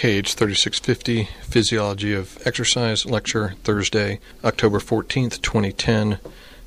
KH 0.00 0.32
3650 0.32 1.28
Physiology 1.42 2.14
of 2.14 2.38
Exercise 2.46 3.04
Lecture, 3.04 3.52
Thursday, 3.64 4.18
October 4.42 4.78
14th, 4.78 5.42
2010. 5.42 6.18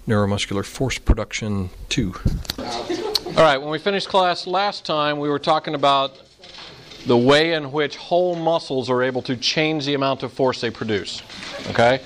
Neuromuscular 0.08 0.64
Force 0.64 1.00
Production 1.00 1.72
2. 1.90 2.14
All 2.60 3.34
right, 3.34 3.58
when 3.58 3.72
we 3.72 3.80
finished 3.80 4.08
class 4.08 4.46
last 4.46 4.86
time, 4.86 5.18
we 5.18 5.30
were 5.30 5.40
talking 5.40 5.74
about 5.74 6.22
the 7.08 7.18
way 7.18 7.54
in 7.54 7.72
which 7.72 7.98
whole 7.98 8.36
muscles 8.36 8.88
are 8.88 9.02
able 9.02 9.24
to 9.24 9.36
change 9.36 9.88
the 9.88 9.96
amount 9.96 10.22
of 10.22 10.32
force 10.32 10.62
they 10.62 10.70
produce. 10.70 11.24
Okay? 11.72 12.02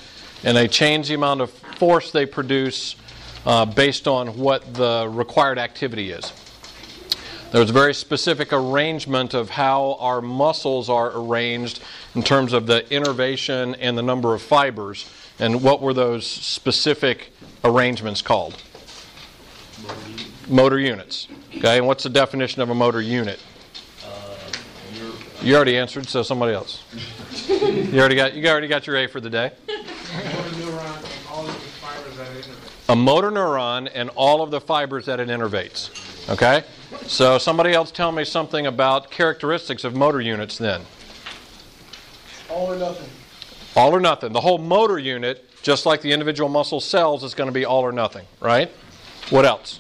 And 0.46 0.56
they 0.56 0.70
change 0.70 1.10
the 1.10 1.16
amount 1.16 1.42
of 1.42 1.52
force 1.52 2.12
they 2.12 2.26
produce 2.26 2.96
uh, 3.46 3.66
based 3.66 4.08
on 4.08 4.38
what 4.38 4.74
the 4.76 5.10
required 5.12 5.58
activity 5.60 6.12
is. 6.12 6.32
There's 7.50 7.70
a 7.70 7.74
very 7.74 7.94
specific 7.94 8.52
arrangement 8.52 9.34
of 9.34 9.52
how 9.52 9.96
our 10.00 10.22
muscles 10.22 10.90
are 10.90 11.18
arranged 11.18 11.82
in 12.14 12.22
terms 12.22 12.52
of 12.52 12.68
the 12.68 12.92
innervation 12.94 13.74
and 13.76 13.98
the 13.98 14.02
number 14.02 14.34
of 14.34 14.42
fibers. 14.42 15.10
And 15.40 15.64
what 15.64 15.82
were 15.82 15.94
those 15.94 16.28
specific 16.28 17.32
arrangements 17.64 18.22
called? 18.22 18.62
Motor 20.50 20.80
units. 20.80 21.30
Okay, 21.56 21.78
and 21.78 21.88
what's 21.88 22.04
the 22.04 22.10
definition 22.10 22.62
of 22.62 22.70
a 22.70 22.76
motor 22.76 23.02
unit? 23.02 23.40
You 25.42 25.56
already 25.56 25.78
answered, 25.78 26.08
so 26.08 26.24
somebody 26.24 26.54
else. 26.54 26.84
You 27.48 28.00
already 28.00 28.16
got 28.16 28.34
you 28.34 28.46
already 28.50 28.68
got 28.68 28.86
your 28.86 28.98
A 28.98 29.08
for 29.08 29.22
the 29.22 29.30
day. 29.30 29.52
A 32.90 32.96
motor 32.96 33.32
neuron 33.32 33.90
and 33.94 34.10
all 34.10 34.42
of 34.42 34.52
the 34.52 34.60
fibers 34.60 35.06
that 35.06 35.22
it 35.22 35.30
innervates. 35.30 36.07
Okay? 36.30 36.64
So 37.06 37.38
somebody 37.38 37.74
else 37.74 37.92
tell 37.92 38.12
me 38.12 38.26
something 38.26 38.68
about 38.68 39.12
characteristics 39.12 39.84
of 39.84 39.96
motor 39.96 40.22
units 40.22 40.58
then. 40.58 40.82
All 42.50 42.72
or 42.72 42.78
nothing. 42.78 43.10
All 43.76 43.94
or 43.94 44.00
nothing. 44.00 44.34
The 44.34 44.42
whole 44.42 44.58
motor 44.58 45.00
unit, 45.00 45.50
just 45.62 45.86
like 45.86 46.02
the 46.02 46.12
individual 46.12 46.50
muscle 46.50 46.80
cells, 46.80 47.24
is 47.24 47.34
going 47.34 47.48
to 47.48 47.54
be 47.54 47.66
all 47.66 47.82
or 47.82 47.92
nothing, 47.92 48.26
right? 48.40 48.72
What 49.30 49.46
else? 49.46 49.80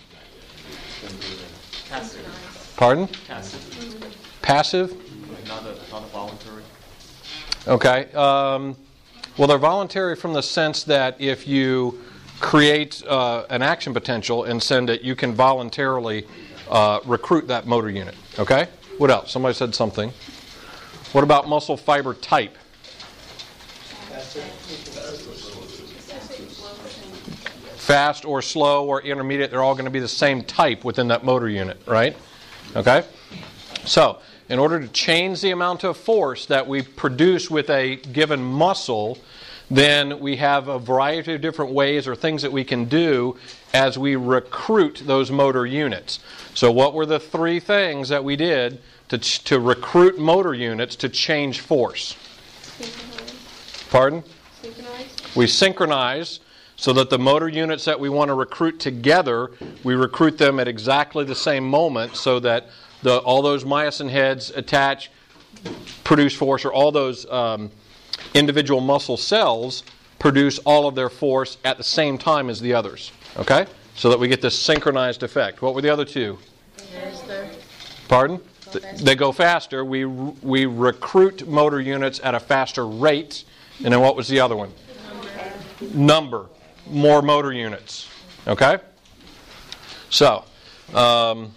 Passive. 1.89 2.73
Pardon? 2.76 3.08
Passive. 3.28 4.38
Passive? 4.42 5.48
Not 5.48 5.64
a, 5.64 5.76
not 5.92 6.04
a 6.04 6.08
voluntary. 6.08 6.64
Okay. 7.67 8.11
Um, 8.14 8.76
well, 9.38 9.48
they're 9.48 9.58
voluntary 9.58 10.16
from 10.16 10.34
the 10.34 10.44
sense 10.44 10.84
that 10.86 11.20
if 11.20 11.48
you 11.48 12.02
create 12.40 13.04
uh, 13.08 13.46
an 13.50 13.62
action 13.62 13.94
potential 13.94 14.44
and 14.44 14.62
send 14.62 14.90
it, 14.90 15.02
you 15.02 15.16
can 15.16 15.34
voluntarily 15.34 16.26
uh, 16.70 17.00
recruit 17.06 17.48
that 17.48 17.66
motor 17.66 17.90
unit. 17.90 18.16
Okay? 18.38 18.68
What 18.98 19.12
else? 19.12 19.32
Somebody 19.32 19.54
said 19.54 19.74
something. 19.74 20.12
What 21.14 21.24
about 21.24 21.48
muscle 21.48 21.78
fiber 21.78 22.14
type? 22.14 22.56
Fast 27.78 28.26
or 28.26 28.42
slow 28.42 28.86
or 28.86 29.02
intermediate, 29.02 29.50
they're 29.50 29.64
all 29.64 29.74
going 29.74 29.86
to 29.86 29.92
be 29.92 30.00
the 30.00 30.08
same 30.08 30.44
type 30.44 30.84
within 30.84 31.08
that 31.08 31.24
motor 31.24 31.48
unit, 31.48 31.82
right? 31.86 32.18
Okay? 32.76 33.06
So, 33.86 34.20
in 34.50 34.60
order 34.60 34.80
to 34.80 34.88
change 34.90 35.42
the 35.42 35.52
amount 35.52 35.86
of 35.86 35.96
force 35.96 36.46
that 36.48 36.68
we 36.68 36.82
produce 36.82 37.50
with 37.50 37.70
a 37.70 37.96
given 37.96 38.42
muscle, 38.44 39.18
then 39.70 40.20
we 40.20 40.38
have 40.38 40.68
a 40.68 40.80
variety 40.80 41.34
of 41.34 41.42
different 41.42 41.72
ways 41.72 42.08
or 42.08 42.16
things 42.16 42.42
that 42.42 42.52
we 42.52 42.64
can 42.64 42.86
do 42.86 43.38
as 43.73 43.98
we 43.98 44.16
recruit 44.16 45.04
those 45.06 45.30
motor 45.30 45.66
units. 45.66 46.20
So, 46.54 46.72
what 46.72 46.94
were 46.94 47.06
the 47.06 47.20
three 47.20 47.60
things 47.60 48.10
that 48.10 48.23
we 48.23 48.36
did 48.36 48.82
to, 49.10 49.18
to 49.18 49.60
recruit 49.60 50.18
motor 50.18 50.54
units 50.54 50.95
to 50.98 51.10
change 51.10 51.60
force? 51.60 52.16
Pardon? 53.90 54.23
We 55.36 55.48
synchronize 55.48 56.40
so 56.78 56.94
that 56.94 57.10
the 57.10 57.20
motor 57.20 57.50
units 57.50 57.86
that 57.86 58.00
we 58.00 58.08
want 58.08 58.30
to 58.30 58.36
recruit 58.36 58.80
together, 58.80 59.52
we 59.84 59.95
recruit 59.95 60.38
them 60.38 60.60
at 60.60 60.67
exactly 60.67 61.26
the 61.26 61.36
same 61.36 61.67
moment 61.67 62.16
so 62.16 62.39
that 62.39 62.67
the, 63.02 63.17
all 63.20 63.42
those 63.42 63.64
myosin 63.64 64.10
heads 64.10 64.52
attach, 64.52 65.11
produce 66.04 66.36
force, 66.36 66.66
or 66.66 66.72
all 66.72 66.92
those 66.92 67.26
um, 67.32 67.72
individual 68.33 68.82
muscle 68.82 69.17
cells 69.17 69.83
produce 70.20 70.60
all 70.60 70.88
of 70.88 70.95
their 70.95 71.10
force 71.10 71.58
at 71.64 71.77
the 71.77 71.83
same 71.83 72.17
time 72.17 72.49
as 72.49 72.60
the 72.60 72.73
others. 72.73 73.11
Okay? 73.38 73.65
So 73.95 74.10
that 74.10 74.20
we 74.20 74.27
get 74.27 74.42
this 74.42 74.58
synchronized 74.58 75.23
effect. 75.23 75.61
What 75.61 75.73
were 75.73 75.82
the 75.82 75.89
other 75.89 76.05
two? 76.05 76.37
Pardon? 78.08 78.39
They 78.98 79.16
go 79.16 79.32
faster. 79.32 79.86
We, 79.86 80.05
we 80.05 80.66
recruit 80.66 81.48
motor 81.48 81.80
units 81.80 82.20
at 82.23 82.36
a 82.36 82.39
faster 82.39 82.87
rate. 82.87 83.45
And 83.83 83.93
then 83.93 84.02
what 84.02 84.16
was 84.16 84.27
the 84.27 84.39
other 84.39 84.55
one? 84.55 84.71
Number. 85.93 86.48
More 86.89 87.21
motor 87.21 87.52
units. 87.52 88.10
Okay? 88.48 88.77
So, 90.10 90.45
um, 90.93 91.52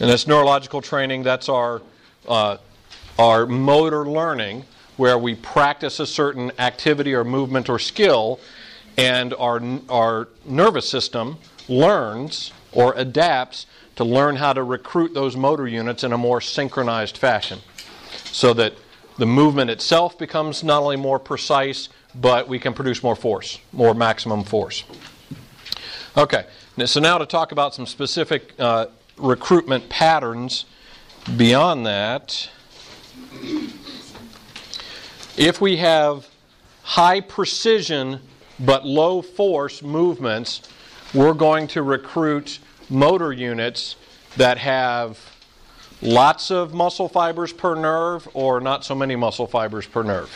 and 0.00 0.10
that's 0.10 0.26
neurological 0.26 0.80
training. 0.80 1.22
That's 1.22 1.48
our, 1.48 1.82
uh, 2.26 2.58
our 3.18 3.46
motor 3.46 4.06
learning, 4.06 4.64
where 4.96 5.18
we 5.18 5.34
practice 5.34 6.00
a 6.00 6.06
certain 6.06 6.52
activity 6.58 7.14
or 7.14 7.24
movement 7.24 7.68
or 7.68 7.78
skill, 7.78 8.40
and 8.96 9.34
our, 9.34 9.60
our 9.88 10.28
nervous 10.44 10.88
system 10.88 11.38
learns 11.68 12.52
or 12.72 12.94
adapts 12.96 13.66
to 13.96 14.04
learn 14.04 14.36
how 14.36 14.52
to 14.52 14.62
recruit 14.62 15.14
those 15.14 15.36
motor 15.36 15.66
units 15.66 16.04
in 16.04 16.12
a 16.12 16.18
more 16.18 16.40
synchronized 16.40 17.18
fashion 17.18 17.58
so 18.24 18.52
that 18.54 18.72
the 19.18 19.26
movement 19.26 19.70
itself 19.70 20.16
becomes 20.16 20.62
not 20.62 20.82
only 20.82 20.96
more 20.96 21.18
precise, 21.18 21.88
but 22.14 22.48
we 22.48 22.58
can 22.58 22.72
produce 22.72 23.02
more 23.02 23.16
force, 23.16 23.58
more 23.72 23.94
maximum 23.94 24.44
force. 24.44 24.84
Okay, 26.16 26.46
so 26.86 27.00
now 27.00 27.18
to 27.18 27.26
talk 27.26 27.52
about 27.52 27.74
some 27.74 27.86
specific 27.86 28.54
uh, 28.58 28.86
recruitment 29.16 29.88
patterns 29.88 30.64
beyond 31.36 31.86
that. 31.86 32.48
If 35.36 35.60
we 35.60 35.76
have 35.76 36.28
high 36.82 37.20
precision 37.20 38.20
but 38.58 38.84
low 38.84 39.22
force 39.22 39.82
movements, 39.82 40.62
we're 41.14 41.34
going 41.34 41.68
to 41.68 41.82
recruit 41.82 42.58
motor 42.90 43.32
units 43.32 43.96
that 44.36 44.58
have 44.58 45.18
lots 46.02 46.50
of 46.50 46.74
muscle 46.74 47.08
fibers 47.08 47.52
per 47.52 47.74
nerve 47.74 48.28
or 48.34 48.60
not 48.60 48.84
so 48.84 48.94
many 48.94 49.16
muscle 49.16 49.46
fibers 49.46 49.86
per 49.86 50.02
nerve. 50.02 50.30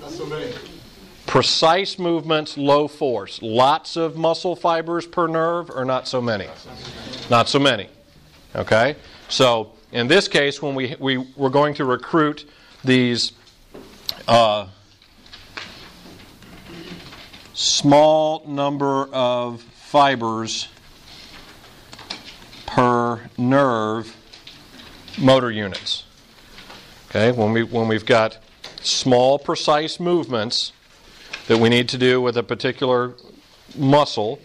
Not 0.00 0.10
so 0.10 0.26
many. 0.26 0.52
Precise 1.26 1.98
movements, 1.98 2.58
low 2.58 2.88
force. 2.88 3.40
Lots 3.40 3.96
of 3.96 4.16
muscle 4.16 4.56
fibers 4.56 5.06
per 5.06 5.28
nerve 5.28 5.70
or 5.70 5.84
not 5.84 6.08
so 6.08 6.20
many? 6.20 6.48
Not 7.30 7.48
so 7.48 7.60
many. 7.60 7.88
Okay? 8.56 8.96
So, 9.28 9.72
in 9.92 10.08
this 10.08 10.28
case, 10.28 10.62
when 10.62 10.74
we, 10.74 10.94
we, 10.98 11.18
we're 11.18 11.48
going 11.48 11.74
to 11.74 11.84
recruit 11.84 12.48
these 12.84 13.32
uh, 14.28 14.68
small 17.52 18.42
number 18.46 19.08
of 19.12 19.62
fibers 19.62 20.68
per 22.66 23.20
nerve 23.36 24.16
motor 25.18 25.50
units. 25.50 26.04
Okay, 27.08 27.32
when, 27.32 27.52
we, 27.52 27.64
when 27.64 27.88
we've 27.88 28.06
got 28.06 28.38
small, 28.82 29.38
precise 29.38 29.98
movements 29.98 30.72
that 31.48 31.58
we 31.58 31.68
need 31.68 31.88
to 31.88 31.98
do 31.98 32.20
with 32.20 32.36
a 32.36 32.42
particular 32.44 33.14
muscle 33.76 34.38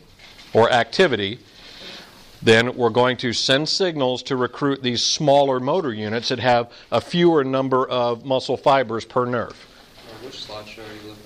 or 0.54 0.72
activity, 0.72 1.40
then 2.46 2.78
we're 2.78 2.92
going 2.92 3.18
to 3.18 3.34
send 3.34 3.68
signals 3.68 4.22
to 4.22 4.36
recruit 4.36 4.84
these 4.84 5.04
smaller 5.04 5.60
motor 5.60 5.92
units 5.92 6.30
that 6.30 6.38
have 6.38 6.72
a 6.92 7.02
fewer 7.02 7.44
number 7.44 7.88
of 7.90 8.24
muscle 8.24 8.56
fibers 8.56 9.04
per 9.04 9.26
nerve. 9.26 9.54
Which 10.24 10.46
slideshow 10.46 10.78
are 10.78 10.94
you 10.94 11.10
looking 11.10 11.24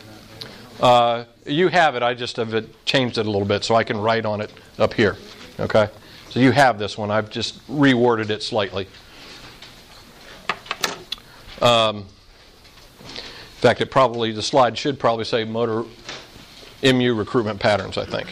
at? 0.79 0.83
Uh, 0.83 1.25
you 1.45 1.67
have 1.67 1.95
it, 1.95 2.03
I 2.03 2.13
just 2.13 2.37
have 2.37 2.53
it, 2.53 2.85
changed 2.85 3.17
it 3.17 3.25
a 3.25 3.29
little 3.29 3.47
bit 3.47 3.65
so 3.65 3.75
I 3.75 3.83
can 3.83 3.97
write 3.97 4.25
on 4.25 4.39
it 4.39 4.49
up 4.77 4.93
here. 4.93 5.17
Okay? 5.59 5.89
So 6.29 6.39
you 6.39 6.51
have 6.51 6.79
this 6.79 6.97
one, 6.97 7.11
I've 7.11 7.29
just 7.29 7.67
reworded 7.67 8.29
it 8.29 8.41
slightly. 8.41 8.87
Um, 11.61 11.97
in 11.97 13.61
fact, 13.61 13.81
it 13.81 13.91
probably 13.91 14.31
the 14.31 14.41
slide 14.41 14.77
should 14.77 14.97
probably 14.97 15.25
say 15.25 15.43
motor 15.43 15.83
MU 16.81 17.13
recruitment 17.13 17.59
patterns. 17.59 17.97
I 17.97 18.05
think. 18.05 18.29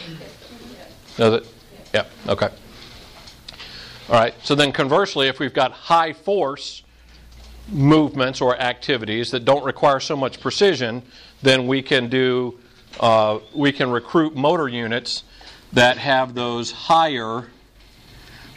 Does 1.18 1.42
it? 1.42 1.46
Yeah. 1.92 2.06
Okay. 2.26 2.48
All 4.08 4.14
right. 4.14 4.34
So 4.42 4.54
then, 4.54 4.72
conversely, 4.72 5.28
if 5.28 5.38
we've 5.38 5.52
got 5.52 5.72
high 5.72 6.14
force 6.14 6.82
movements 7.68 8.40
or 8.40 8.58
activities 8.58 9.30
that 9.32 9.44
don't 9.44 9.64
require 9.64 10.00
so 10.00 10.16
much 10.16 10.40
precision, 10.40 11.02
then 11.42 11.66
we 11.66 11.82
can 11.82 12.08
do 12.08 12.58
uh, 13.00 13.38
we 13.54 13.70
can 13.70 13.90
recruit 13.90 14.34
motor 14.34 14.66
units 14.66 15.24
that 15.72 15.98
have 15.98 16.34
those 16.34 16.70
higher 16.70 17.48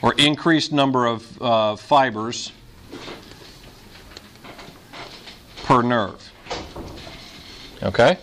or 0.01 0.13
increased 0.18 0.71
number 0.71 1.06
of 1.06 1.42
uh, 1.42 1.75
fibers 1.75 2.51
per 5.63 5.81
nerve. 5.81 6.31
Okay? 7.83 8.18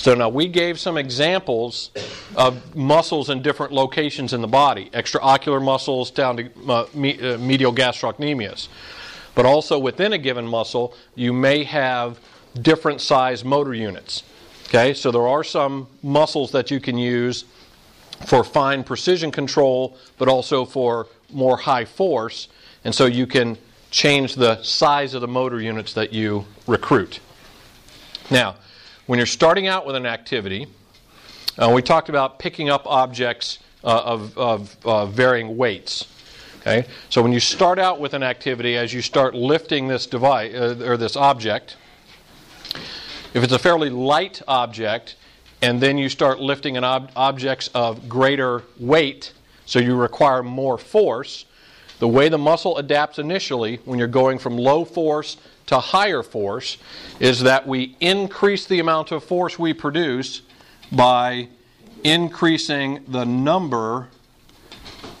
So 0.00 0.14
now 0.14 0.30
we 0.30 0.48
gave 0.48 0.80
some 0.80 0.96
examples 0.96 1.90
of 2.34 2.74
muscles 2.74 3.28
in 3.28 3.42
different 3.42 3.70
locations 3.70 4.32
in 4.32 4.40
the 4.40 4.48
body, 4.48 4.88
extraocular 4.94 5.62
muscles 5.62 6.10
down 6.10 6.38
to 6.38 6.50
uh, 6.70 6.86
me, 6.94 7.20
uh, 7.20 7.36
medial 7.36 7.70
gastrocnemius. 7.70 8.68
But 9.34 9.44
also 9.44 9.78
within 9.78 10.14
a 10.14 10.18
given 10.18 10.46
muscle, 10.46 10.94
you 11.16 11.34
may 11.34 11.64
have 11.64 12.18
different 12.62 13.02
size 13.02 13.44
motor 13.44 13.74
units. 13.74 14.22
Okay, 14.68 14.94
so 14.94 15.10
there 15.10 15.28
are 15.28 15.44
some 15.44 15.86
muscles 16.02 16.50
that 16.52 16.70
you 16.70 16.80
can 16.80 16.96
use 16.96 17.44
for 18.24 18.42
fine 18.42 18.82
precision 18.82 19.30
control, 19.30 19.98
but 20.16 20.28
also 20.28 20.64
for 20.64 21.08
more 21.30 21.58
high 21.58 21.84
force, 21.84 22.48
and 22.84 22.94
so 22.94 23.04
you 23.04 23.26
can 23.26 23.58
change 23.90 24.36
the 24.36 24.62
size 24.62 25.12
of 25.12 25.20
the 25.20 25.28
motor 25.28 25.60
units 25.60 25.92
that 25.92 26.10
you 26.10 26.46
recruit. 26.66 27.20
Now, 28.30 28.56
when 29.10 29.18
you're 29.18 29.26
starting 29.26 29.66
out 29.66 29.84
with 29.84 29.96
an 29.96 30.06
activity, 30.06 30.68
uh, 31.58 31.68
we 31.74 31.82
talked 31.82 32.08
about 32.08 32.38
picking 32.38 32.70
up 32.70 32.86
objects 32.86 33.58
uh, 33.82 34.02
of, 34.04 34.38
of 34.38 34.76
uh, 34.84 35.04
varying 35.06 35.56
weights. 35.56 36.06
Okay, 36.60 36.86
so 37.08 37.20
when 37.20 37.32
you 37.32 37.40
start 37.40 37.80
out 37.80 37.98
with 37.98 38.14
an 38.14 38.22
activity, 38.22 38.76
as 38.76 38.94
you 38.94 39.02
start 39.02 39.34
lifting 39.34 39.88
this 39.88 40.06
device 40.06 40.54
uh, 40.54 40.80
or 40.84 40.96
this 40.96 41.16
object, 41.16 41.76
if 43.34 43.42
it's 43.42 43.52
a 43.52 43.58
fairly 43.58 43.90
light 43.90 44.42
object, 44.46 45.16
and 45.60 45.80
then 45.80 45.98
you 45.98 46.08
start 46.08 46.38
lifting 46.38 46.76
an 46.76 46.84
ob- 46.84 47.10
objects 47.16 47.68
of 47.74 48.08
greater 48.08 48.62
weight, 48.78 49.32
so 49.66 49.80
you 49.80 49.96
require 49.96 50.44
more 50.44 50.78
force. 50.78 51.46
The 51.98 52.06
way 52.06 52.28
the 52.28 52.38
muscle 52.38 52.76
adapts 52.76 53.18
initially, 53.18 53.80
when 53.86 53.98
you're 53.98 54.06
going 54.06 54.38
from 54.38 54.56
low 54.56 54.84
force 54.84 55.36
to 55.70 55.78
higher 55.78 56.20
force, 56.24 56.78
is 57.20 57.44
that 57.44 57.64
we 57.64 57.94
increase 58.00 58.66
the 58.66 58.80
amount 58.80 59.12
of 59.12 59.22
force 59.22 59.56
we 59.56 59.72
produce 59.72 60.42
by 60.90 61.46
increasing 62.02 63.04
the 63.06 63.24
number 63.24 64.08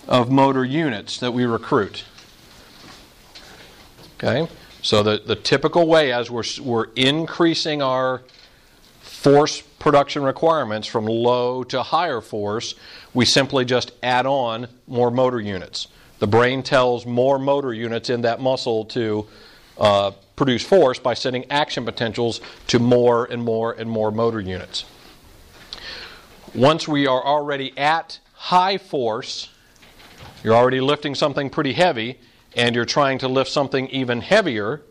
of 0.08 0.28
motor 0.28 0.64
units 0.64 1.18
that 1.20 1.30
we 1.30 1.44
recruit. 1.44 2.02
Okay? 4.16 4.48
So 4.82 5.04
the, 5.04 5.22
the 5.24 5.36
typical 5.36 5.86
way 5.86 6.10
as 6.10 6.32
we're, 6.32 6.42
we're 6.60 6.88
increasing 6.96 7.80
our 7.80 8.22
force 9.02 9.62
production 9.78 10.24
requirements 10.24 10.88
from 10.88 11.06
low 11.06 11.62
to 11.62 11.80
higher 11.80 12.20
force, 12.20 12.74
we 13.14 13.24
simply 13.24 13.64
just 13.64 13.92
add 14.02 14.26
on 14.26 14.66
more 14.88 15.12
motor 15.12 15.40
units. 15.40 15.86
The 16.18 16.26
brain 16.26 16.64
tells 16.64 17.06
more 17.06 17.38
motor 17.38 17.72
units 17.72 18.10
in 18.10 18.22
that 18.22 18.40
muscle 18.40 18.84
to 18.86 19.28
uh, 19.80 20.12
produce 20.36 20.62
force 20.62 20.98
by 20.98 21.14
sending 21.14 21.50
action 21.50 21.84
potentials 21.84 22.40
to 22.66 22.78
more 22.78 23.24
and 23.26 23.42
more 23.42 23.72
and 23.72 23.90
more 23.90 24.10
motor 24.10 24.40
units. 24.40 24.84
Once 26.54 26.86
we 26.86 27.06
are 27.06 27.24
already 27.24 27.76
at 27.78 28.18
high 28.34 28.78
force, 28.78 29.48
you're 30.42 30.54
already 30.54 30.80
lifting 30.80 31.14
something 31.14 31.50
pretty 31.50 31.72
heavy, 31.72 32.18
and 32.56 32.74
you're 32.74 32.84
trying 32.84 33.18
to 33.18 33.28
lift 33.28 33.50
something 33.50 33.86
even 33.88 34.20
heavier, 34.20 34.82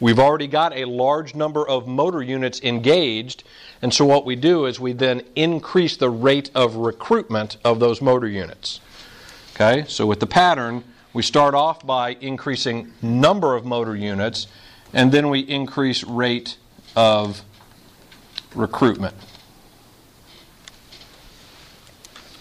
we've 0.00 0.18
already 0.18 0.46
got 0.46 0.76
a 0.76 0.84
large 0.84 1.34
number 1.34 1.66
of 1.66 1.86
motor 1.86 2.22
units 2.22 2.60
engaged, 2.62 3.44
and 3.80 3.94
so 3.94 4.04
what 4.04 4.26
we 4.26 4.36
do 4.36 4.66
is 4.66 4.78
we 4.78 4.92
then 4.92 5.22
increase 5.34 5.96
the 5.96 6.10
rate 6.10 6.50
of 6.54 6.76
recruitment 6.76 7.56
of 7.64 7.80
those 7.80 8.02
motor 8.02 8.28
units. 8.28 8.80
Okay, 9.54 9.84
so 9.88 10.06
with 10.06 10.20
the 10.20 10.26
pattern, 10.26 10.84
we 11.16 11.22
start 11.22 11.54
off 11.54 11.86
by 11.86 12.10
increasing 12.20 12.92
number 13.00 13.56
of 13.56 13.64
motor 13.64 13.96
units, 13.96 14.48
and 14.92 15.10
then 15.10 15.30
we 15.30 15.40
increase 15.40 16.04
rate 16.04 16.58
of 16.94 17.40
recruitment. 18.54 19.14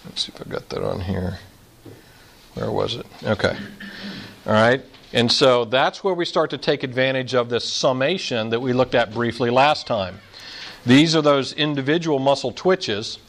Let's 0.03 0.25
see 0.25 0.33
if 0.35 0.45
I 0.45 0.49
got 0.49 0.67
that 0.67 0.83
on 0.83 0.99
here. 0.99 1.39
Where 2.55 2.69
was 2.69 2.95
it? 2.95 3.05
Okay. 3.23 3.55
All 4.45 4.51
right. 4.51 4.83
And 5.13 5.31
so 5.31 5.63
that's 5.63 6.03
where 6.03 6.13
we 6.13 6.25
start 6.25 6.49
to 6.49 6.57
take 6.57 6.83
advantage 6.83 7.33
of 7.33 7.47
this 7.47 7.63
summation 7.63 8.49
that 8.49 8.59
we 8.59 8.73
looked 8.73 8.93
at 8.93 9.13
briefly 9.13 9.51
last 9.51 9.87
time. 9.87 10.19
These 10.85 11.15
are 11.15 11.21
those 11.21 11.53
individual 11.53 12.19
muscle 12.19 12.51
twitches, 12.51 13.19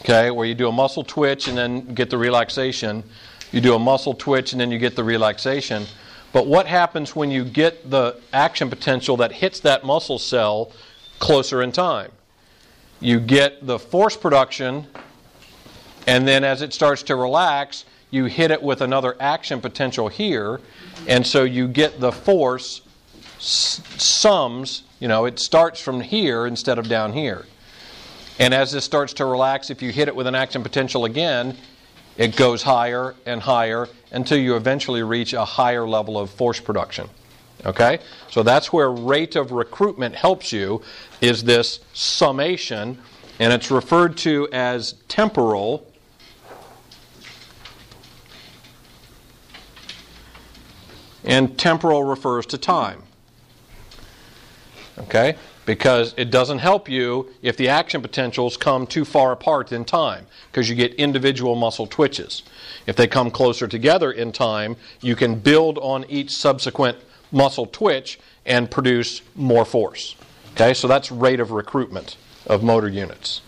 okay, 0.00 0.30
where 0.30 0.46
you 0.46 0.54
do 0.54 0.70
a 0.70 0.72
muscle 0.72 1.04
twitch 1.04 1.48
and 1.48 1.58
then 1.58 1.92
get 1.92 2.08
the 2.08 2.16
relaxation. 2.16 3.04
You 3.52 3.60
do 3.60 3.74
a 3.74 3.78
muscle 3.78 4.14
twitch 4.14 4.52
and 4.52 4.60
then 4.60 4.70
you 4.70 4.78
get 4.78 4.96
the 4.96 5.04
relaxation. 5.04 5.84
But 6.32 6.46
what 6.46 6.66
happens 6.66 7.14
when 7.14 7.30
you 7.30 7.44
get 7.44 7.90
the 7.90 8.18
action 8.32 8.70
potential 8.70 9.18
that 9.18 9.32
hits 9.32 9.60
that 9.60 9.84
muscle 9.84 10.18
cell 10.18 10.72
closer 11.18 11.62
in 11.62 11.70
time? 11.70 12.10
You 13.00 13.20
get 13.20 13.66
the 13.66 13.78
force 13.78 14.16
production, 14.16 14.86
and 16.06 16.26
then 16.26 16.44
as 16.44 16.62
it 16.62 16.72
starts 16.72 17.02
to 17.04 17.16
relax, 17.16 17.84
you 18.10 18.24
hit 18.26 18.50
it 18.50 18.62
with 18.62 18.80
another 18.80 19.16
action 19.20 19.60
potential 19.60 20.08
here, 20.08 20.60
and 21.06 21.26
so 21.26 21.42
you 21.44 21.68
get 21.68 22.00
the 22.00 22.12
force 22.12 22.82
sums, 23.38 24.84
you 25.00 25.08
know, 25.08 25.24
it 25.24 25.38
starts 25.38 25.80
from 25.80 26.00
here 26.00 26.46
instead 26.46 26.78
of 26.78 26.88
down 26.88 27.12
here. 27.12 27.44
And 28.38 28.54
as 28.54 28.72
this 28.72 28.84
starts 28.84 29.12
to 29.14 29.24
relax, 29.24 29.68
if 29.68 29.82
you 29.82 29.90
hit 29.90 30.08
it 30.08 30.14
with 30.14 30.26
an 30.26 30.34
action 30.34 30.62
potential 30.62 31.04
again, 31.04 31.56
it 32.16 32.36
goes 32.36 32.62
higher 32.62 33.14
and 33.26 33.40
higher 33.40 33.88
until 34.10 34.38
you 34.38 34.56
eventually 34.56 35.02
reach 35.02 35.32
a 35.32 35.44
higher 35.44 35.86
level 35.86 36.18
of 36.18 36.30
force 36.30 36.60
production. 36.60 37.08
Okay? 37.64 38.00
So 38.30 38.42
that's 38.42 38.72
where 38.72 38.90
rate 38.90 39.36
of 39.36 39.52
recruitment 39.52 40.14
helps 40.14 40.52
you 40.52 40.82
is 41.20 41.44
this 41.44 41.80
summation 41.92 42.98
and 43.38 43.52
it's 43.52 43.70
referred 43.70 44.16
to 44.18 44.48
as 44.52 44.94
temporal 45.08 45.86
and 51.24 51.56
temporal 51.58 52.02
refers 52.02 52.46
to 52.46 52.58
time. 52.58 53.02
Okay? 54.98 55.36
Because 55.64 56.12
it 56.16 56.30
doesn't 56.30 56.58
help 56.58 56.88
you 56.88 57.30
if 57.40 57.56
the 57.56 57.68
action 57.68 58.02
potentials 58.02 58.56
come 58.56 58.86
too 58.86 59.04
far 59.04 59.30
apart 59.30 59.70
in 59.70 59.84
time, 59.84 60.26
because 60.50 60.68
you 60.68 60.74
get 60.74 60.94
individual 60.94 61.54
muscle 61.54 61.86
twitches. 61.86 62.42
If 62.86 62.96
they 62.96 63.06
come 63.06 63.30
closer 63.30 63.68
together 63.68 64.10
in 64.10 64.32
time, 64.32 64.76
you 65.00 65.14
can 65.14 65.38
build 65.38 65.78
on 65.78 66.04
each 66.08 66.32
subsequent 66.32 66.98
muscle 67.30 67.66
twitch 67.66 68.18
and 68.44 68.70
produce 68.70 69.22
more 69.36 69.64
force. 69.64 70.16
Okay? 70.54 70.74
So 70.74 70.88
that's 70.88 71.12
rate 71.12 71.40
of 71.40 71.52
recruitment 71.52 72.16
of 72.46 72.62
motor 72.62 72.88
units. 72.88 73.40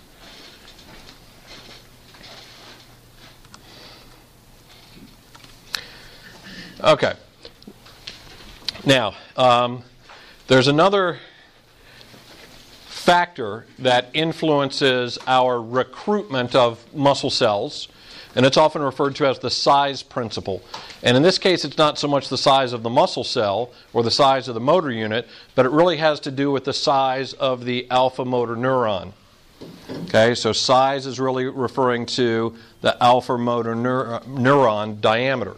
Okay. 6.80 7.14
Now, 8.84 9.14
um, 9.36 9.82
there's 10.48 10.68
another 10.68 11.18
factor 13.04 13.66
that 13.78 14.08
influences 14.14 15.18
our 15.26 15.60
recruitment 15.60 16.54
of 16.54 16.82
muscle 16.94 17.28
cells, 17.28 17.88
and 18.34 18.46
it's 18.46 18.56
often 18.56 18.80
referred 18.80 19.14
to 19.14 19.26
as 19.26 19.38
the 19.40 19.50
size 19.50 20.02
principle. 20.02 20.62
And 21.02 21.14
in 21.14 21.22
this 21.22 21.36
case, 21.36 21.66
it's 21.66 21.76
not 21.76 21.98
so 21.98 22.08
much 22.08 22.30
the 22.30 22.38
size 22.38 22.72
of 22.72 22.82
the 22.82 22.88
muscle 22.88 23.22
cell 23.22 23.70
or 23.92 24.02
the 24.02 24.10
size 24.10 24.48
of 24.48 24.54
the 24.54 24.60
motor 24.60 24.90
unit, 24.90 25.28
but 25.54 25.66
it 25.66 25.72
really 25.72 25.98
has 25.98 26.18
to 26.20 26.30
do 26.30 26.50
with 26.50 26.64
the 26.64 26.72
size 26.72 27.34
of 27.34 27.66
the 27.66 27.86
alpha 27.90 28.24
motor 28.24 28.56
neuron. 28.56 29.12
Okay, 30.04 30.34
so 30.34 30.52
size 30.54 31.04
is 31.04 31.20
really 31.20 31.44
referring 31.44 32.06
to 32.06 32.54
the 32.80 32.96
alpha 33.02 33.36
motor 33.36 33.74
neur- 33.74 34.24
neuron 34.24 34.98
diameter. 35.02 35.56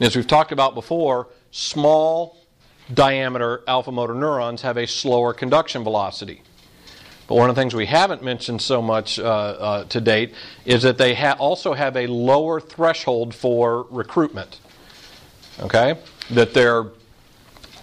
And 0.00 0.06
as 0.08 0.16
we've 0.16 0.26
talked 0.26 0.50
about 0.50 0.74
before, 0.74 1.28
small 1.52 2.41
diameter 2.92 3.62
alpha 3.66 3.92
motor 3.92 4.14
neurons 4.14 4.62
have 4.62 4.76
a 4.76 4.86
slower 4.86 5.32
conduction 5.32 5.84
velocity. 5.84 6.42
But 7.26 7.36
one 7.36 7.48
of 7.48 7.56
the 7.56 7.62
things 7.62 7.74
we 7.74 7.86
haven't 7.86 8.22
mentioned 8.22 8.60
so 8.60 8.82
much 8.82 9.18
uh, 9.18 9.22
uh, 9.22 9.84
to 9.84 10.00
date 10.00 10.34
is 10.64 10.82
that 10.82 10.98
they 10.98 11.14
ha- 11.14 11.36
also 11.38 11.72
have 11.72 11.96
a 11.96 12.06
lower 12.06 12.60
threshold 12.60 13.34
for 13.34 13.86
recruitment. 13.90 14.58
Okay? 15.60 15.98
That 16.30 16.52
their 16.52 16.86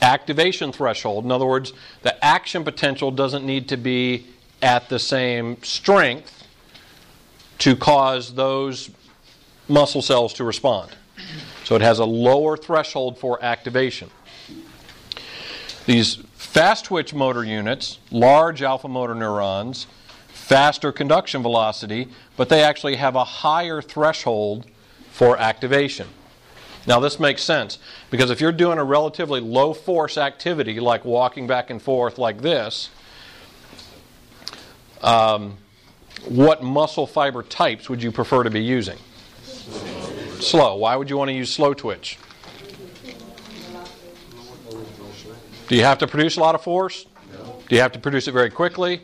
activation 0.01 0.71
threshold, 0.71 1.25
in 1.25 1.31
other 1.31 1.45
words, 1.45 1.73
the 2.03 2.23
action 2.23 2.63
potential 2.63 3.11
doesn't 3.11 3.45
need 3.45 3.69
to 3.69 3.77
be 3.77 4.27
at 4.61 4.89
the 4.89 4.99
same 4.99 5.61
strength 5.63 6.43
to 7.59 7.75
cause 7.75 8.33
those 8.35 8.89
muscle 9.67 10.01
cells 10.01 10.33
to 10.33 10.43
respond. 10.43 10.91
So 11.63 11.75
it 11.75 11.81
has 11.81 11.99
a 11.99 12.05
lower 12.05 12.57
threshold 12.57 13.17
for 13.17 13.43
activation. 13.43 14.09
These 15.89 16.17
fast 16.35 16.85
twitch 16.85 17.15
motor 17.15 17.43
units, 17.43 17.97
large 18.11 18.61
alpha 18.61 18.87
motor 18.87 19.15
neurons, 19.15 19.87
faster 20.27 20.91
conduction 20.91 21.41
velocity, 21.41 22.09
but 22.37 22.47
they 22.47 22.61
actually 22.61 22.97
have 22.97 23.15
a 23.15 23.23
higher 23.23 23.81
threshold 23.81 24.67
for 25.09 25.35
activation. 25.39 26.07
Now, 26.85 26.99
this 26.99 27.19
makes 27.19 27.41
sense 27.41 27.79
because 28.11 28.29
if 28.29 28.39
you're 28.39 28.51
doing 28.51 28.77
a 28.77 28.83
relatively 28.83 29.41
low 29.41 29.73
force 29.73 30.15
activity 30.15 30.79
like 30.79 31.05
walking 31.05 31.47
back 31.47 31.71
and 31.71 31.81
forth 31.81 32.19
like 32.19 32.43
this, 32.43 32.91
um, 35.01 35.57
what 36.27 36.61
muscle 36.61 37.07
fiber 37.07 37.41
types 37.41 37.89
would 37.89 38.03
you 38.03 38.11
prefer 38.11 38.43
to 38.43 38.51
be 38.51 38.61
using? 38.61 38.99
Slow. 40.39 40.75
Why 40.75 40.95
would 40.95 41.09
you 41.09 41.17
want 41.17 41.29
to 41.29 41.35
use 41.35 41.51
slow 41.51 41.73
twitch? 41.73 42.19
Do 45.69 45.75
you 45.75 45.83
have 45.83 45.99
to 45.99 46.07
produce 46.07 46.35
a 46.35 46.39
lot 46.39 46.55
of 46.55 46.63
force? 46.63 47.05
No. 47.31 47.61
Do 47.69 47.75
you 47.75 47.81
have 47.81 47.91
to 47.91 47.99
produce 47.99 48.27
it 48.27 48.31
very 48.31 48.49
quickly? 48.49 49.01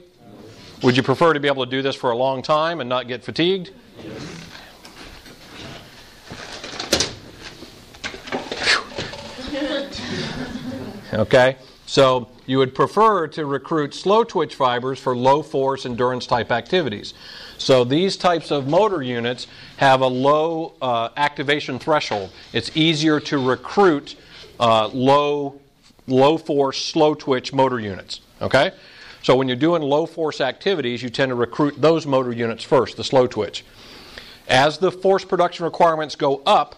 Would 0.82 0.98
you 0.98 1.04
prefer 1.04 1.32
to 1.32 1.40
be 1.40 1.48
able 1.48 1.64
to 1.64 1.70
do 1.70 1.84
this 1.84 1.96
for 1.96 2.10
a 2.10 2.18
long 2.18 2.42
time 2.42 2.82
and 2.82 2.90
not 2.90 3.08
get 3.08 3.24
fatigued? 3.24 3.72
Okay? 11.14 11.56
So 11.86 12.28
you 12.46 12.58
would 12.58 12.76
prefer 12.76 13.28
to 13.30 13.46
recruit 13.46 13.94
slow 13.94 14.26
twitch 14.26 14.56
fibers 14.56 15.00
for 15.00 15.16
low 15.16 15.42
force 15.42 15.86
endurance 15.86 16.28
type 16.28 16.52
activities. 16.52 17.14
So 17.58 17.86
these 17.86 18.18
types 18.18 18.52
of 18.52 18.68
motor 18.68 19.02
units 19.02 19.48
have 19.78 20.02
a 20.02 20.08
low 20.08 20.74
uh, 20.82 21.10
activation 21.16 21.80
threshold. 21.80 22.32
It's 22.52 22.76
easier 22.76 23.22
to 23.22 23.38
recruit 23.38 24.18
uh, 24.60 24.90
low 24.90 25.62
low 26.08 26.38
force 26.38 26.84
slow 26.84 27.14
twitch 27.14 27.54
motor 27.54 27.80
units. 27.80 28.22
Okay? 28.42 28.72
So 29.24 29.36
when 29.36 29.48
you're 29.48 29.58
doing 29.58 29.82
low 29.82 30.06
force 30.06 30.40
activities, 30.40 31.02
you 31.02 31.10
tend 31.10 31.30
to 31.30 31.36
recruit 31.36 31.82
those 31.82 32.06
motor 32.06 32.32
units 32.32 32.64
first, 32.64 32.98
the 32.98 33.04
slow 33.04 33.26
twitch. 33.28 33.66
As 34.48 34.78
the 34.78 34.92
force 34.92 35.26
production 35.26 35.66
requirements 35.66 36.16
go 36.16 36.44
up, 36.46 36.76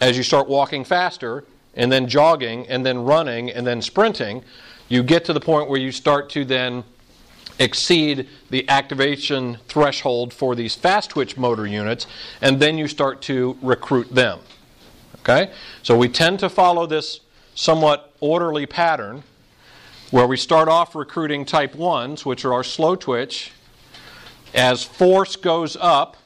as 0.00 0.16
you 0.16 0.22
start 0.22 0.48
walking 0.48 0.84
faster, 0.84 1.44
and 1.74 1.90
then 1.90 2.08
jogging, 2.08 2.68
and 2.68 2.86
then 2.86 2.98
running, 2.98 3.50
and 3.50 3.66
then 3.66 3.82
sprinting, 3.82 4.44
you 4.88 5.02
get 5.02 5.24
to 5.24 5.32
the 5.32 5.40
point 5.40 5.68
where 5.68 5.80
you 5.80 5.90
start 5.90 6.30
to 6.30 6.44
then 6.44 6.84
exceed 7.58 8.28
the 8.50 8.68
activation 8.68 9.58
threshold 9.66 10.32
for 10.32 10.54
these 10.54 10.74
fast 10.76 11.10
twitch 11.10 11.36
motor 11.36 11.66
units, 11.66 12.06
and 12.40 12.60
then 12.60 12.78
you 12.78 12.86
start 12.86 13.20
to 13.22 13.58
recruit 13.60 14.14
them. 14.14 14.38
Okay? 15.20 15.52
So 15.82 15.98
we 15.98 16.08
tend 16.08 16.38
to 16.40 16.48
follow 16.48 16.86
this 16.86 17.20
somewhat 17.58 18.14
orderly 18.20 18.66
pattern 18.66 19.20
where 20.12 20.28
we 20.28 20.36
start 20.36 20.68
off 20.68 20.94
recruiting 20.94 21.44
type 21.44 21.74
1s, 21.74 22.24
which 22.24 22.44
are 22.44 22.52
our 22.52 22.62
slow 22.62 22.94
twitch. 22.94 23.50
As 24.54 24.84
force 24.84 25.34
goes 25.34 25.76
up, 25.76 26.16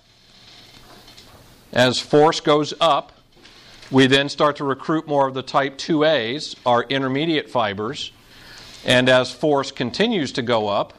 as 1.73 1.99
force 1.99 2.41
goes 2.41 2.75
up, 2.83 3.13
we 3.91 4.07
then 4.07 4.29
start 4.29 4.57
to 4.57 4.65
recruit 4.65 5.09
more 5.09 5.27
of 5.27 5.33
the 5.33 5.43
type 5.43 5.79
2As, 5.79 6.55
our 6.67 6.83
intermediate 6.83 7.49
fibers. 7.49 8.13
And 8.85 9.09
as 9.09 9.33
force 9.33 9.73
continues 9.73 10.33
to 10.33 10.43
go 10.43 10.69
up, 10.69 10.93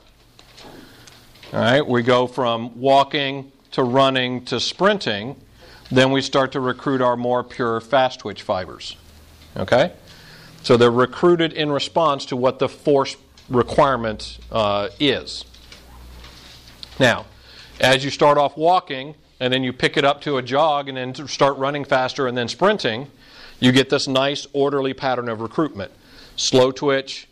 all 1.54 1.60
right, 1.60 1.88
we 1.88 2.02
go 2.02 2.25
from 2.25 2.82
walking 2.82 3.52
to 3.74 3.84
running 3.84 4.46
to 4.46 4.60
sprinting, 4.60 5.36
then 5.92 6.12
we 6.12 6.22
start 6.22 6.54
to 6.54 6.60
recruit 6.60 7.04
our 7.04 7.16
more 7.16 7.44
pure 7.44 7.80
fast 7.80 8.22
twitch 8.22 8.42
fibers. 8.42 8.98
Okay? 9.56 9.92
So 10.63 10.77
they're 10.77 10.89
recruited 10.91 11.53
in 11.53 11.72
response 11.72 12.25
to 12.27 12.38
what 12.38 12.60
the 12.60 12.70
force 12.70 13.17
requirement 13.50 14.39
uh, 14.51 14.89
is. 15.00 15.43
Now, 17.00 17.25
as 17.82 18.03
you 18.05 18.10
start 18.10 18.38
off 18.38 18.55
walking, 18.55 19.15
and 19.39 19.51
then 19.51 19.63
you 19.63 19.74
pick 19.74 19.98
it 19.98 20.05
up 20.05 20.22
to 20.22 20.38
a 20.38 20.41
jog, 20.41 20.88
and 20.88 20.98
then 20.98 21.27
start 21.27 21.58
running 21.58 21.84
faster, 21.84 22.27
and 22.27 22.38
then 22.38 22.48
sprinting, 22.48 23.08
you 23.60 23.72
get 23.72 23.89
this 23.89 24.08
nice 24.08 24.48
orderly 24.53 24.93
pattern 24.93 25.29
of 25.29 25.41
recruitment 25.41 25.91
slow 26.36 26.72
twitch, 26.72 27.27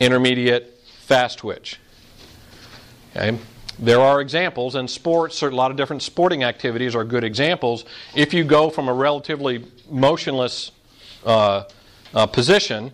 intermediate, 0.00 0.80
fast 1.00 1.38
twitch. 1.38 1.78
Okay? 3.14 3.38
There 3.78 4.00
are 4.00 4.20
examples, 4.20 4.74
and 4.74 4.88
sports, 4.88 5.42
a 5.42 5.50
lot 5.50 5.70
of 5.70 5.76
different 5.76 6.02
sporting 6.02 6.44
activities 6.44 6.94
are 6.94 7.04
good 7.04 7.24
examples. 7.24 7.84
If 8.14 8.32
you 8.32 8.44
go 8.44 8.70
from 8.70 8.88
a 8.88 8.94
relatively 8.94 9.64
motionless 9.90 10.72
uh, 11.24 11.64
uh, 12.14 12.26
position 12.26 12.92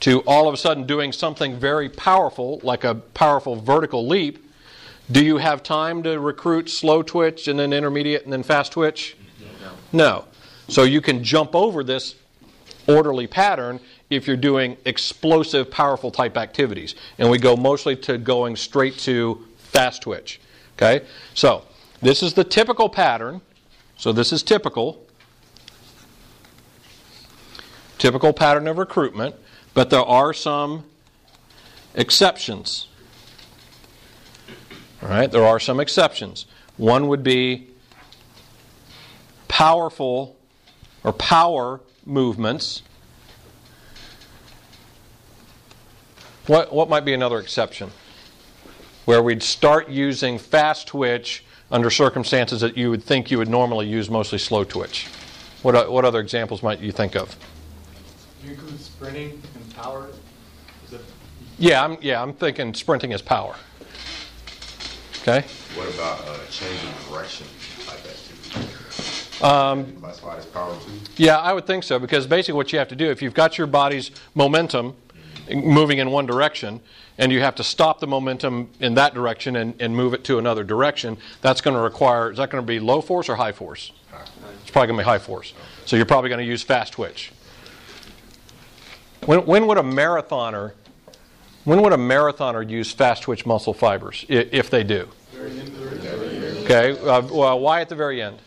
to 0.00 0.20
all 0.20 0.48
of 0.48 0.54
a 0.54 0.56
sudden 0.56 0.86
doing 0.86 1.12
something 1.12 1.58
very 1.58 1.88
powerful, 1.88 2.60
like 2.62 2.84
a 2.84 2.94
powerful 2.94 3.56
vertical 3.56 4.06
leap, 4.06 4.44
do 5.10 5.24
you 5.24 5.38
have 5.38 5.62
time 5.62 6.02
to 6.04 6.18
recruit 6.18 6.70
slow 6.70 7.02
twitch 7.02 7.48
and 7.48 7.58
then 7.58 7.72
intermediate 7.72 8.24
and 8.24 8.32
then 8.32 8.42
fast 8.42 8.72
twitch? 8.72 9.16
No. 9.92 10.24
So 10.68 10.84
you 10.84 11.00
can 11.00 11.24
jump 11.24 11.54
over 11.54 11.82
this 11.82 12.14
orderly 12.86 13.26
pattern 13.26 13.80
if 14.08 14.26
you're 14.26 14.36
doing 14.36 14.76
explosive, 14.84 15.70
powerful 15.70 16.10
type 16.10 16.36
activities. 16.36 16.94
And 17.18 17.28
we 17.30 17.38
go 17.38 17.56
mostly 17.56 17.96
to 17.96 18.18
going 18.18 18.56
straight 18.56 18.98
to 19.00 19.44
fast 19.56 20.02
twitch. 20.02 20.40
Okay? 20.76 21.04
So 21.34 21.64
this 22.00 22.22
is 22.22 22.34
the 22.34 22.44
typical 22.44 22.88
pattern. 22.88 23.40
So 23.96 24.12
this 24.12 24.32
is 24.32 24.42
typical. 24.42 25.04
Typical 28.00 28.32
pattern 28.32 28.66
of 28.66 28.78
recruitment, 28.78 29.34
but 29.74 29.90
there 29.90 30.00
are 30.00 30.32
some 30.32 30.84
exceptions. 31.94 32.86
All 35.02 35.10
right, 35.10 35.30
there 35.30 35.44
are 35.44 35.60
some 35.60 35.78
exceptions. 35.78 36.46
One 36.78 37.08
would 37.08 37.22
be 37.22 37.68
powerful 39.48 40.34
or 41.04 41.12
power 41.12 41.82
movements. 42.06 42.80
What, 46.46 46.72
what 46.72 46.88
might 46.88 47.04
be 47.04 47.12
another 47.12 47.38
exception? 47.38 47.90
Where 49.04 49.22
we'd 49.22 49.42
start 49.42 49.90
using 49.90 50.38
fast 50.38 50.88
twitch 50.88 51.44
under 51.70 51.90
circumstances 51.90 52.62
that 52.62 52.78
you 52.78 52.88
would 52.88 53.02
think 53.02 53.30
you 53.30 53.36
would 53.36 53.50
normally 53.50 53.88
use 53.88 54.08
mostly 54.08 54.38
slow 54.38 54.64
twitch. 54.64 55.06
What, 55.60 55.92
what 55.92 56.06
other 56.06 56.20
examples 56.20 56.62
might 56.62 56.80
you 56.80 56.92
think 56.92 57.14
of? 57.14 57.36
Do 59.00 59.06
you 59.06 59.12
include 59.12 59.40
sprinting 59.40 59.42
and 59.54 59.74
power? 59.74 60.08
Is 60.86 60.92
it, 60.92 61.00
Yeah, 61.58 61.84
I'm, 61.84 61.98
yeah, 62.00 62.22
I'm 62.22 62.32
thinking 62.32 62.74
sprinting 62.74 63.12
is 63.12 63.22
power. 63.22 63.54
Okay? 65.22 65.44
What 65.74 65.94
about 65.94 66.20
uh, 66.26 66.38
changing 66.50 66.90
direction 67.08 67.46
type 67.86 67.98
activity? 67.98 69.44
Um, 69.44 69.96
Classified 70.00 70.38
as 70.38 70.46
power 70.46 70.74
too? 70.74 70.92
Yeah, 71.16 71.38
I 71.38 71.52
would 71.52 71.66
think 71.66 71.84
so 71.84 71.98
because 71.98 72.26
basically 72.26 72.56
what 72.56 72.72
you 72.72 72.78
have 72.78 72.88
to 72.88 72.96
do, 72.96 73.10
if 73.10 73.22
you've 73.22 73.34
got 73.34 73.56
your 73.58 73.66
body's 73.66 74.10
momentum 74.34 74.94
moving 75.50 75.98
in 75.98 76.10
one 76.10 76.26
direction 76.26 76.80
and 77.18 77.32
you 77.32 77.40
have 77.40 77.54
to 77.56 77.64
stop 77.64 78.00
the 78.00 78.06
momentum 78.06 78.70
in 78.80 78.94
that 78.94 79.14
direction 79.14 79.56
and, 79.56 79.80
and 79.80 79.94
move 79.94 80.14
it 80.14 80.24
to 80.24 80.38
another 80.38 80.64
direction, 80.64 81.16
that's 81.42 81.60
going 81.60 81.74
to 81.74 81.82
require, 81.82 82.30
is 82.30 82.38
that 82.38 82.50
going 82.50 82.62
to 82.62 82.66
be 82.66 82.80
low 82.80 83.00
force 83.00 83.28
or 83.28 83.36
high 83.36 83.52
force? 83.52 83.92
It's 84.62 84.70
probably 84.70 84.88
going 84.88 84.98
to 84.98 85.04
be 85.04 85.08
high 85.08 85.18
force. 85.18 85.52
So 85.86 85.96
you're 85.96 86.06
probably 86.06 86.28
going 86.28 86.40
to 86.40 86.46
use 86.46 86.62
fast 86.62 86.92
twitch. 86.92 87.32
When, 89.26 89.44
when 89.46 89.66
would 89.66 89.78
a 89.78 89.82
marathoner, 89.82 90.72
when 91.64 91.82
would 91.82 91.92
a 91.92 91.96
marathoner 91.98 92.68
use 92.68 92.90
fast 92.92 93.22
twitch 93.22 93.44
muscle 93.46 93.74
fibers, 93.74 94.24
i- 94.30 94.48
if 94.50 94.70
they 94.70 94.82
do? 94.84 95.08
very 95.32 95.50
end 95.58 95.68
of 95.68 95.78
the 95.78 95.86
race? 95.86 96.64
Okay, 96.64 96.98
uh, 97.08 97.22
well, 97.22 97.60
why 97.60 97.80
at 97.80 97.88
the 97.88 97.94
very 97.94 98.22
end? 98.22 98.38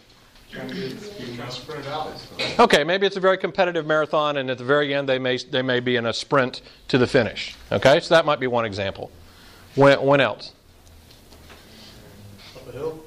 Trying 0.52 0.68
to 0.70 0.74
get, 0.76 1.20
you 1.20 1.38
can 1.38 1.50
sprint 1.52 1.86
it 1.86 1.92
out. 1.92 2.12
Okay, 2.60 2.84
maybe 2.84 3.08
it's 3.08 3.16
a 3.18 3.20
very 3.20 3.38
competitive 3.38 3.86
marathon, 3.88 4.38
and 4.38 4.50
at 4.52 4.58
the 4.60 4.64
very 4.64 4.94
end, 4.94 5.10
they 5.10 5.18
may 5.20 5.38
they 5.38 5.62
may 5.64 5.80
be 5.80 5.96
in 5.96 6.06
a 6.06 6.14
sprint 6.14 6.62
to 6.90 6.98
the 7.00 7.08
finish. 7.08 7.56
Okay, 7.72 8.00
so 8.00 8.14
that 8.14 8.26
might 8.26 8.40
be 8.40 8.46
one 8.48 8.64
example. 8.66 9.10
When, 9.76 10.00
when 10.04 10.22
else? 10.22 10.52
Up 12.56 12.68
a 12.68 12.72
hill? 12.72 13.04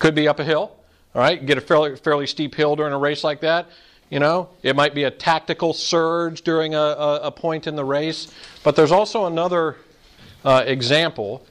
Could 0.00 0.14
be 0.16 0.26
up 0.26 0.40
a 0.40 0.44
hill. 0.44 0.72
All 1.14 1.22
right, 1.22 1.44
get 1.44 1.56
a 1.56 1.60
fairly 1.60 1.94
fairly 1.96 2.26
steep 2.26 2.54
hill 2.56 2.74
during 2.76 2.92
a 2.92 2.98
race 2.98 3.22
like 3.22 3.40
that. 3.40 3.66
You 4.10 4.20
know, 4.20 4.48
it 4.62 4.74
might 4.74 4.94
be 4.94 5.04
a 5.04 5.10
tactical 5.10 5.74
surge 5.74 6.42
during 6.42 6.74
a, 6.74 6.78
a, 6.78 7.20
a 7.24 7.30
point 7.30 7.66
in 7.66 7.76
the 7.76 7.84
race. 7.84 8.32
But 8.64 8.74
there's 8.74 8.92
also 8.92 9.26
another 9.26 9.76
uh, 10.44 10.64
example, 10.66 11.44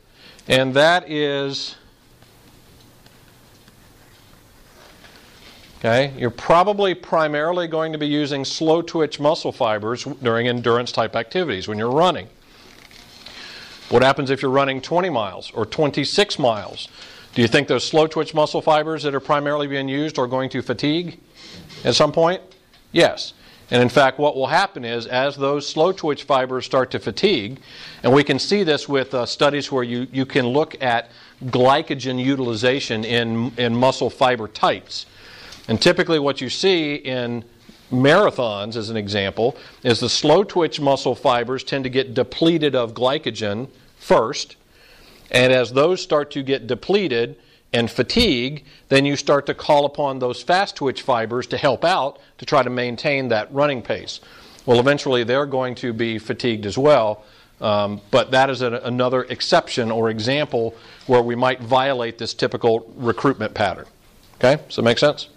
and 0.48 0.74
that 0.74 1.10
is. 1.10 1.76
Okay, 5.80 6.12
you're 6.18 6.32
probably 6.32 6.96
primarily 6.96 7.68
going 7.68 7.92
to 7.92 8.00
be 8.00 8.08
using 8.08 8.44
slow 8.44 8.82
twitch 8.82 9.20
muscle 9.20 9.52
fibers 9.52 10.06
during 10.24 10.48
endurance 10.48 10.92
type 10.92 11.16
activities 11.16 11.68
when 11.68 11.78
you're 11.78 11.92
running. 11.92 12.28
What 13.90 14.02
happens 14.02 14.32
if 14.32 14.42
you're 14.42 14.50
running 14.50 14.82
20 14.82 15.12
miles 15.12 15.52
or 15.52 15.68
26 15.68 16.40
miles? 16.40 16.88
Do 17.36 17.44
you 17.44 17.48
think 17.48 17.68
those 17.68 17.86
slow 17.88 18.08
twitch 18.08 18.34
muscle 18.34 18.64
fibers 18.64 19.04
that 19.04 19.14
are 19.14 19.20
primarily 19.20 19.68
being 19.68 19.88
used 19.88 20.18
are 20.18 20.26
going 20.26 20.50
to 20.50 20.64
fatigue 20.64 21.20
at 21.84 21.96
some 21.96 22.12
point? 22.12 22.42
Yes. 22.92 23.34
And 23.70 23.82
in 23.82 23.90
fact, 23.90 24.18
what 24.18 24.36
will 24.36 24.48
happen 24.48 24.86
is 24.86 25.08
as 25.08 25.36
those 25.36 25.68
slow 25.68 25.92
twitch 25.92 26.24
fibers 26.24 26.66
start 26.66 26.90
to 26.92 27.00
fatigue, 27.00 27.60
and 28.02 28.14
we 28.14 28.24
can 28.24 28.40
see 28.40 28.64
this 28.64 28.88
with 28.88 29.14
uh, 29.14 29.26
studies 29.26 29.72
where 29.72 29.84
you, 29.84 30.08
you 30.12 30.26
can 30.26 30.48
look 30.48 30.82
at 30.82 31.12
glycogen 31.46 32.24
utilization 32.24 33.04
in, 33.04 33.52
in 33.58 33.76
muscle 33.76 34.10
fiber 34.10 34.48
types. 34.48 35.06
And 35.68 35.82
typically, 35.82 36.18
what 36.18 36.40
you 36.40 36.50
see 36.50 36.96
in 36.96 37.44
marathons, 37.92 38.78
as 38.78 38.90
an 38.90 38.96
example, 38.96 39.58
is 39.84 40.00
the 40.00 40.10
slow 40.10 40.44
twitch 40.44 40.80
muscle 40.80 41.16
fibers 41.16 41.64
tend 41.64 41.84
to 41.84 41.90
get 41.90 42.14
depleted 42.14 42.74
of 42.74 42.94
glycogen 42.94 43.68
first. 43.98 44.56
And 45.30 45.52
as 45.52 45.74
those 45.74 46.02
start 46.02 46.32
to 46.32 46.44
get 46.44 46.68
depleted 46.68 47.36
and 47.74 47.92
fatigue, 47.92 48.64
then 48.90 49.06
you 49.06 49.16
start 49.16 49.46
to 49.48 49.54
call 49.54 49.86
upon 49.86 50.20
those 50.20 50.42
fast 50.42 50.76
twitch 50.76 51.02
fibers 51.02 51.48
to 51.48 51.58
help 51.58 51.84
out 51.84 52.20
to 52.38 52.46
try 52.46 52.64
to 52.64 52.70
maintain 52.70 53.28
that 53.30 53.54
running 53.54 53.82
pace. 53.82 54.20
Well, 54.66 54.80
eventually 54.80 55.24
they're 55.24 55.46
going 55.46 55.76
to 55.76 55.94
be 55.94 56.20
fatigued 56.20 56.66
as 56.66 56.78
well. 56.78 57.24
Um, 57.60 58.02
but 58.12 58.32
that 58.32 58.50
is 58.50 58.62
a, 58.62 58.74
another 58.84 59.24
exception 59.24 59.92
or 59.92 60.10
example 60.10 60.76
where 61.08 61.22
we 61.22 61.36
might 61.36 61.62
violate 61.62 62.18
this 62.18 62.34
typical 62.34 62.92
recruitment 62.96 63.54
pattern. 63.54 63.86
Okay? 64.36 64.62
Does 64.68 64.76
that 64.76 64.84
make 64.84 65.00
sense? 65.00 65.30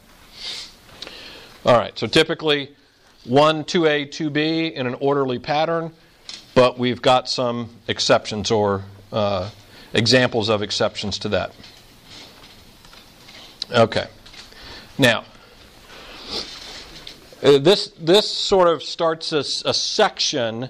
All 1.64 1.76
right, 1.76 1.98
so 1.98 2.06
typically 2.06 2.74
1, 3.24 3.64
2A, 3.64 4.08
2B 4.08 4.72
in 4.72 4.86
an 4.86 4.94
orderly 4.94 5.38
pattern, 5.38 5.92
but 6.54 6.78
we've 6.78 7.00
got 7.00 7.28
some 7.28 7.70
exceptions 7.86 8.50
or 8.50 8.84
uh, 9.12 9.50
examples 9.92 10.48
of 10.48 10.62
exceptions 10.62 11.18
to 11.18 11.28
that. 11.30 11.54
Okay. 13.72 14.06
Now, 14.98 15.24
uh, 17.42 17.58
this, 17.58 17.88
this 17.98 18.28
sort 18.28 18.66
of 18.66 18.82
starts 18.82 19.32
a, 19.32 19.38
a 19.38 19.72
section. 19.74 20.68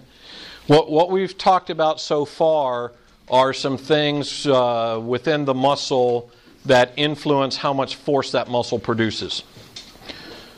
What, 0.66 0.90
what 0.90 1.10
we've 1.10 1.36
talked 1.36 1.70
about 1.70 2.00
so 2.00 2.26
far 2.26 2.92
are 3.30 3.54
some 3.54 3.78
things 3.78 4.46
uh, 4.46 5.00
within 5.02 5.46
the 5.46 5.54
muscle 5.54 6.30
that 6.66 6.92
influence 6.96 7.56
how 7.56 7.72
much 7.72 7.96
force 7.96 8.32
that 8.32 8.48
muscle 8.48 8.78
produces. 8.78 9.44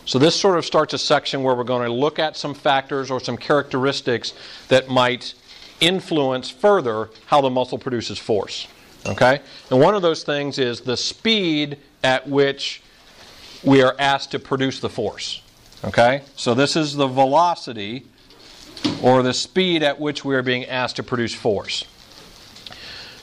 So, 0.04 0.18
this 0.18 0.34
sort 0.34 0.58
of 0.58 0.64
starts 0.64 0.94
a 0.94 0.98
section 0.98 1.44
where 1.44 1.54
we're 1.54 1.62
going 1.62 1.86
to 1.86 1.92
look 1.92 2.18
at 2.18 2.36
some 2.36 2.54
factors 2.54 3.08
or 3.08 3.20
some 3.20 3.36
characteristics 3.36 4.34
that 4.66 4.88
might 4.88 5.34
influence 5.80 6.50
further 6.50 7.08
how 7.26 7.40
the 7.40 7.50
muscle 7.50 7.78
produces 7.78 8.18
force. 8.18 8.66
Okay? 9.06 9.40
And 9.70 9.80
one 9.80 9.94
of 9.94 10.02
those 10.02 10.22
things 10.22 10.58
is 10.58 10.80
the 10.80 10.96
speed 10.96 11.78
at 12.04 12.28
which 12.28 12.82
we 13.64 13.82
are 13.82 13.94
asked 13.98 14.32
to 14.32 14.38
produce 14.38 14.80
the 14.80 14.88
force. 14.88 15.42
Okay? 15.84 16.22
So, 16.36 16.54
this 16.54 16.76
is 16.76 16.94
the 16.94 17.06
velocity 17.06 18.06
or 19.02 19.22
the 19.22 19.34
speed 19.34 19.82
at 19.82 20.00
which 20.00 20.24
we 20.24 20.34
are 20.34 20.42
being 20.42 20.64
asked 20.66 20.96
to 20.96 21.02
produce 21.02 21.34
force. 21.34 21.84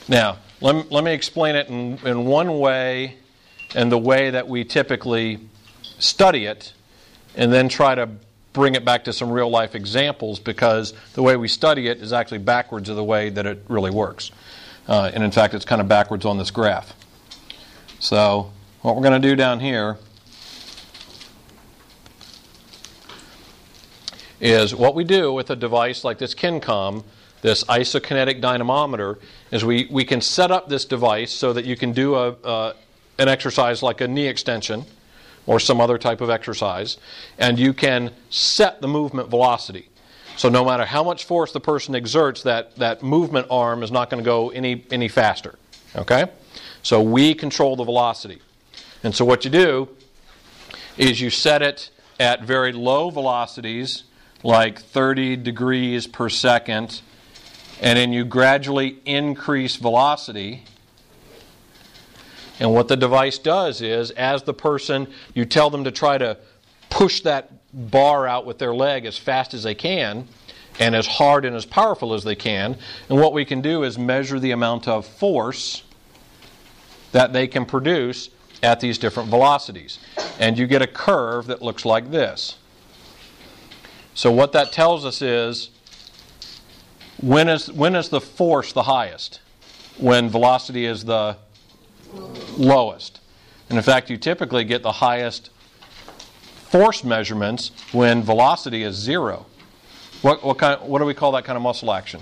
Now, 0.08 0.38
let 0.62 0.76
me, 0.76 0.84
let 0.90 1.04
me 1.04 1.14
explain 1.14 1.56
it 1.56 1.68
in, 1.70 1.98
in 2.06 2.26
one 2.26 2.60
way 2.60 3.16
and 3.76 3.92
the 3.92 3.98
way 3.98 4.32
that 4.32 4.48
we 4.48 4.64
typically 4.64 5.40
study 6.00 6.46
it, 6.46 6.74
and 7.36 7.54
then 7.54 7.70
try 7.70 7.96
to 7.96 8.10
bring 8.54 8.76
it 8.76 8.84
back 8.84 9.04
to 9.04 9.14
some 9.14 9.30
real 9.30 9.50
life 9.50 9.76
examples 9.76 10.40
because 10.40 10.94
the 11.14 11.22
way 11.22 11.38
we 11.38 11.48
study 11.48 11.88
it 11.88 12.00
is 12.02 12.12
actually 12.12 12.40
backwards 12.40 12.90
of 12.90 12.96
the 12.96 13.04
way 13.04 13.30
that 13.30 13.46
it 13.46 13.64
really 13.68 13.92
works. 13.92 14.32
Uh, 14.90 15.12
and 15.14 15.24
in 15.24 15.30
fact, 15.30 15.54
it's 15.54 15.66
kind 15.66 15.80
of 15.80 15.88
backwards 15.88 16.26
on 16.26 16.40
this 16.40 16.50
graph. 16.50 16.96
So, 18.00 18.52
what 18.82 18.96
we're 18.96 19.04
going 19.04 19.22
to 19.22 19.28
do 19.28 19.36
down 19.36 19.60
here 19.60 20.00
is 24.42 24.74
what 24.74 24.96
we 24.96 25.04
do 25.04 25.32
with 25.32 25.52
a 25.52 25.56
device 25.56 26.04
like 26.04 26.18
this 26.18 26.34
Kincom, 26.34 27.04
this 27.44 27.64
isokinetic 27.66 28.42
dynamometer, 28.42 29.20
is 29.52 29.64
we, 29.64 29.88
we 29.92 30.04
can 30.04 30.22
set 30.22 30.50
up 30.50 30.70
this 30.70 30.86
device 30.86 31.32
so 31.32 31.54
that 31.54 31.66
you 31.66 31.76
can 31.76 31.92
do 31.92 32.16
a, 32.16 32.30
uh, 32.30 32.74
an 33.20 33.28
exercise 33.28 33.84
like 33.84 34.02
a 34.02 34.08
knee 34.08 34.28
extension 34.28 34.86
or 35.46 35.60
some 35.60 35.80
other 35.80 36.00
type 36.00 36.20
of 36.20 36.32
exercise, 36.32 36.98
and 37.38 37.60
you 37.60 37.74
can 37.74 38.12
set 38.32 38.82
the 38.82 38.88
movement 38.88 39.30
velocity. 39.30 39.89
So 40.40 40.48
no 40.48 40.64
matter 40.64 40.86
how 40.86 41.04
much 41.04 41.26
force 41.26 41.52
the 41.52 41.60
person 41.60 41.96
exerts, 41.96 42.44
that, 42.44 42.74
that 42.78 43.04
movement 43.04 43.48
arm 43.52 43.84
is 43.84 43.92
not 43.92 44.10
going 44.10 44.24
to 44.24 44.26
go 44.26 44.52
any, 44.52 44.86
any 44.90 45.10
faster. 45.10 45.60
Okay? 45.98 46.28
So 46.82 47.02
we 47.02 47.34
control 47.34 47.76
the 47.76 47.84
velocity. 47.84 48.40
And 49.04 49.14
so 49.14 49.26
what 49.26 49.44
you 49.44 49.52
do 49.52 49.90
is 50.98 51.20
you 51.20 51.30
set 51.30 51.62
it 51.62 51.90
at 52.22 52.44
very 52.44 52.72
low 52.72 53.10
velocities, 53.10 54.06
like 54.42 54.80
30 54.80 55.36
degrees 55.36 56.08
per 56.08 56.30
second, 56.30 57.02
and 57.82 58.00
then 58.00 58.14
you 58.14 58.24
gradually 58.24 59.00
increase 59.06 59.76
velocity 59.76 60.64
and 62.62 62.74
what 62.74 62.88
the 62.90 62.98
device 62.98 63.38
does 63.38 63.82
is, 63.82 64.12
as 64.12 64.44
the 64.44 64.54
person, 64.54 65.08
you 65.34 65.46
tell 65.46 65.70
them 65.70 65.86
to 65.86 65.92
try 65.92 66.18
to 66.18 66.38
push 66.90 67.22
that 67.22 67.59
bar 67.74 68.28
out 68.28 68.46
with 68.46 68.58
their 68.58 68.74
leg 68.74 69.06
as 69.06 69.18
fast 69.18 69.54
as 69.54 69.64
they 69.64 69.76
can 69.76 70.28
and 70.80 70.96
as 70.96 71.06
hard 71.06 71.46
and 71.46 71.56
as 71.56 71.66
powerful 71.66 72.14
as 72.14 72.24
they 72.24 72.36
can. 72.36 72.78
And 73.10 73.20
what 73.20 73.34
we 73.34 73.46
can 73.46 73.62
do 73.62 73.84
is 73.84 73.98
measure 73.98 74.40
the 74.40 74.52
amount 74.52 74.88
of 74.88 75.06
force 75.06 75.84
that 77.12 77.34
they 77.34 77.48
can 77.48 77.66
produce 77.66 78.30
at 78.64 78.80
these 78.80 78.98
different 78.98 79.30
velocities. 79.30 80.00
And 80.40 80.58
you 80.58 80.68
get 80.68 80.82
a 80.82 80.88
curve 80.88 81.48
that 81.48 81.62
looks 81.62 81.86
like 81.86 82.12
this. 82.12 82.58
So, 84.14 84.32
what 84.32 84.52
that 84.54 84.72
tells 84.72 85.06
us 85.06 85.22
is 85.22 85.70
when 87.22 87.50
is, 87.50 87.72
when 87.72 87.96
is 87.96 88.10
the 88.10 88.22
force 88.22 88.74
the 88.74 88.84
highest? 88.84 89.42
When 89.98 90.30
velocity 90.30 90.86
is 90.86 91.06
the 91.06 91.38
lowest. 92.58 93.20
And 93.70 93.78
in 93.78 93.84
fact, 93.84 94.10
you 94.10 94.18
typically 94.18 94.64
get 94.64 94.82
the 94.82 94.92
highest 94.92 95.52
force 96.70 97.04
measurements 97.04 97.72
when 97.92 98.24
velocity 98.24 98.84
is 98.84 98.96
zero. 98.96 99.46
What, 100.22 100.44
what, 100.44 100.58
kind, 100.58 100.82
what 100.82 101.00
do 101.00 101.06
we 101.06 101.14
call 101.14 101.32
that 101.34 101.46
kind 101.46 101.58
of 101.58 101.64
muscle 101.64 101.92
action? 101.92 102.22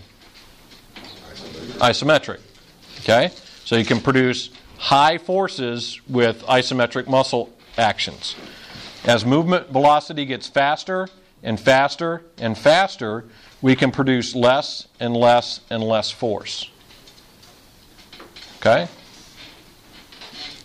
Isometric. 1.79 2.39
Okay? 2.99 3.31
So 3.65 3.75
you 3.75 3.86
can 3.86 3.99
produce 3.99 4.49
high 4.77 5.17
forces 5.17 5.99
with 6.07 6.43
isometric 6.43 7.07
muscle 7.07 7.53
actions. 7.77 8.36
As 9.03 9.25
movement 9.25 9.69
velocity 9.69 10.25
gets 10.25 10.47
faster 10.47 11.07
and 11.43 11.60
faster 11.60 12.23
and 12.38 12.57
faster, 12.57 13.25
we 13.62 13.75
can 13.75 13.91
produce 13.91 14.36
less 14.36 14.88
and 14.99 15.15
less 15.15 15.62
and 15.69 15.83
less 15.83 16.12
force. 16.12 16.69
Okay? 18.60 18.88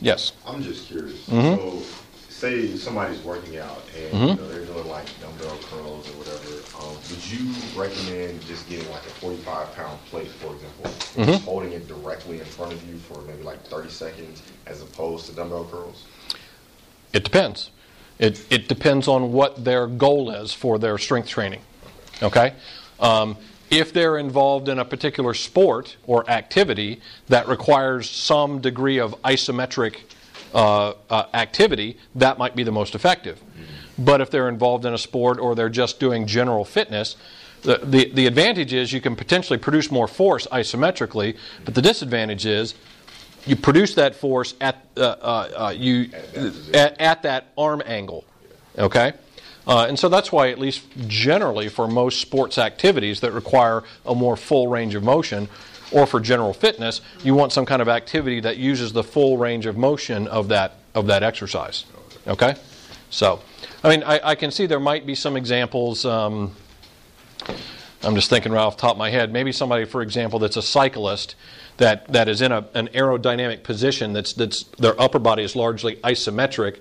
Yes. 0.01 0.33
I'm 0.47 0.63
just 0.63 0.89
curious. 0.89 1.27
Mhm. 1.27 1.57
So, 1.57 2.02
say 2.43 2.77
somebody's 2.77 3.23
working 3.23 3.57
out 3.57 3.85
and 3.97 4.15
Mhm. 4.15 4.29
you 4.31 4.35
know, 4.35 4.49
they're 4.49 4.65
doing 4.65 4.89
like 4.89 5.07
dumbbell 5.21 5.57
curls 5.71 6.09
or 6.09 6.19
whatever. 6.19 6.55
Um, 6.83 6.97
would 7.09 7.31
you 7.31 7.55
recommend 7.81 8.45
just 8.49 8.69
getting 8.69 8.91
like 8.91 9.07
a 9.07 9.11
45 9.11 9.73
pound 9.77 9.97
plate, 10.11 10.29
for 10.29 10.53
example, 10.53 10.91
just 11.25 11.45
holding 11.45 11.71
it 11.71 11.87
directly 11.87 12.41
in 12.41 12.45
front 12.45 12.73
of 12.73 12.85
you 12.89 12.99
for 12.99 13.21
maybe 13.23 13.45
like 13.45 13.63
30 13.69 13.91
seconds, 13.91 14.43
as 14.67 14.83
opposed 14.83 15.27
to 15.27 15.33
dumbbell 15.37 15.69
curls? 15.71 16.03
It 17.13 17.23
depends. 17.23 17.71
It, 18.19 18.45
it 18.51 18.67
depends 18.67 19.07
on 19.07 19.33
what 19.33 19.65
their 19.65 19.87
goal 19.87 20.31
is 20.33 20.53
for 20.53 20.81
their 20.81 20.99
strength 20.99 21.29
training. 21.29 21.61
Okay? 22.25 22.55
Um, 22.99 23.37
if 23.71 23.93
they're 23.93 24.19
involved 24.19 24.69
in 24.69 24.81
a 24.81 24.85
particular 24.85 25.33
sport 25.33 25.97
or 26.09 26.29
activity 26.29 27.01
that 27.29 27.47
requires 27.47 28.11
some 28.11 28.61
degree 28.61 28.99
of 28.99 29.15
isometric 29.23 29.99
uh, 30.55 30.95
uh, 31.11 31.27
activity, 31.35 31.99
that 32.15 32.39
might 32.39 32.55
be 32.55 32.63
the 32.63 32.73
most 32.73 32.95
effective. 32.95 33.41
But 33.99 34.21
if 34.21 34.31
they're 34.31 34.49
involved 34.49 34.85
in 34.85 34.95
a 34.95 34.99
sport 34.99 35.39
or 35.39 35.55
they're 35.55 35.69
just 35.69 36.01
doing 36.01 36.27
general 36.27 36.65
fitness, 36.65 37.17
the, 37.63 37.79
the, 37.79 38.11
the 38.13 38.27
advantage 38.27 38.73
is 38.73 38.93
you 38.93 39.01
can 39.01 39.15
potentially 39.17 39.59
produce 39.59 39.91
more 39.91 40.09
force 40.09 40.47
isometrically, 40.51 41.37
but 41.65 41.75
the 41.75 41.83
disadvantage 41.83 42.45
is 42.47 42.75
you 43.47 43.57
produce 43.57 43.95
that 43.95 44.15
force 44.15 44.55
at 44.61 44.87
uh, 44.97 45.01
uh, 45.01 45.05
uh, 45.57 45.75
you 45.77 46.11
At 46.75 47.01
at 47.01 47.23
that 47.23 47.47
arm 47.57 47.83
angle. 47.85 48.25
Okay, 48.79 49.13
uh, 49.67 49.87
and 49.89 49.99
so 49.99 50.09
that's 50.09 50.33
why, 50.33 50.51
at 50.51 50.59
least 50.59 50.83
generally, 51.07 51.69
for 51.69 51.87
most 51.87 52.21
sports 52.21 52.59
activities 52.59 53.21
that 53.21 53.33
require 53.33 53.83
a 54.07 54.15
more 54.15 54.37
full 54.37 54.69
range 54.69 54.95
of 54.95 55.03
motion, 55.03 55.49
or 55.93 56.07
for 56.07 56.21
general 56.21 56.53
fitness, 56.53 57.01
you 57.23 57.35
want 57.35 57.53
some 57.53 57.67
kind 57.67 57.83
of 57.83 57.89
activity 57.89 58.41
that 58.41 58.57
uses 58.57 58.93
the 58.93 59.05
full 59.05 59.39
range 59.39 59.67
of 59.67 59.77
motion 59.77 60.27
of 60.29 60.49
that 60.49 60.77
of 60.95 61.07
that 61.07 61.23
exercise. 61.23 61.85
Okay, 62.27 62.55
so 63.11 63.41
I 63.85 63.89
mean, 63.89 64.03
I, 64.05 64.21
I 64.23 64.35
can 64.35 64.51
see 64.51 64.67
there 64.67 64.81
might 64.81 65.07
be 65.07 65.15
some 65.15 65.37
examples. 65.37 66.05
Um, 66.05 66.55
I'm 68.05 68.15
just 68.15 68.31
thinking 68.31 68.53
right 68.53 68.61
off 68.61 68.77
the 68.77 68.83
top 68.83 68.93
of 68.93 68.99
my 68.99 69.11
head. 69.11 69.33
Maybe 69.33 69.53
somebody, 69.53 69.85
for 69.85 70.03
example, 70.03 70.39
that's 70.39 70.57
a 70.57 70.63
cyclist 70.63 71.37
that, 71.77 72.09
that 72.13 72.29
is 72.29 72.43
in 72.43 72.53
a, 72.53 72.67
an 72.75 72.89
aerodynamic 72.89 73.63
position 73.63 74.13
that's, 74.13 74.33
that's 74.33 74.65
their 74.79 75.01
upper 75.01 75.19
body 75.19 75.43
is 75.43 75.55
largely 75.55 75.97
isometric. 75.97 76.81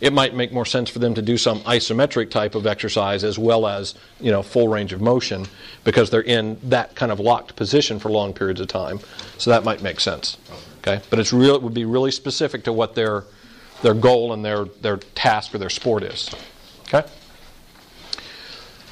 It 0.00 0.14
might 0.14 0.34
make 0.34 0.52
more 0.52 0.64
sense 0.64 0.88
for 0.88 0.98
them 0.98 1.14
to 1.14 1.22
do 1.22 1.36
some 1.36 1.60
isometric 1.60 2.30
type 2.30 2.54
of 2.54 2.66
exercise 2.66 3.22
as 3.22 3.38
well 3.38 3.66
as 3.66 3.94
you 4.18 4.30
know 4.30 4.42
full 4.42 4.68
range 4.68 4.92
of 4.92 5.00
motion 5.00 5.46
because 5.84 6.10
they're 6.10 6.22
in 6.22 6.58
that 6.64 6.94
kind 6.94 7.12
of 7.12 7.20
locked 7.20 7.56
position 7.56 7.98
for 7.98 8.10
long 8.10 8.32
periods 8.32 8.60
of 8.60 8.68
time. 8.68 9.00
So 9.36 9.50
that 9.50 9.64
might 9.64 9.82
make 9.82 10.00
sense. 10.00 10.38
Okay, 10.78 11.02
but 11.10 11.18
it's 11.18 11.32
real. 11.32 11.54
It 11.54 11.62
would 11.62 11.74
be 11.74 11.84
really 11.84 12.10
specific 12.10 12.64
to 12.64 12.72
what 12.72 12.94
their 12.94 13.24
their 13.82 13.94
goal 13.94 14.32
and 14.32 14.44
their 14.44 14.64
their 14.64 14.96
task 14.96 15.54
or 15.54 15.58
their 15.58 15.70
sport 15.70 16.02
is. 16.02 16.30
Okay. 16.84 17.06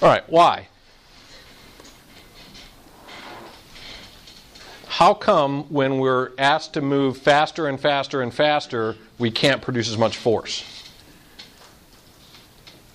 All 0.00 0.08
right, 0.08 0.28
why? 0.28 0.68
How 4.86 5.14
come 5.14 5.64
when 5.64 5.98
we're 5.98 6.32
asked 6.38 6.74
to 6.74 6.80
move 6.80 7.18
faster 7.18 7.68
and 7.68 7.80
faster 7.80 8.20
and 8.20 8.34
faster, 8.34 8.96
we 9.18 9.30
can't 9.30 9.62
produce 9.62 9.88
as 9.88 9.96
much 9.96 10.16
force? 10.16 10.77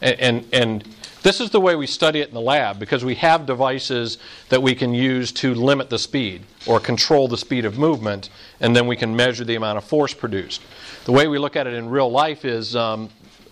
And, 0.04 0.46
and, 0.52 0.84
this 1.24 1.40
is 1.40 1.52
the 1.52 1.62
way 1.62 1.78
we 1.78 1.88
study 1.88 2.20
it 2.20 2.28
in 2.28 2.34
the 2.34 2.42
lab 2.42 2.80
because 2.80 3.06
we 3.06 3.16
have 3.16 3.46
devices 3.46 4.18
that 4.50 4.62
we 4.62 4.76
can 4.76 4.94
use 4.94 5.32
to 5.32 5.56
limit 5.56 5.90
the 5.90 5.98
speed 5.98 6.42
or 6.66 6.82
control 6.82 7.30
the 7.30 7.38
speed 7.38 7.64
of 7.64 7.78
movement, 7.78 8.30
and 8.60 8.76
then 8.76 8.88
we 8.88 8.98
can 8.98 9.16
measure 9.16 9.46
the 9.46 9.56
amount 9.56 9.78
of 9.78 9.86
force 9.86 10.14
produced. 10.14 10.62
The 11.06 11.14
way 11.14 11.30
we 11.30 11.38
look 11.38 11.56
at 11.56 11.66
it 11.66 11.76
in 11.76 11.88
real 11.88 12.12
life 12.12 12.44
is 12.44 12.76
um, 12.76 13.08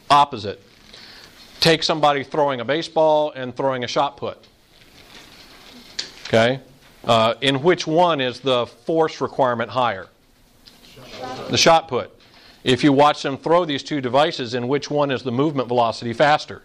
opposite. 0.10 0.62
Take 1.62 1.84
somebody 1.84 2.26
throwing 2.26 2.60
a 2.60 2.66
baseball 2.66 3.32
and 3.38 3.56
throwing 3.56 3.86
a 3.86 3.88
shot 3.88 4.18
put. 4.18 4.38
Okay? 6.28 6.60
Uh, 7.06 7.36
in 7.40 7.64
which 7.64 7.88
one 7.88 8.20
is 8.20 8.42
the 8.42 8.66
force 8.66 9.22
requirement 9.22 9.70
higher? 9.70 10.08
The 11.50 11.58
shot 11.58 11.88
put. 11.88 12.21
If 12.64 12.84
you 12.84 12.94
watch 12.94 13.24
them 13.24 13.38
throw 13.38 13.66
these 13.66 13.84
two 13.84 14.02
devices, 14.02 14.54
in 14.54 14.68
which 14.68 14.92
one 14.92 15.12
is 15.12 15.24
the 15.24 15.32
movement 15.32 15.68
velocity 15.68 16.14
faster? 16.14 16.62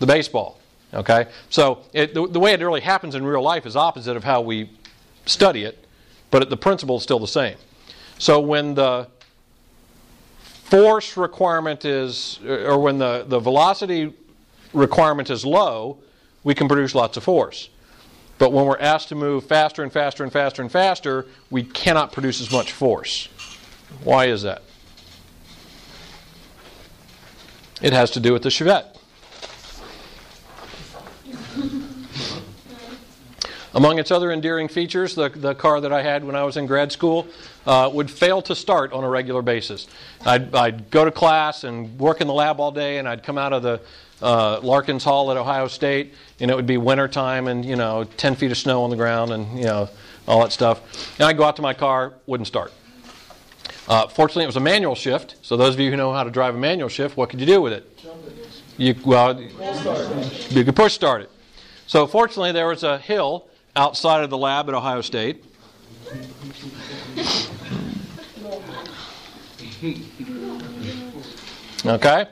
The 0.00 0.06
baseball. 0.06 0.58
Okay? 0.92 1.26
So 1.50 1.82
it, 1.92 2.14
the, 2.14 2.26
the, 2.26 2.40
way 2.40 2.52
it 2.52 2.60
really 2.60 2.80
happens 2.80 3.14
in 3.14 3.24
real 3.24 3.42
life 3.42 3.66
is 3.66 3.76
opposite 3.76 4.16
of 4.16 4.24
how 4.24 4.40
we 4.40 4.70
study 5.26 5.64
it, 5.64 5.86
but 6.30 6.50
the 6.50 6.56
principle 6.56 6.96
is 6.96 7.02
still 7.02 7.18
the 7.18 7.26
same. 7.26 7.56
So 8.18 8.40
when 8.40 8.74
the 8.74 9.08
force 10.64 11.16
requirement 11.16 11.84
is, 11.84 12.40
or 12.44 12.78
when 12.80 12.98
the, 12.98 13.24
the 13.28 13.38
velocity 13.38 14.12
requirement 14.72 15.30
is 15.30 15.44
low, 15.44 15.98
we 16.42 16.54
can 16.54 16.68
produce 16.68 16.94
lots 16.94 17.16
of 17.16 17.24
force. 17.24 17.68
But 18.38 18.52
when 18.52 18.66
we're 18.66 18.78
asked 18.78 19.08
to 19.10 19.14
move 19.14 19.46
faster 19.46 19.82
and 19.82 19.92
faster 19.92 20.24
and 20.24 20.32
faster 20.32 20.62
and 20.62 20.70
faster, 20.70 21.26
we 21.50 21.62
cannot 21.62 22.12
produce 22.12 22.40
as 22.40 22.50
much 22.50 22.72
force. 22.72 23.28
Why 24.02 24.26
is 24.26 24.42
that? 24.42 24.62
It 27.82 27.92
has 27.92 28.10
to 28.12 28.20
do 28.20 28.32
with 28.32 28.42
the 28.42 28.48
Chevette. 28.48 28.94
Among 33.74 33.98
its 33.98 34.12
other 34.12 34.30
endearing 34.30 34.68
features, 34.68 35.16
the, 35.16 35.28
the 35.28 35.54
car 35.54 35.80
that 35.80 35.92
I 35.92 36.00
had 36.00 36.22
when 36.22 36.36
I 36.36 36.44
was 36.44 36.56
in 36.56 36.66
grad 36.66 36.92
school 36.92 37.26
uh, 37.66 37.90
would 37.92 38.08
fail 38.08 38.40
to 38.42 38.54
start 38.54 38.92
on 38.92 39.02
a 39.02 39.08
regular 39.08 39.42
basis. 39.42 39.88
I'd, 40.24 40.54
I'd, 40.54 40.90
go 40.92 41.04
to 41.04 41.10
class 41.10 41.64
and 41.64 41.98
work 41.98 42.20
in 42.20 42.28
the 42.28 42.32
lab 42.32 42.60
all 42.60 42.70
day, 42.70 42.98
and 42.98 43.08
I'd 43.08 43.24
come 43.24 43.36
out 43.36 43.52
of 43.52 43.64
the 43.64 43.80
uh, 44.22 44.60
Larkins 44.60 45.02
Hall 45.02 45.32
at 45.32 45.36
Ohio 45.36 45.66
State, 45.66 46.14
and 46.38 46.52
it 46.52 46.54
would 46.54 46.66
be 46.66 46.76
wintertime 46.76 47.48
and, 47.48 47.64
you 47.64 47.74
know, 47.74 48.04
10 48.04 48.36
feet 48.36 48.52
of 48.52 48.56
snow 48.56 48.84
on 48.84 48.90
the 48.90 48.96
ground 48.96 49.32
and, 49.32 49.58
you 49.58 49.64
know, 49.64 49.90
all 50.28 50.40
that 50.42 50.52
stuff. 50.52 50.80
And 51.18 51.26
I'd 51.26 51.36
go 51.36 51.42
out 51.42 51.56
to 51.56 51.62
my 51.62 51.74
car, 51.74 52.14
wouldn't 52.26 52.46
start. 52.46 52.72
Uh, 53.86 54.06
fortunately, 54.08 54.44
it 54.44 54.46
was 54.46 54.56
a 54.56 54.60
manual 54.60 54.94
shift. 54.94 55.36
So 55.42 55.56
those 55.56 55.74
of 55.74 55.80
you 55.80 55.90
who 55.90 55.96
know 55.96 56.12
how 56.12 56.24
to 56.24 56.30
drive 56.30 56.54
a 56.54 56.58
manual 56.58 56.88
shift, 56.88 57.16
what 57.16 57.28
could 57.28 57.40
you 57.40 57.46
do 57.46 57.60
with 57.60 57.72
it? 57.72 57.90
You 58.76 58.94
well, 59.04 59.40
you 59.40 60.64
could 60.64 60.74
push 60.74 60.94
start 60.94 61.22
it. 61.22 61.30
So 61.86 62.06
fortunately, 62.06 62.52
there 62.52 62.66
was 62.66 62.82
a 62.82 62.98
hill 62.98 63.46
outside 63.76 64.24
of 64.24 64.30
the 64.30 64.38
lab 64.38 64.68
at 64.68 64.74
Ohio 64.74 65.00
State. 65.00 65.44
Okay? 71.86 72.26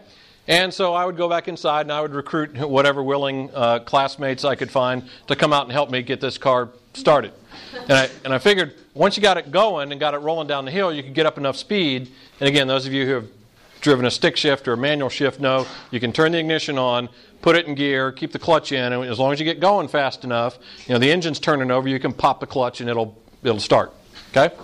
And 0.48 0.72
so 0.72 0.94
I 0.94 1.04
would 1.04 1.16
go 1.16 1.28
back 1.28 1.46
inside 1.46 1.82
and 1.82 1.92
I 1.92 2.00
would 2.00 2.14
recruit 2.14 2.56
whatever 2.56 3.02
willing 3.02 3.50
uh, 3.54 3.80
classmates 3.80 4.44
I 4.44 4.54
could 4.54 4.70
find 4.70 5.08
to 5.28 5.36
come 5.36 5.52
out 5.52 5.64
and 5.64 5.72
help 5.72 5.90
me 5.90 6.02
get 6.02 6.20
this 6.20 6.38
car 6.38 6.70
started. 6.94 7.32
And 7.74 7.92
I, 7.92 8.10
and 8.24 8.34
I 8.34 8.38
figured 8.38 8.74
once 8.94 9.16
you 9.16 9.22
got 9.22 9.38
it 9.38 9.50
going 9.50 9.92
and 9.92 10.00
got 10.00 10.14
it 10.14 10.18
rolling 10.18 10.46
down 10.46 10.64
the 10.64 10.70
hill, 10.70 10.92
you 10.92 11.02
could 11.02 11.14
get 11.14 11.26
up 11.26 11.38
enough 11.38 11.56
speed. 11.56 12.10
And 12.40 12.48
again, 12.48 12.66
those 12.66 12.86
of 12.86 12.92
you 12.92 13.06
who 13.06 13.12
have 13.14 13.28
driven 13.80 14.04
a 14.04 14.10
stick 14.10 14.36
shift 14.36 14.68
or 14.68 14.74
a 14.74 14.76
manual 14.76 15.08
shift 15.08 15.40
know 15.40 15.66
you 15.90 16.00
can 16.00 16.12
turn 16.12 16.32
the 16.32 16.38
ignition 16.38 16.78
on, 16.78 17.08
put 17.40 17.56
it 17.56 17.66
in 17.66 17.74
gear, 17.74 18.12
keep 18.12 18.32
the 18.32 18.38
clutch 18.38 18.72
in, 18.72 18.92
and 18.92 19.04
as 19.04 19.18
long 19.18 19.32
as 19.32 19.40
you 19.40 19.44
get 19.44 19.60
going 19.60 19.88
fast 19.88 20.24
enough, 20.24 20.58
you 20.86 20.94
know 20.94 20.98
the 20.98 21.10
engine's 21.10 21.40
turning 21.40 21.70
over, 21.70 21.88
you 21.88 21.98
can 21.98 22.12
pop 22.12 22.40
the 22.40 22.46
clutch 22.46 22.80
and 22.80 22.88
it'll 22.88 23.20
it'll 23.42 23.60
start. 23.60 23.92
Okay, 24.34 24.54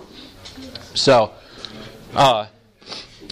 so. 0.95 1.33
Uh, 2.13 2.47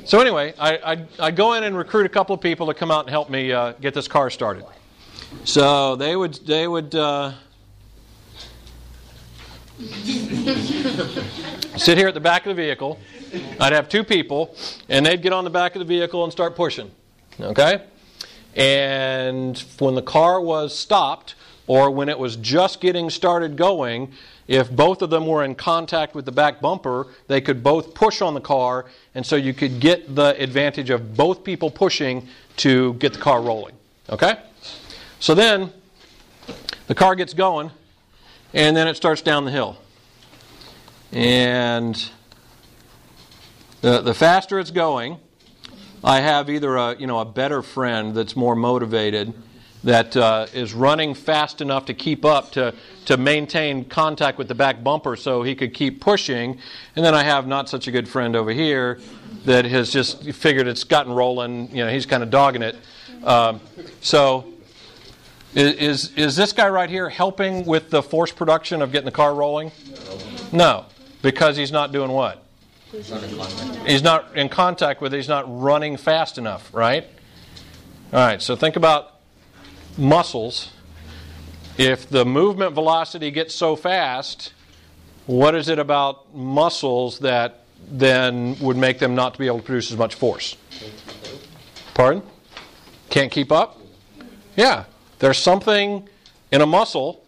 so 0.05 0.21
anyway, 0.21 0.53
I, 0.57 0.79
I'd, 0.83 1.07
I'd, 1.19 1.35
go 1.35 1.53
in 1.53 1.63
and 1.63 1.75
recruit 1.75 2.05
a 2.05 2.09
couple 2.09 2.33
of 2.33 2.39
people 2.39 2.67
to 2.67 2.73
come 2.73 2.91
out 2.91 3.01
and 3.01 3.09
help 3.09 3.29
me 3.29 3.51
uh, 3.51 3.73
get 3.73 3.93
this 3.93 4.07
car 4.07 4.29
started. 4.29 4.63
So 5.43 5.95
they 5.95 6.15
would 6.15 6.35
they 6.45 6.67
would 6.67 6.95
uh, 6.95 7.33
sit 11.77 11.97
here 11.97 12.07
at 12.07 12.13
the 12.13 12.19
back 12.19 12.45
of 12.45 12.55
the 12.55 12.61
vehicle. 12.61 12.99
I'd 13.59 13.73
have 13.73 13.87
two 13.89 14.03
people, 14.03 14.55
and 14.89 15.05
they'd 15.05 15.21
get 15.21 15.33
on 15.33 15.43
the 15.43 15.49
back 15.49 15.75
of 15.75 15.79
the 15.79 15.85
vehicle 15.85 16.23
and 16.23 16.31
start 16.31 16.55
pushing. 16.55 16.89
Okay? 17.39 17.83
And 18.55 19.57
when 19.77 19.93
the 19.93 20.01
car 20.01 20.41
was 20.41 20.77
stopped, 20.77 21.35
or 21.67 21.91
when 21.91 22.09
it 22.09 22.17
was 22.17 22.37
just 22.37 22.81
getting 22.81 23.09
started 23.09 23.55
going, 23.55 24.13
if 24.47 24.71
both 24.71 25.01
of 25.01 25.09
them 25.09 25.27
were 25.27 25.43
in 25.43 25.53
contact 25.53 26.15
with 26.15 26.25
the 26.25 26.31
back 26.31 26.61
bumper, 26.61 27.07
they 27.27 27.41
could 27.41 27.61
both 27.61 27.93
push 27.93 28.21
on 28.21 28.33
the 28.33 28.41
car, 28.41 28.85
and 29.13 29.25
so 29.25 29.35
you 29.35 29.53
could 29.53 29.79
get 29.79 30.15
the 30.15 30.41
advantage 30.41 30.89
of 30.89 31.15
both 31.15 31.43
people 31.43 31.69
pushing 31.69 32.27
to 32.55 32.93
get 32.95 33.13
the 33.13 33.19
car 33.19 33.41
rolling. 33.41 33.75
Okay? 34.09 34.39
So 35.19 35.35
then 35.35 35.71
the 36.87 36.95
car 36.95 37.13
gets 37.13 37.33
going, 37.33 37.69
and 38.57 38.75
then 38.75 38.87
it 38.87 38.97
starts 38.97 39.21
down 39.21 39.45
the 39.45 39.51
hill. 39.51 39.77
And 41.11 42.09
the, 43.81 44.01
the 44.01 44.15
faster 44.15 44.59
it's 44.59 44.71
going, 44.71 45.19
I 46.03 46.21
have 46.21 46.49
either 46.49 46.75
a, 46.75 46.97
you 46.97 47.05
know, 47.05 47.19
a 47.19 47.25
better 47.25 47.61
friend 47.61 48.15
that's 48.15 48.35
more 48.35 48.55
motivated 48.55 49.31
that 49.83 50.17
uh, 50.17 50.47
is 50.53 50.73
running 50.73 51.13
fast 51.13 51.61
enough 51.61 51.85
to 51.85 51.93
keep 51.93 52.25
up 52.25 52.51
to, 52.53 52.73
to 53.05 53.15
maintain 53.15 53.85
contact 53.85 54.39
with 54.39 54.47
the 54.47 54.55
back 54.55 54.83
bumper 54.83 55.15
so 55.15 55.43
he 55.43 55.53
could 55.53 55.75
keep 55.75 56.01
pushing. 56.01 56.57
And 56.95 57.05
then 57.05 57.13
I 57.13 57.23
have 57.23 57.45
not 57.45 57.69
such 57.69 57.87
a 57.87 57.91
good 57.91 58.09
friend 58.09 58.35
over 58.35 58.51
here 58.51 58.99
that 59.45 59.65
has 59.65 59.91
just 59.91 60.31
figured 60.31 60.67
it's 60.67 60.83
gotten 60.83 61.13
rolling. 61.13 61.69
You 61.69 61.85
know, 61.85 61.91
he's 61.91 62.07
kind 62.07 62.23
of 62.23 62.31
dogging 62.31 62.63
it. 62.63 62.75
Um, 63.23 63.61
so 64.01 64.51
is, 65.57 66.15
is 66.15 66.35
this 66.35 66.53
guy 66.53 66.69
right 66.69 66.89
here 66.89 67.09
helping 67.09 67.65
with 67.65 67.89
the 67.89 68.03
force 68.03 68.31
production 68.31 68.81
of 68.81 68.91
getting 68.91 69.05
the 69.05 69.11
car 69.11 69.33
rolling? 69.33 69.71
No, 70.51 70.85
because 71.21 71.57
he's 71.57 71.71
not 71.71 71.91
doing 71.91 72.11
what? 72.11 72.43
He's 72.91 74.03
not 74.03 74.35
in 74.37 74.49
contact 74.49 75.01
with 75.01 75.13
it, 75.13 75.17
he's 75.17 75.27
not 75.27 75.45
running 75.47 75.97
fast 75.97 76.37
enough, 76.37 76.73
right? 76.73 77.05
All 78.13 78.19
right, 78.19 78.41
so 78.41 78.55
think 78.55 78.75
about 78.75 79.19
muscles. 79.97 80.71
If 81.77 82.09
the 82.09 82.25
movement 82.25 82.73
velocity 82.73 83.31
gets 83.31 83.53
so 83.53 83.75
fast, 83.75 84.53
what 85.25 85.55
is 85.55 85.69
it 85.69 85.79
about 85.79 86.33
muscles 86.33 87.19
that 87.19 87.65
then 87.89 88.57
would 88.59 88.77
make 88.77 88.99
them 88.99 89.15
not 89.15 89.33
to 89.33 89.39
be 89.39 89.47
able 89.47 89.59
to 89.59 89.63
produce 89.63 89.91
as 89.91 89.97
much 89.97 90.15
force? 90.15 90.55
Pardon? 91.93 92.23
Can't 93.09 93.31
keep 93.31 93.51
up? 93.51 93.79
Yeah, 94.55 94.85
there's 95.19 95.37
something 95.37 96.07
in 96.51 96.61
a 96.61 96.65
muscle 96.65 97.23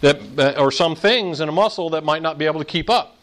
that, 0.00 0.20
uh, 0.38 0.60
or 0.60 0.70
some 0.70 0.94
things 0.94 1.40
in 1.40 1.48
a 1.48 1.52
muscle 1.52 1.90
that 1.90 2.04
might 2.04 2.22
not 2.22 2.38
be 2.38 2.44
able 2.44 2.60
to 2.60 2.66
keep 2.66 2.90
up. 2.90 3.16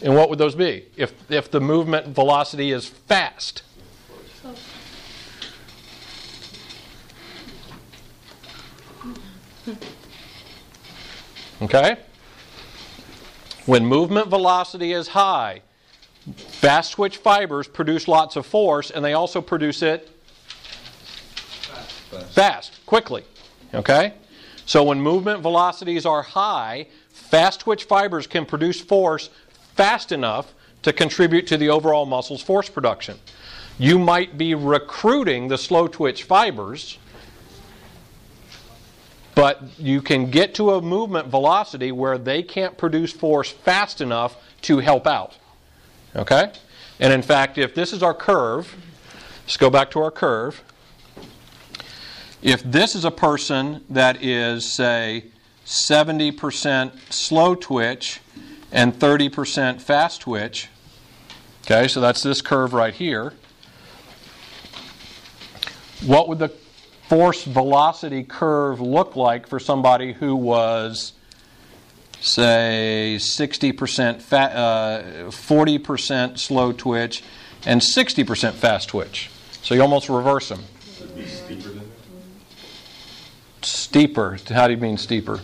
And 0.00 0.16
what 0.16 0.30
would 0.30 0.38
those 0.38 0.54
be? 0.54 0.86
If, 0.96 1.12
if 1.30 1.50
the 1.50 1.60
movement 1.60 2.08
velocity 2.08 2.72
is 2.72 2.86
fast. 2.86 3.62
Okay? 11.60 11.96
When 13.66 13.86
movement 13.86 14.26
velocity 14.26 14.92
is 14.92 15.08
high, 15.08 15.62
fast 16.36 16.92
twitch 16.92 17.18
fibers 17.18 17.68
produce 17.68 18.08
lots 18.08 18.34
of 18.34 18.44
force 18.44 18.90
and 18.90 19.04
they 19.04 19.12
also 19.12 19.40
produce 19.40 19.82
it 19.82 20.08
fast, 21.60 22.32
fast 22.32 22.86
quickly. 22.86 23.22
Okay? 23.74 24.14
So 24.66 24.84
when 24.84 25.00
movement 25.00 25.40
velocities 25.40 26.06
are 26.06 26.22
high, 26.22 26.86
fast 27.10 27.60
twitch 27.60 27.84
fibers 27.84 28.26
can 28.26 28.46
produce 28.46 28.80
force 28.80 29.30
fast 29.74 30.12
enough 30.12 30.54
to 30.82 30.92
contribute 30.92 31.46
to 31.48 31.56
the 31.56 31.68
overall 31.68 32.06
muscle's 32.06 32.42
force 32.42 32.68
production. 32.68 33.18
You 33.78 33.98
might 33.98 34.36
be 34.36 34.54
recruiting 34.54 35.48
the 35.48 35.58
slow 35.58 35.88
twitch 35.88 36.24
fibers, 36.24 36.98
but 39.34 39.62
you 39.78 40.02
can 40.02 40.30
get 40.30 40.54
to 40.56 40.72
a 40.72 40.82
movement 40.82 41.28
velocity 41.28 41.90
where 41.90 42.18
they 42.18 42.42
can't 42.42 42.76
produce 42.76 43.12
force 43.12 43.50
fast 43.50 44.00
enough 44.00 44.36
to 44.62 44.78
help 44.78 45.06
out. 45.06 45.36
Okay? 46.14 46.52
And 47.00 47.12
in 47.12 47.22
fact, 47.22 47.58
if 47.58 47.74
this 47.74 47.92
is 47.92 48.02
our 48.02 48.14
curve, 48.14 48.74
let's 49.42 49.56
go 49.56 49.70
back 49.70 49.90
to 49.92 50.00
our 50.00 50.10
curve. 50.10 50.62
If 52.42 52.62
this 52.64 52.96
is 52.96 53.04
a 53.04 53.10
person 53.10 53.84
that 53.88 54.22
is, 54.22 54.66
say, 54.66 55.24
70% 55.64 57.12
slow 57.12 57.54
twitch 57.54 58.20
and 58.72 58.92
30% 58.92 59.80
fast 59.80 60.22
twitch, 60.22 60.68
okay, 61.64 61.86
so 61.86 62.00
that's 62.00 62.22
this 62.22 62.42
curve 62.42 62.72
right 62.72 62.94
here, 62.94 63.32
what 66.04 66.28
would 66.28 66.40
the 66.40 66.48
force 67.08 67.44
velocity 67.44 68.24
curve 68.24 68.80
look 68.80 69.14
like 69.14 69.46
for 69.46 69.60
somebody 69.60 70.12
who 70.12 70.34
was, 70.34 71.12
say, 72.20 73.18
60% 73.20 74.20
fat, 74.20 74.56
uh, 74.56 75.02
40% 75.30 76.38
slow 76.38 76.72
twitch 76.72 77.22
and 77.64 77.80
60% 77.80 78.54
fast 78.54 78.88
twitch? 78.88 79.30
So 79.62 79.76
you 79.76 79.82
almost 79.82 80.08
reverse 80.08 80.48
them. 80.48 80.64
Should 80.96 81.14
be 81.14 81.24
steeper 81.24 81.68
than 81.68 81.78
that? 81.78 81.92
Steeper. 83.92 84.38
How 84.48 84.68
do 84.68 84.72
you 84.72 84.80
mean 84.80 84.96
steeper? 84.96 85.38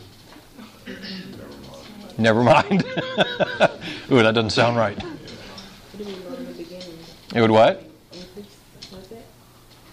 Never 2.17 2.43
mind. 2.43 2.83
Ooh, 4.11 4.23
that 4.23 4.33
doesn't 4.33 4.53
sound 4.53 4.79
right. 4.79 4.97
What 5.03 5.99
do 5.99 6.05
we 6.07 6.13
learn 6.13 6.37
in 6.37 6.47
the 6.47 6.53
beginning? 6.55 6.99
It 7.35 7.43
would 7.43 7.51
what? 7.51 7.85
Increase, 8.11 8.47
like 8.91 9.07
that? 9.11 9.23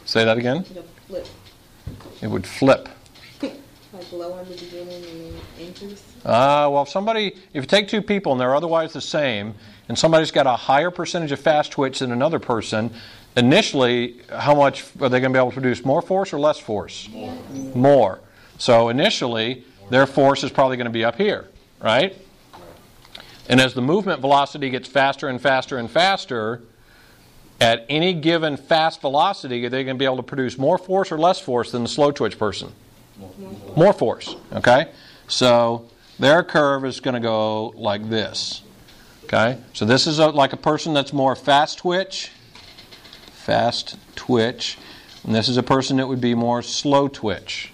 Say 0.06 0.24
that 0.24 0.38
again? 0.38 0.64
It 2.22 2.28
would 2.28 2.48
flip. 2.48 2.88
Like 3.42 4.12
low 4.14 4.40
in 4.40 4.48
the 4.48 4.56
beginning 4.56 5.04
and 5.04 5.42
increase? 5.60 6.04
Ah, 6.26 6.70
well, 6.70 6.84
if 6.84 6.90
somebody, 6.90 7.36
if 7.54 7.56
you 7.56 7.62
take 7.64 7.90
two 7.90 8.02
people 8.02 8.32
and 8.32 8.40
they're 8.40 8.56
otherwise 8.56 8.94
the 8.94 9.02
same, 9.02 9.54
and 9.90 10.00
somebody's 10.00 10.32
got 10.32 10.48
a 10.48 10.56
higher 10.56 10.92
percentage 10.92 11.34
of 11.34 11.42
fast 11.42 11.74
twitch 11.74 12.00
than 12.00 12.14
another 12.14 12.40
person, 12.40 12.94
initially, 13.36 14.22
how 14.30 14.56
much 14.56 14.86
are 15.02 15.10
they 15.10 15.20
going 15.20 15.34
to 15.34 15.38
be 15.38 15.40
able 15.40 15.52
to 15.52 15.60
produce? 15.60 15.84
More 15.84 16.02
force 16.02 16.32
or 16.32 16.40
less 16.40 16.58
force? 16.58 17.10
More. 17.10 17.38
More. 17.76 18.20
So 18.58 18.90
initially, 18.90 19.64
their 19.90 20.06
force 20.06 20.44
is 20.44 20.52
probably 20.52 20.78
going 20.78 20.86
to 20.86 20.92
be 20.92 21.04
up 21.04 21.16
here, 21.16 21.48
right? 21.82 22.16
And 23.48 23.62
as 23.62 23.74
the 23.74 23.82
movement 23.82 24.22
velocity 24.22 24.70
gets 24.70 24.88
faster 24.88 25.28
and 25.28 25.40
faster 25.40 25.78
and 25.78 25.90
faster, 25.90 26.62
at 27.62 27.86
any 27.90 28.14
given 28.14 28.58
fast 28.58 29.02
velocity, 29.02 29.66
are 29.66 29.70
they 29.70 29.84
going 29.84 29.96
to 29.96 30.00
be 30.00 30.06
able 30.06 30.18
to 30.18 30.24
produce 30.24 30.58
more 30.58 30.78
force 30.78 31.12
or 31.12 31.18
less 31.18 31.40
force 31.40 31.72
than 31.72 31.84
the 31.84 31.90
slow 31.90 32.12
twitch 32.12 32.38
person? 32.38 32.72
More 33.76 33.94
force. 33.94 34.36
Okay? 34.54 34.90
So 35.28 35.88
their 36.20 36.44
curve 36.44 36.86
is 36.86 37.00
going 37.00 37.14
to 37.14 37.20
go 37.20 37.70
like 37.76 38.10
this. 38.10 38.62
Okay? 39.26 39.58
So 39.74 39.86
this 39.86 40.08
is 40.08 40.20
a, 40.20 40.28
like 40.28 40.54
a 40.54 40.58
person 40.58 40.94
that's 40.94 41.14
more 41.14 41.36
fast 41.36 41.80
twitch, 41.80 42.32
fast 43.32 43.98
twitch, 44.16 44.78
and 45.24 45.34
this 45.34 45.48
is 45.48 45.58
a 45.58 45.64
person 45.64 45.98
that 45.98 46.08
would 46.08 46.22
be 46.22 46.36
more 46.36 46.62
slow 46.62 47.08
twitch. 47.08 47.72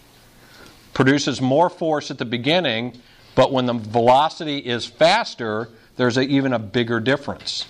Produces 1.02 1.42
more 1.42 1.68
force 1.68 2.12
at 2.12 2.20
the 2.20 2.26
beginning, 2.26 2.96
but 3.34 3.52
when 3.52 3.66
the 3.66 3.74
velocity 3.74 4.60
is 4.60 4.86
faster, 4.86 5.68
there's 5.96 6.16
a, 6.16 6.22
even 6.22 6.54
a 6.54 6.60
bigger 6.60 7.00
difference. 7.00 7.66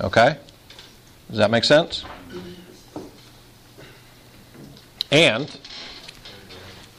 Okay? 0.00 0.38
Does 1.28 1.36
that 1.36 1.50
make 1.50 1.64
sense? 1.64 2.06
And 5.12 5.54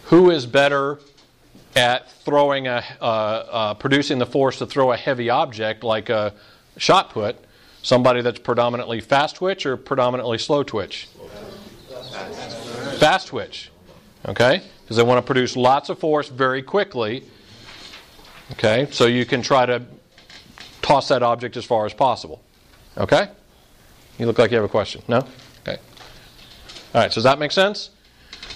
who 0.03 0.29
is 0.29 0.45
better 0.45 0.99
at 1.75 2.11
throwing 2.11 2.67
a 2.67 2.83
uh, 3.01 3.03
uh, 3.03 3.73
producing 3.73 4.19
the 4.19 4.27
force 4.27 4.59
to 4.59 4.67
throw 4.67 4.91
a 4.91 4.97
heavy 4.97 5.31
object 5.31 5.83
like 5.83 6.09
a 6.09 6.35
shot 6.77 7.09
put? 7.09 7.35
Somebody 7.81 8.21
that's 8.21 8.37
predominantly 8.37 9.01
fast 9.01 9.37
twitch 9.37 9.65
or 9.65 9.75
predominantly 9.75 10.37
slow 10.37 10.61
twitch? 10.61 11.07
Fast 12.99 13.29
twitch. 13.29 13.71
Okay? 14.27 14.61
Because 14.87 14.95
they 14.95 15.03
want 15.03 15.17
to 15.17 15.21
produce 15.21 15.57
lots 15.57 15.89
of 15.89 15.99
force 15.99 16.29
very 16.29 16.63
quickly. 16.63 17.25
Okay? 18.53 18.87
So 18.89 19.05
you 19.05 19.25
can 19.25 19.41
try 19.41 19.65
to 19.65 19.83
toss 20.81 21.09
that 21.09 21.21
object 21.21 21.57
as 21.57 21.65
far 21.65 21.85
as 21.85 21.93
possible. 21.93 22.41
Okay? 22.97 23.27
You 24.17 24.27
look 24.27 24.39
like 24.39 24.49
you 24.49 24.55
have 24.55 24.63
a 24.63 24.69
question. 24.69 25.01
No? 25.09 25.27
Okay. 25.67 25.77
All 26.95 27.01
right, 27.01 27.11
so 27.11 27.15
does 27.15 27.25
that 27.25 27.37
make 27.37 27.51
sense? 27.51 27.89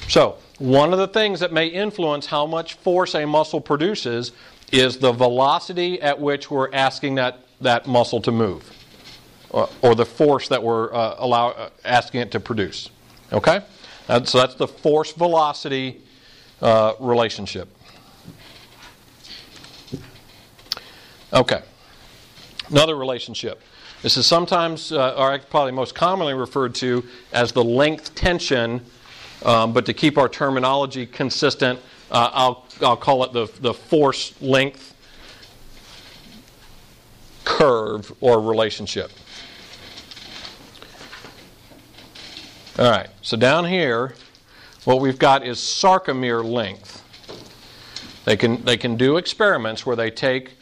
So, 0.07 0.37
one 0.57 0.93
of 0.93 0.99
the 0.99 1.07
things 1.09 1.41
that 1.41 1.51
may 1.51 1.67
influence 1.67 2.27
how 2.27 2.45
much 2.45 2.75
force 2.75 3.13
a 3.13 3.25
muscle 3.25 3.59
produces 3.59 4.31
is 4.71 4.99
the 4.99 5.11
velocity 5.11 6.01
at 6.01 6.17
which 6.17 6.49
we're 6.49 6.71
asking 6.71 7.15
that, 7.15 7.39
that 7.59 7.87
muscle 7.87 8.21
to 8.21 8.31
move, 8.31 8.71
or, 9.49 9.67
or 9.81 9.95
the 9.95 10.05
force 10.05 10.47
that 10.47 10.63
we're 10.63 10.93
uh, 10.93 11.15
allow, 11.17 11.49
uh, 11.49 11.69
asking 11.83 12.21
it 12.21 12.31
to 12.31 12.39
produce. 12.39 12.89
Okay? 13.33 13.59
Uh, 14.07 14.23
so 14.23 14.37
that's 14.37 14.55
the 14.55 14.67
force 14.67 15.11
velocity 15.11 16.01
uh, 16.61 16.93
relationship. 16.99 17.67
Okay. 21.33 21.61
Another 22.69 22.95
relationship. 22.95 23.61
This 24.01 24.17
is 24.17 24.25
sometimes, 24.25 24.91
uh, 24.91 25.13
or 25.15 25.37
probably 25.39 25.71
most 25.71 25.93
commonly 25.93 26.33
referred 26.33 26.73
to 26.75 27.03
as 27.31 27.51
the 27.51 27.63
length 27.63 28.15
tension, 28.15 28.83
um, 29.45 29.73
but 29.73 29.85
to 29.85 29.93
keep 29.93 30.17
our 30.17 30.27
terminology 30.27 31.05
consistent, 31.05 31.79
uh, 32.09 32.29
I'll, 32.33 32.65
I'll 32.81 32.97
call 32.97 33.23
it 33.23 33.31
the, 33.31 33.47
the 33.59 33.73
force 33.73 34.33
length 34.41 34.95
curve 37.43 38.11
or 38.21 38.41
relationship. 38.41 39.11
All 42.79 42.89
right, 42.89 43.09
so 43.21 43.37
down 43.37 43.65
here, 43.65 44.15
what 44.85 44.99
we've 44.99 45.19
got 45.19 45.45
is 45.45 45.59
sarcomere 45.59 46.43
length. 46.43 47.03
They 48.25 48.37
can, 48.37 48.63
they 48.63 48.77
can 48.77 48.97
do 48.97 49.17
experiments 49.17 49.85
where 49.85 49.95
they 49.95 50.11
take 50.11 50.53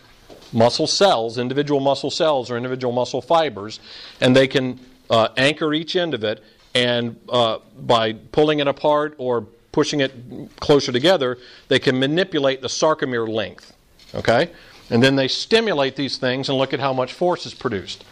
muscle 0.51 0.87
cells, 0.87 1.37
individual 1.37 1.79
muscle 1.79 2.11
cells 2.11 2.49
or 2.49 2.57
individual 2.57 2.93
muscle 2.93 3.21
fibers, 3.21 3.79
and 4.21 4.35
they 4.35 4.47
can 4.47 4.79
uh, 5.09 5.29
anchor 5.37 5.73
each 5.73 5.95
end 5.95 6.13
of 6.13 6.23
it, 6.23 6.43
and 6.75 7.19
uh, 7.29 7.59
by 7.79 8.13
pulling 8.13 8.59
it 8.59 8.67
apart 8.67 9.15
or 9.17 9.41
pushing 9.71 9.99
it 9.99 10.13
closer 10.59 10.91
together, 10.91 11.37
they 11.67 11.79
can 11.79 11.99
manipulate 11.99 12.61
the 12.61 12.67
sarcomere 12.67 13.27
length. 13.27 13.73
Okay? 14.15 14.51
And 14.89 15.03
then 15.03 15.15
they 15.15 15.27
stimulate 15.27 15.95
these 15.95 16.17
things 16.17 16.49
and 16.49 16.57
look 16.57 16.73
at 16.73 16.79
how 16.79 16.93
much 16.93 17.13
force 17.13 17.45
is 17.45 17.53
produced. 17.53 18.03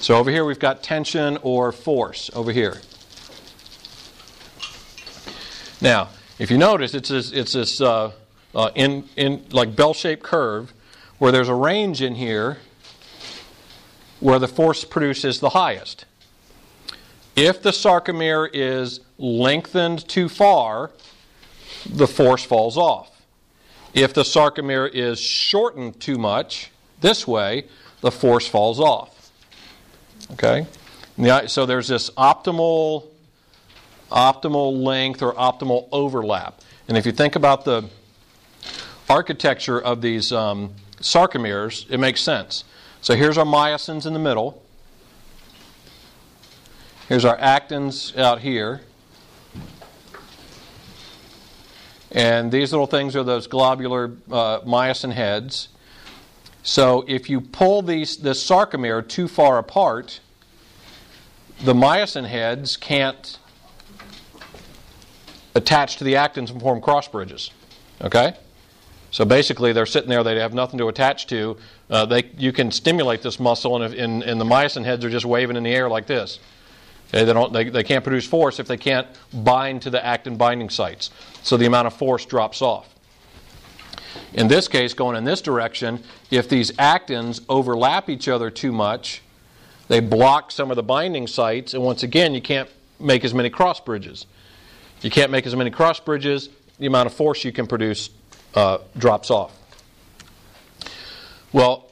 So 0.00 0.16
over 0.16 0.30
here 0.30 0.44
we've 0.44 0.58
got 0.58 0.82
tension 0.82 1.38
or 1.42 1.70
force 1.72 2.30
over 2.34 2.52
here. 2.52 2.80
Now, 5.84 6.08
if 6.38 6.50
you 6.50 6.56
notice, 6.56 6.94
it's 6.94 7.10
this, 7.10 7.30
it's 7.30 7.52
this 7.52 7.78
uh, 7.78 8.12
uh, 8.54 8.70
in, 8.74 9.04
in 9.16 9.44
like 9.50 9.76
bell-shaped 9.76 10.22
curve 10.22 10.72
where 11.18 11.30
there's 11.30 11.50
a 11.50 11.54
range 11.54 12.00
in 12.00 12.14
here 12.14 12.56
where 14.18 14.38
the 14.38 14.48
force 14.48 14.82
produced 14.82 15.26
is 15.26 15.40
the 15.40 15.50
highest. 15.50 16.06
If 17.36 17.60
the 17.60 17.68
sarcomere 17.68 18.48
is 18.50 19.00
lengthened 19.18 20.08
too 20.08 20.30
far, 20.30 20.90
the 21.84 22.06
force 22.06 22.42
falls 22.42 22.78
off. 22.78 23.20
If 23.92 24.14
the 24.14 24.22
sarcomere 24.22 24.90
is 24.90 25.20
shortened 25.20 26.00
too 26.00 26.16
much, 26.16 26.70
this 27.02 27.28
way, 27.28 27.66
the 28.00 28.10
force 28.10 28.46
falls 28.46 28.80
off. 28.80 29.30
Okay? 30.32 30.66
So 31.46 31.66
there's 31.66 31.88
this 31.88 32.08
optimal 32.12 33.08
optimal 34.14 34.80
length 34.82 35.20
or 35.22 35.34
optimal 35.34 35.88
overlap. 35.90 36.60
And 36.88 36.96
if 36.96 37.04
you 37.04 37.12
think 37.12 37.34
about 37.36 37.64
the 37.64 37.84
architecture 39.10 39.80
of 39.80 40.00
these 40.00 40.32
um, 40.32 40.74
sarcomeres, 41.00 41.90
it 41.90 41.98
makes 41.98 42.20
sense. 42.20 42.64
So 43.02 43.14
here's 43.14 43.36
our 43.36 43.44
myosins 43.44 44.06
in 44.06 44.12
the 44.12 44.18
middle. 44.18 44.62
Here's 47.08 47.24
our 47.24 47.36
actins 47.36 48.16
out 48.16 48.40
here. 48.40 48.80
And 52.12 52.52
these 52.52 52.70
little 52.72 52.86
things 52.86 53.16
are 53.16 53.24
those 53.24 53.48
globular 53.48 54.12
uh, 54.30 54.60
myosin 54.60 55.12
heads. 55.12 55.68
So 56.62 57.04
if 57.08 57.28
you 57.28 57.40
pull 57.40 57.82
these, 57.82 58.16
this 58.16 58.48
sarcomere 58.48 59.06
too 59.06 59.26
far 59.26 59.58
apart, 59.58 60.20
the 61.62 61.74
myosin 61.74 62.26
heads 62.26 62.76
can't 62.76 63.38
attach 65.54 65.96
to 65.96 66.04
the 66.04 66.14
actins 66.14 66.50
and 66.50 66.60
form 66.60 66.80
cross 66.80 67.08
bridges. 67.08 67.50
Okay? 68.00 68.34
So 69.10 69.24
basically, 69.24 69.72
they're 69.72 69.86
sitting 69.86 70.10
there; 70.10 70.24
they 70.24 70.38
have 70.40 70.54
nothing 70.54 70.78
to 70.78 70.88
attach 70.88 71.28
to. 71.28 71.56
Uh, 71.88 72.04
they, 72.04 72.30
you 72.36 72.52
can 72.52 72.72
stimulate 72.72 73.22
this 73.22 73.38
muscle, 73.38 73.80
and, 73.80 73.84
if, 73.84 73.98
and, 73.98 74.22
and 74.24 74.40
the 74.40 74.44
myosin 74.44 74.84
heads 74.84 75.04
are 75.04 75.10
just 75.10 75.24
waving 75.24 75.56
in 75.56 75.62
the 75.62 75.70
air 75.70 75.88
like 75.88 76.06
this. 76.06 76.40
Okay, 77.08 77.24
they, 77.24 77.32
don't, 77.32 77.52
they, 77.52 77.68
they 77.68 77.84
can't 77.84 78.02
produce 78.02 78.26
force 78.26 78.58
if 78.58 78.66
they 78.66 78.76
can't 78.76 79.06
bind 79.32 79.82
to 79.82 79.90
the 79.90 80.04
actin 80.04 80.36
binding 80.36 80.68
sites. 80.68 81.10
So 81.44 81.56
the 81.56 81.66
amount 81.66 81.86
of 81.86 81.94
force 81.94 82.26
drops 82.26 82.60
off. 82.60 82.92
In 84.32 84.48
this 84.48 84.66
case, 84.66 84.94
going 84.94 85.16
in 85.16 85.22
this 85.22 85.40
direction, 85.40 86.02
if 86.32 86.48
these 86.48 86.72
actins 86.72 87.40
overlap 87.48 88.08
each 88.08 88.26
other 88.26 88.50
too 88.50 88.72
much, 88.72 89.22
they 89.86 90.00
block 90.00 90.50
some 90.50 90.70
of 90.70 90.76
the 90.76 90.82
binding 90.82 91.28
sites, 91.28 91.72
and 91.72 91.84
once 91.84 92.02
again, 92.02 92.34
you 92.34 92.42
can't 92.42 92.68
make 92.98 93.24
as 93.24 93.32
many 93.32 93.50
cross 93.50 93.78
bridges. 93.78 94.26
You 95.04 95.10
can't 95.10 95.30
make 95.30 95.46
as 95.46 95.54
many 95.54 95.70
cross 95.70 96.00
bridges. 96.00 96.48
The 96.78 96.86
amount 96.86 97.08
of 97.08 97.12
force 97.12 97.44
you 97.44 97.52
can 97.52 97.66
produce 97.66 98.08
uh, 98.54 98.78
drops 98.96 99.30
off. 99.30 99.52
Well, 101.52 101.90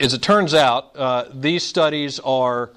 as 0.00 0.12
it 0.12 0.22
turns 0.22 0.54
out, 0.54 0.90
uh, 0.96 1.26
these 1.32 1.62
studies 1.62 2.18
are 2.18 2.70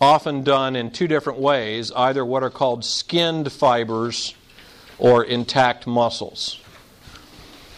often 0.00 0.42
done 0.42 0.74
in 0.74 0.90
two 0.90 1.06
different 1.06 1.38
ways 1.38 1.92
either 1.94 2.24
what 2.24 2.42
are 2.42 2.48
called 2.48 2.82
skinned 2.82 3.52
fibers 3.52 4.34
or 4.98 5.22
intact 5.22 5.86
muscles. 5.86 6.58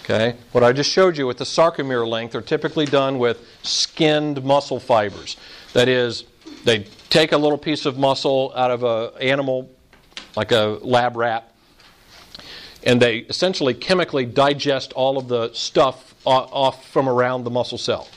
Okay? 0.04 0.36
What 0.52 0.62
I 0.62 0.72
just 0.72 0.92
showed 0.92 1.16
you 1.16 1.26
with 1.26 1.38
the 1.38 1.44
sarcomere 1.44 2.06
length 2.06 2.36
are 2.36 2.40
typically 2.40 2.86
done 2.86 3.18
with 3.18 3.44
skinned 3.64 4.44
muscle 4.44 4.78
fibers. 4.78 5.36
That 5.72 5.88
is, 5.88 6.22
they 6.62 6.86
take 7.10 7.32
a 7.32 7.36
little 7.36 7.58
piece 7.58 7.84
of 7.84 7.98
muscle 7.98 8.52
out 8.54 8.70
of 8.70 8.84
an 8.84 9.20
animal, 9.20 9.68
like 10.36 10.52
a 10.52 10.78
lab 10.82 11.16
rat, 11.16 11.52
and 12.84 13.00
they 13.00 13.18
essentially 13.18 13.74
chemically 13.74 14.24
digest 14.24 14.92
all 14.94 15.18
of 15.18 15.28
the 15.28 15.52
stuff 15.52 16.14
off 16.24 16.88
from 16.88 17.08
around 17.08 17.44
the 17.44 17.50
muscle 17.50 17.78
cell. 17.78 18.08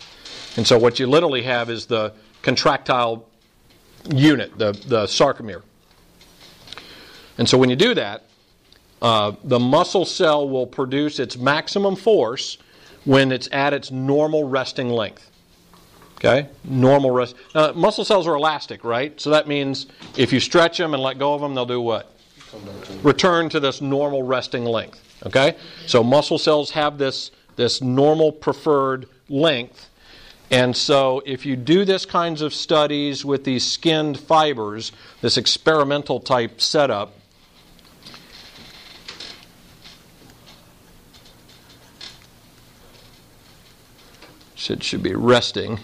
And 0.58 0.66
so 0.66 0.78
what 0.78 1.00
you 1.00 1.08
literally 1.08 1.44
have 1.44 1.70
is 1.70 1.86
the 1.86 2.14
contractile 2.42 3.26
unit, 4.14 4.58
the, 4.58 4.72
the 4.72 5.06
sarcomere. 5.06 5.64
And 7.38 7.50
so 7.50 7.58
when 7.58 7.70
you 7.70 7.76
do 7.76 7.94
that, 7.96 8.24
uh, 9.02 9.34
the 9.44 9.60
muscle 9.60 10.06
cell 10.06 10.48
will 10.48 10.68
produce 10.68 11.20
its 11.20 11.38
maximum 11.38 11.96
force 11.96 12.58
when 13.04 13.32
it's 13.32 13.50
at 13.52 13.74
its 13.74 13.92
normal 13.92 14.48
resting 14.48 14.90
length. 14.90 15.30
Okay? 16.18 16.48
Normal 16.64 17.12
rest. 17.12 17.36
Muscle 17.76 18.06
cells 18.06 18.26
are 18.28 18.36
elastic, 18.36 18.84
right? 18.84 19.20
So 19.20 19.30
that 19.32 19.48
means 19.48 19.88
if 20.18 20.32
you 20.34 20.40
stretch 20.40 20.78
them 20.78 20.94
and 20.94 21.04
let 21.04 21.20
go 21.20 21.34
of 21.34 21.42
them, 21.42 21.54
they'll 21.54 21.66
do 21.66 21.82
what? 21.82 22.12
Return 23.04 23.50
to 23.50 23.60
this 23.60 23.82
normal 23.82 24.24
resting 24.24 24.64
length. 24.66 25.02
Okay? 25.26 25.56
So 25.88 26.04
muscle 26.04 26.38
cells 26.38 26.72
have 26.72 26.98
this, 26.98 27.32
this 27.56 27.82
normal 27.82 28.32
preferred 28.32 29.08
length. 29.30 29.90
And 30.52 30.76
so 30.76 31.22
if 31.26 31.46
you 31.46 31.56
do 31.56 31.86
this 31.86 32.06
kinds 32.06 32.42
of 32.42 32.54
studies 32.54 33.26
with 33.26 33.44
these 33.44 33.66
skinned 33.66 34.20
fibers, 34.20 34.92
this 35.22 35.38
experimental 35.38 36.20
type 36.20 36.62
setup, 36.62 37.14
it 44.68 44.82
should 44.82 45.04
be 45.04 45.14
resting. 45.14 45.80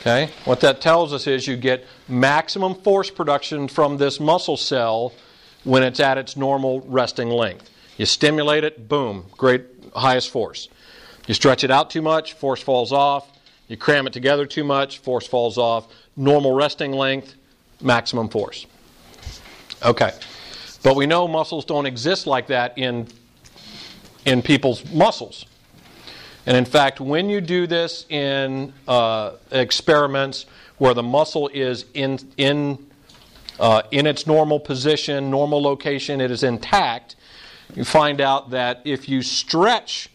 Okay? 0.00 0.30
What 0.44 0.60
that 0.60 0.80
tells 0.80 1.12
us 1.12 1.26
is 1.26 1.46
you 1.46 1.56
get 1.56 1.86
maximum 2.08 2.74
force 2.74 3.10
production 3.10 3.68
from 3.68 3.98
this 3.98 4.18
muscle 4.18 4.56
cell 4.56 5.12
when 5.64 5.82
it's 5.82 6.00
at 6.00 6.16
its 6.16 6.36
normal 6.36 6.80
resting 6.82 7.28
length. 7.28 7.68
You 7.98 8.06
stimulate 8.06 8.64
it, 8.64 8.88
boom, 8.88 9.26
great 9.36 9.64
highest 9.94 10.30
force. 10.30 10.68
You 11.26 11.34
stretch 11.34 11.64
it 11.64 11.70
out 11.70 11.90
too 11.90 12.00
much, 12.00 12.32
force 12.32 12.62
falls 12.62 12.92
off. 12.92 13.30
You 13.68 13.76
cram 13.76 14.06
it 14.06 14.12
together 14.12 14.46
too 14.46 14.64
much, 14.64 14.98
force 14.98 15.26
falls 15.26 15.58
off. 15.58 15.86
Normal 16.16 16.54
resting 16.54 16.92
length, 16.92 17.34
maximum 17.80 18.28
force. 18.28 18.66
Okay. 19.84 20.12
But 20.82 20.96
we 20.96 21.06
know 21.06 21.28
muscles 21.28 21.64
don't 21.64 21.86
exist 21.86 22.26
like 22.26 22.46
that 22.46 22.76
in 22.78 23.06
in 24.24 24.42
people's 24.42 24.84
muscles. 24.92 25.46
And 26.46 26.56
in 26.56 26.64
fact, 26.64 27.00
when 27.00 27.28
you 27.28 27.40
do 27.40 27.66
this 27.66 28.06
in 28.08 28.72
uh, 28.88 29.32
experiments 29.50 30.46
where 30.78 30.94
the 30.94 31.02
muscle 31.02 31.48
is 31.52 31.84
in, 31.94 32.18
in, 32.36 32.86
uh, 33.58 33.82
in 33.90 34.06
its 34.06 34.26
normal 34.26 34.58
position, 34.58 35.30
normal 35.30 35.62
location, 35.62 36.20
it 36.20 36.30
is 36.30 36.42
intact, 36.42 37.16
you 37.74 37.84
find 37.84 38.20
out 38.20 38.50
that 38.50 38.80
if 38.84 39.08
you 39.08 39.22
stretch 39.22 40.08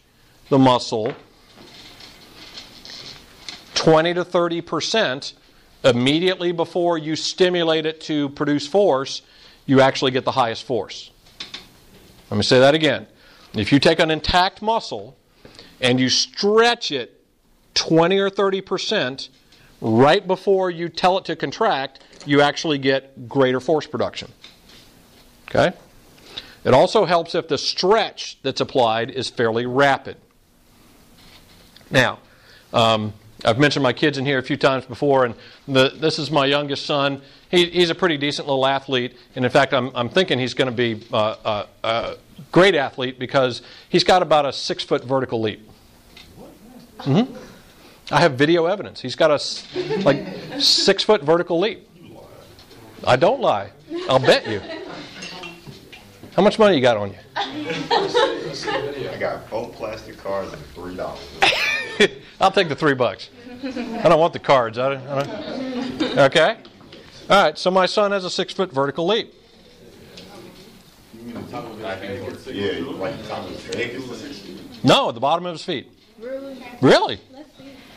the 0.48 0.58
muscle 0.58 1.14
20 3.74 4.14
to 4.14 4.24
30 4.24 4.60
percent 4.62 5.34
immediately 5.84 6.52
before 6.52 6.98
you 6.98 7.14
stimulate 7.14 7.86
it 7.86 8.00
to 8.00 8.28
produce 8.30 8.66
force, 8.66 9.22
you 9.66 9.80
actually 9.80 10.10
get 10.10 10.24
the 10.24 10.32
highest 10.32 10.64
force. 10.64 11.10
Let 12.30 12.36
me 12.36 12.42
say 12.42 12.58
that 12.58 12.74
again. 12.74 13.06
If 13.54 13.72
you 13.72 13.78
take 13.78 14.00
an 14.00 14.10
intact 14.10 14.60
muscle 14.60 15.16
and 15.80 16.00
you 16.00 16.08
stretch 16.08 16.90
it 16.90 17.24
20 17.74 18.18
or 18.18 18.30
30 18.30 18.60
percent 18.60 19.28
right 19.80 20.26
before 20.26 20.70
you 20.70 20.88
tell 20.88 21.18
it 21.18 21.24
to 21.26 21.36
contract, 21.36 22.02
you 22.24 22.40
actually 22.40 22.78
get 22.78 23.28
greater 23.28 23.60
force 23.60 23.86
production. 23.86 24.32
Okay? 25.48 25.76
It 26.64 26.74
also 26.74 27.04
helps 27.04 27.34
if 27.34 27.46
the 27.48 27.58
stretch 27.58 28.38
that's 28.42 28.60
applied 28.60 29.10
is 29.10 29.30
fairly 29.30 29.66
rapid. 29.66 30.16
Now, 31.90 32.18
um, 32.72 33.12
I've 33.44 33.58
mentioned 33.58 33.84
my 33.84 33.92
kids 33.92 34.18
in 34.18 34.26
here 34.26 34.38
a 34.38 34.42
few 34.42 34.56
times 34.56 34.84
before, 34.86 35.24
and 35.24 35.34
the, 35.68 35.90
this 35.94 36.18
is 36.18 36.30
my 36.30 36.46
youngest 36.46 36.84
son. 36.84 37.22
He, 37.50 37.66
he's 37.66 37.90
a 37.90 37.94
pretty 37.94 38.16
decent 38.16 38.48
little 38.48 38.66
athlete, 38.66 39.16
and 39.34 39.44
in 39.44 39.50
fact, 39.50 39.72
I'm, 39.72 39.90
I'm 39.94 40.08
thinking 40.08 40.38
he's 40.38 40.54
going 40.54 40.70
to 40.70 40.76
be 40.76 41.04
a, 41.12 41.16
a, 41.16 41.66
a, 41.84 42.16
great 42.50 42.74
athlete 42.74 43.18
because 43.18 43.62
he's 43.88 44.04
got 44.04 44.20
about 44.22 44.46
a 44.46 44.52
six 44.52 44.82
foot 44.82 45.04
vertical 45.04 45.40
leap. 45.40 45.68
Mm-hmm. 46.98 47.34
I 48.12 48.20
have 48.20 48.32
video 48.34 48.66
evidence. 48.66 49.00
He's 49.00 49.16
got 49.16 49.30
a 49.30 49.40
like 50.02 50.24
six 50.60 51.02
foot 51.02 51.22
vertical 51.22 51.58
leap. 51.58 51.88
I 53.04 53.16
don't 53.16 53.40
lie. 53.40 53.70
I'll 54.08 54.18
bet 54.18 54.46
you. 54.46 54.60
How 56.34 56.42
much 56.42 56.58
money 56.58 56.76
you 56.76 56.82
got 56.82 56.96
on 56.96 57.10
you? 57.10 57.18
I 57.36 59.16
got 59.18 59.48
four 59.48 59.70
plastic 59.70 60.18
cards 60.18 60.52
and 60.52 60.62
three 60.66 60.94
dollars. 60.94 61.20
I'll 62.40 62.52
take 62.52 62.68
the 62.68 62.76
three 62.76 62.94
bucks. 62.94 63.30
I 63.62 64.08
don't 64.08 64.20
want 64.20 64.32
the 64.32 64.38
cards. 64.38 64.78
I 64.78 64.94
don't, 64.94 65.06
I 65.08 65.22
don't. 65.22 66.18
Okay. 66.18 66.58
All 67.28 67.42
right. 67.42 67.58
So 67.58 67.70
my 67.70 67.86
son 67.86 68.12
has 68.12 68.24
a 68.24 68.30
six 68.30 68.52
foot 68.52 68.72
vertical 68.72 69.06
leap. 69.06 69.32
Six. 74.14 74.84
No, 74.84 75.10
the 75.12 75.20
bottom 75.20 75.46
of 75.46 75.52
his 75.52 75.64
feet. 75.64 75.90
Really? 76.80 77.20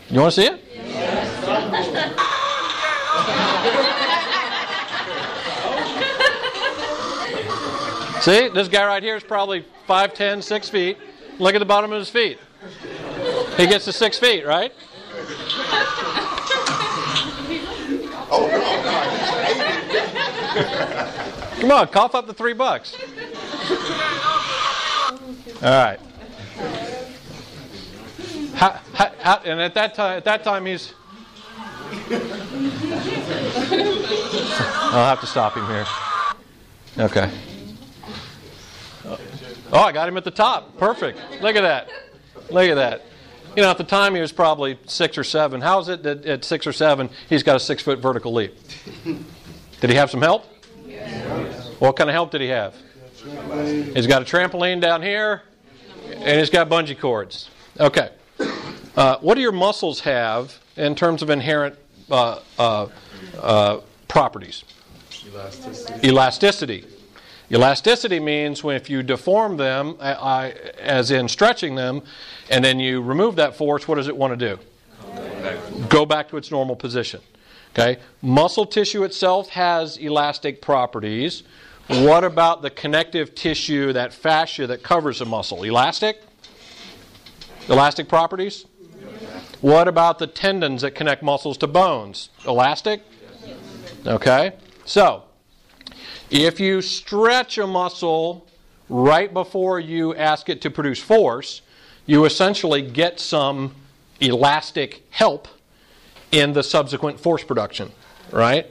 You 0.10 0.22
want 0.22 0.34
to 0.34 0.42
see 0.42 0.48
it? 0.48 0.60
see, 8.24 8.50
this 8.50 8.68
guy 8.68 8.86
right 8.86 9.04
here 9.04 9.16
is 9.16 9.24
probably 9.24 9.64
5'10, 9.88 10.42
6 10.42 10.70
feet. 10.70 10.98
Look 11.38 11.54
at 11.56 11.60
the 11.60 11.66
bottom 11.66 11.92
of 11.92 12.00
his 12.00 12.10
feet. 12.10 12.40
He 13.58 13.68
gets 13.68 13.86
to 13.86 13.94
6 13.94 14.20
feet, 14.20 14.46
right? 14.46 14.74
Oh, 18.32 18.48
no, 18.48 18.60
Come 21.60 21.72
on, 21.72 21.88
cough 21.88 22.16
up 22.16 22.28
the 22.28 22.34
three 22.34 22.54
bucks. 22.54 22.96
All 25.62 25.70
right. 25.70 26.00
How, 28.56 28.80
how, 28.94 29.12
how, 29.20 29.42
and 29.46 29.62
at 29.62 29.74
that 29.74 29.96
time, 29.96 30.18
at 30.18 30.26
that 30.26 30.44
time, 30.44 30.66
he's. 30.66 30.94
I'll 34.92 35.06
have 35.06 35.22
to 35.22 35.28
stop 35.28 35.56
him 35.56 35.66
here. 35.66 35.86
Okay. 36.98 37.32
Oh, 39.72 39.80
I 39.80 39.92
got 39.92 40.10
him 40.10 40.18
at 40.18 40.24
the 40.24 40.32
top. 40.32 40.78
Perfect. 40.78 41.20
Look 41.42 41.56
at 41.56 41.62
that. 41.62 41.90
Look 42.50 42.70
at 42.70 42.76
that. 42.76 43.06
You 43.56 43.64
know, 43.64 43.72
at 43.72 43.78
the 43.78 43.84
time 43.84 44.16
he 44.16 44.22
was 44.22 44.32
probably 44.32 44.80
six 44.86 45.18
or 45.18 45.24
seven. 45.24 45.62
How 45.62 45.80
is 45.80 45.90
it 45.90 46.04
that 46.04 46.26
at 46.26 46.44
six 46.44 46.68
or 46.68 46.72
seven 46.72 47.10
he's 47.30 47.44
got 47.44 47.56
a 47.56 47.60
six 47.60 47.82
foot 47.84 48.00
vertical 48.00 48.34
leap? 48.34 48.56
Did 49.82 49.90
he 49.90 49.96
have 49.96 50.12
some 50.12 50.22
help? 50.22 50.46
What 51.80 51.96
kind 51.96 52.10
of 52.10 52.14
help 52.14 52.32
did 52.32 52.42
he 52.42 52.48
have? 52.48 52.76
He's 53.94 54.08
got 54.08 54.22
a 54.22 54.26
trampoline 54.26 54.82
down 54.82 55.02
here, 55.02 55.44
and 56.16 56.40
he's 56.40 56.50
got 56.50 56.70
bungee 56.70 57.00
cords. 57.00 57.50
Okay. 57.80 58.10
Uh, 58.96 59.18
what 59.22 59.36
do 59.36 59.42
your 59.42 59.52
muscles 59.52 60.02
have 60.02 60.58
in 60.76 60.96
terms 60.96 61.22
of 61.22 61.30
inherent 61.30 61.76
uh, 62.12 62.40
uh, 62.58 62.88
uh 63.42 63.80
properties? 64.08 64.64
Elasticity. 65.26 66.08
Elasticity. 66.08 66.86
Elasticity 67.52 68.20
means 68.20 68.64
when 68.64 68.76
if 68.76 68.90
you 68.90 69.02
deform 69.02 69.58
them, 69.58 69.96
uh, 70.00 70.52
as 70.80 71.12
in 71.12 71.28
stretching 71.28 71.76
them, 71.76 72.02
and 72.50 72.64
then 72.64 72.80
you 72.80 73.02
remove 73.02 73.36
that 73.38 73.56
force, 73.56 73.88
what 73.88 73.96
does 73.96 74.08
it 74.08 74.16
want 74.16 74.38
to 74.38 74.56
do? 74.56 74.60
Go 75.88 76.06
back 76.06 76.30
to 76.30 76.38
its 76.38 76.52
normal 76.52 76.76
position. 76.76 77.22
Okay? 77.74 78.00
Muscle 78.22 78.66
tissue 78.66 79.04
itself 79.04 79.50
has 79.50 79.98
elastic 79.98 80.62
properties. 80.62 81.44
What 81.88 82.24
about 82.24 82.62
the 82.62 82.70
connective 82.70 83.34
tissue, 83.36 83.94
that 83.94 84.14
fascia 84.14 84.68
that 84.68 84.84
covers 84.84 85.20
the 85.20 85.26
muscle? 85.26 85.64
Elastic? 85.64 86.22
Elastic 87.68 88.08
properties? 88.08 88.66
What 89.62 89.88
about 89.88 90.20
the 90.20 90.28
tendons 90.28 90.84
that 90.84 90.92
connect 90.92 91.22
muscles 91.22 91.58
to 91.58 91.68
bones? 91.68 92.30
Elastic? 92.46 93.02
Okay. 94.06 94.54
So, 94.86 95.24
If 96.30 96.60
you 96.60 96.82
stretch 96.84 97.58
a 97.58 97.66
muscle 97.66 98.46
right 98.88 99.34
before 99.34 99.80
you 99.80 100.14
ask 100.16 100.48
it 100.48 100.62
to 100.62 100.70
produce 100.70 101.00
force, 101.00 101.62
you 102.06 102.26
essentially 102.26 102.84
get 102.84 103.20
some 103.20 103.74
elastic 104.20 105.06
help 105.10 105.48
in 106.32 106.54
the 106.54 106.64
subsequent 106.64 107.20
force 107.20 107.44
production, 107.44 107.92
right? 108.32 108.68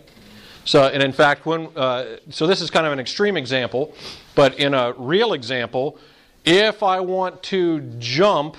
So, 0.64 0.84
and 0.84 1.02
in 1.02 1.12
fact, 1.12 1.46
when 1.46 1.68
uh, 1.76 2.16
so 2.30 2.46
this 2.46 2.61
is 2.61 2.70
kind 2.70 2.86
of 2.86 2.92
an 2.92 3.00
extreme 3.00 3.36
example, 3.36 3.94
but 4.34 4.59
in 4.59 4.74
a 4.74 4.92
real 4.92 5.32
example, 5.32 5.98
if 6.44 6.82
I 6.82 7.00
want 7.00 7.42
to 7.44 7.80
jump 7.98 8.56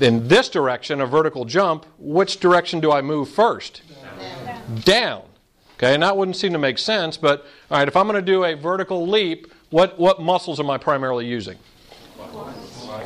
in 0.00 0.26
this 0.28 0.48
direction, 0.48 1.00
a 1.00 1.06
vertical 1.06 1.44
jump, 1.44 1.86
which 1.98 2.40
direction 2.40 2.80
do 2.80 2.90
I 2.90 3.02
move 3.02 3.28
first? 3.28 3.82
Down. 4.18 4.80
Down. 4.80 5.22
Okay, 5.76 5.92
and 5.94 6.02
that 6.02 6.16
wouldn't 6.16 6.36
seem 6.36 6.52
to 6.52 6.58
make 6.58 6.78
sense, 6.78 7.16
but 7.16 7.46
all 7.70 7.78
right, 7.78 7.88
if 7.88 7.96
I'm 7.96 8.06
going 8.06 8.14
to 8.16 8.22
do 8.22 8.44
a 8.44 8.54
vertical 8.54 9.06
leap, 9.06 9.52
what, 9.70 9.98
what 9.98 10.22
muscles 10.22 10.60
am 10.60 10.70
I 10.70 10.78
primarily 10.78 11.26
using? 11.26 11.58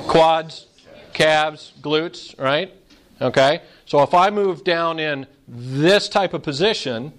Quads, 0.06 0.66
calves, 1.12 1.72
glutes, 1.80 2.38
right? 2.38 2.72
Okay, 3.20 3.62
so 3.84 4.02
if 4.02 4.14
I 4.14 4.30
move 4.30 4.62
down 4.62 5.00
in 5.00 5.26
this 5.48 6.08
type 6.08 6.34
of 6.34 6.42
position, 6.42 7.12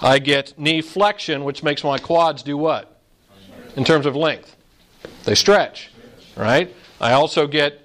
I 0.00 0.18
get 0.18 0.58
knee 0.58 0.82
flexion, 0.82 1.42
which 1.44 1.62
makes 1.62 1.82
my 1.82 1.98
quads 1.98 2.42
do 2.42 2.56
what? 2.56 3.00
In 3.76 3.84
terms 3.84 4.06
of 4.06 4.14
length, 4.14 4.56
they 5.24 5.34
stretch, 5.34 5.90
right? 6.36 6.74
I 7.00 7.12
also 7.12 7.46
get 7.46 7.82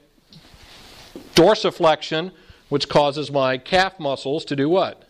dorsiflexion, 1.36 2.32
which 2.70 2.88
causes 2.88 3.32
my 3.32 3.58
calf 3.58 4.00
muscles 4.00 4.46
to 4.46 4.56
do 4.56 4.70
what? 4.70 5.04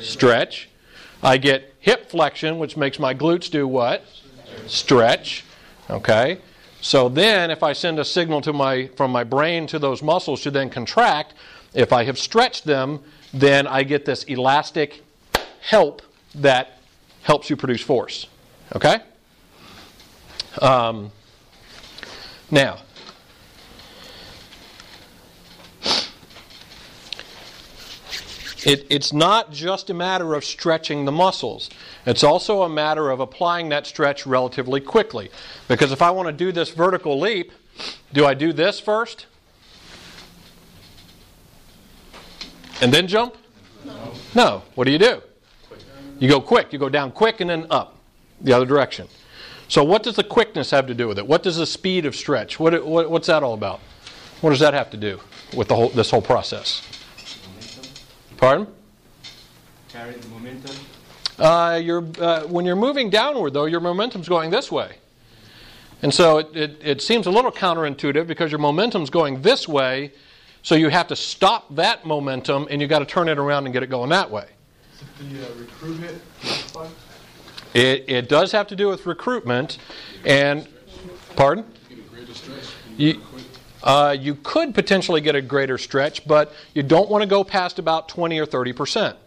Stretch. 0.00 0.68
I 1.22 1.36
get 1.36 1.74
hip 1.80 2.10
flexion, 2.10 2.58
which 2.58 2.76
makes 2.76 2.98
my 2.98 3.14
glutes 3.14 3.50
do 3.50 3.68
what? 3.68 4.04
Stretch. 4.66 5.44
Okay? 5.90 6.38
So 6.80 7.08
then, 7.08 7.50
if 7.50 7.62
I 7.62 7.72
send 7.72 7.98
a 7.98 8.04
signal 8.04 8.40
to 8.42 8.52
my, 8.52 8.88
from 8.88 9.10
my 9.10 9.24
brain 9.24 9.66
to 9.68 9.78
those 9.78 10.02
muscles 10.02 10.42
to 10.42 10.50
then 10.50 10.68
contract, 10.68 11.34
if 11.74 11.92
I 11.92 12.04
have 12.04 12.18
stretched 12.18 12.64
them, 12.64 13.00
then 13.32 13.66
I 13.66 13.82
get 13.82 14.04
this 14.04 14.24
elastic 14.24 15.02
help 15.60 16.02
that 16.36 16.78
helps 17.22 17.50
you 17.50 17.56
produce 17.56 17.82
force. 17.82 18.26
Okay? 18.74 19.00
Um, 20.60 21.10
now, 22.50 22.78
It, 28.64 28.86
it's 28.88 29.12
not 29.12 29.52
just 29.52 29.90
a 29.90 29.94
matter 29.94 30.34
of 30.34 30.42
stretching 30.42 31.04
the 31.04 31.12
muscles. 31.12 31.68
It's 32.06 32.24
also 32.24 32.62
a 32.62 32.68
matter 32.68 33.10
of 33.10 33.20
applying 33.20 33.68
that 33.68 33.86
stretch 33.86 34.26
relatively 34.26 34.80
quickly. 34.80 35.30
Because 35.68 35.92
if 35.92 36.00
I 36.00 36.10
want 36.10 36.28
to 36.28 36.32
do 36.32 36.50
this 36.50 36.70
vertical 36.70 37.20
leap, 37.20 37.52
do 38.12 38.24
I 38.24 38.32
do 38.32 38.54
this 38.54 38.80
first? 38.80 39.26
And 42.84 42.92
then 42.92 43.06
jump? 43.06 43.34
No. 43.86 44.12
No. 44.34 44.62
What 44.74 44.84
do 44.84 44.90
you 44.90 44.98
do? 44.98 45.22
You 46.18 46.28
go 46.28 46.38
quick. 46.38 46.70
You 46.70 46.78
go 46.78 46.90
down 46.90 47.12
quick 47.12 47.40
and 47.40 47.48
then 47.48 47.66
up 47.70 47.96
the 48.42 48.52
other 48.52 48.66
direction. 48.66 49.08
So, 49.68 49.82
what 49.82 50.02
does 50.02 50.16
the 50.16 50.22
quickness 50.22 50.70
have 50.70 50.86
to 50.88 50.94
do 50.94 51.08
with 51.08 51.18
it? 51.18 51.26
What 51.26 51.42
does 51.42 51.56
the 51.56 51.64
speed 51.64 52.04
of 52.04 52.14
stretch? 52.14 52.60
What, 52.60 52.84
what, 52.84 53.10
what's 53.10 53.28
that 53.28 53.42
all 53.42 53.54
about? 53.54 53.80
What 54.42 54.50
does 54.50 54.60
that 54.60 54.74
have 54.74 54.90
to 54.90 54.98
do 54.98 55.18
with 55.56 55.68
the 55.68 55.74
whole, 55.74 55.88
this 55.88 56.10
whole 56.10 56.20
process? 56.20 56.86
Momentum. 57.46 57.90
Pardon? 58.36 58.66
Carry 59.88 60.12
the 60.12 60.28
momentum. 60.28 60.76
Uh, 61.38 61.80
you're, 61.82 62.04
uh, 62.20 62.42
when 62.42 62.66
you're 62.66 62.76
moving 62.76 63.08
downward, 63.08 63.54
though, 63.54 63.64
your 63.64 63.80
momentum's 63.80 64.28
going 64.28 64.50
this 64.50 64.70
way. 64.70 64.96
And 66.02 66.12
so 66.12 66.36
it, 66.36 66.54
it, 66.54 66.80
it 66.82 67.02
seems 67.02 67.26
a 67.26 67.30
little 67.30 67.50
counterintuitive 67.50 68.26
because 68.26 68.52
your 68.52 68.60
momentum's 68.60 69.08
going 69.08 69.40
this 69.40 69.66
way, 69.66 70.12
so 70.64 70.74
you 70.74 70.88
have 70.88 71.06
to 71.08 71.14
stop 71.14 71.72
that 71.76 72.06
momentum 72.06 72.66
and 72.70 72.80
you've 72.80 72.90
got 72.90 73.00
to 73.00 73.04
turn 73.04 73.28
it 73.28 73.38
around 73.38 73.66
and 73.66 73.72
get 73.72 73.82
it 73.82 73.90
going 73.90 74.08
that 74.08 74.30
way. 74.30 74.46
The 75.20 75.46
uh, 75.46 75.54
recruitment? 75.58 76.22
It, 77.74 78.04
it 78.08 78.28
does 78.30 78.50
have 78.52 78.66
to 78.68 78.76
do 78.76 78.88
with 78.88 79.04
recruitment 79.04 79.78
and, 80.24 80.66
pardon? 81.36 81.66
You, 82.96 83.20
uh, 83.82 84.16
you 84.18 84.36
could 84.36 84.74
potentially 84.74 85.20
get 85.20 85.34
a 85.34 85.42
greater 85.42 85.76
stretch, 85.76 86.26
but 86.26 86.54
you 86.72 86.82
don't 86.82 87.10
want 87.10 87.20
to 87.20 87.28
go 87.28 87.44
past 87.44 87.78
about 87.78 88.08
20 88.08 88.38
or 88.38 88.46
30 88.46 88.72
percent. 88.72 89.18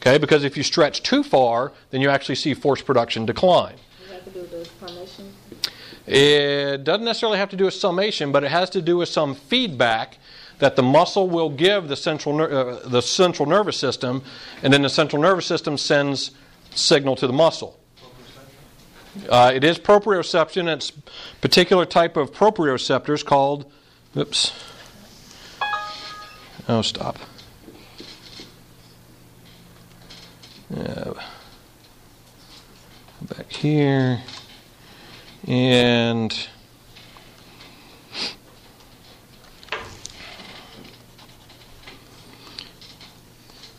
Okay, 0.00 0.18
because 0.18 0.42
if 0.42 0.56
you 0.56 0.64
stretch 0.64 1.04
too 1.04 1.22
far, 1.22 1.70
then 1.90 2.00
you 2.00 2.10
actually 2.10 2.34
see 2.34 2.54
force 2.54 2.82
production 2.82 3.24
decline. 3.24 3.76
Have 4.10 4.24
to 4.24 4.30
do 4.30 4.40
with 4.40 4.80
summation? 4.80 5.32
It 6.06 6.82
doesn't 6.82 7.04
necessarily 7.04 7.38
have 7.38 7.50
to 7.50 7.56
do 7.56 7.66
with 7.66 7.74
summation, 7.74 8.32
but 8.32 8.42
it 8.42 8.50
has 8.50 8.68
to 8.70 8.82
do 8.82 8.96
with 8.96 9.08
some 9.08 9.36
feedback 9.36 10.18
that 10.62 10.76
the 10.76 10.82
muscle 10.82 11.28
will 11.28 11.50
give 11.50 11.88
the 11.88 11.96
central, 11.96 12.36
ner- 12.36 12.48
uh, 12.48 12.88
the 12.88 13.00
central 13.00 13.48
nervous 13.48 13.76
system, 13.76 14.22
and 14.62 14.72
then 14.72 14.82
the 14.82 14.88
central 14.88 15.20
nervous 15.20 15.44
system 15.44 15.76
sends 15.76 16.30
signal 16.70 17.16
to 17.16 17.26
the 17.26 17.32
muscle. 17.32 17.80
Uh, 19.28 19.50
it 19.52 19.64
is 19.64 19.76
proprioception. 19.76 20.72
It's 20.72 20.92
particular 21.40 21.84
type 21.84 22.16
of 22.16 22.30
proprioceptors 22.30 23.24
called, 23.24 23.72
oops, 24.16 24.52
oh, 26.68 26.80
stop. 26.82 27.18
Yeah. 30.70 31.12
Back 33.22 33.50
here. 33.50 34.20
And 35.48 36.48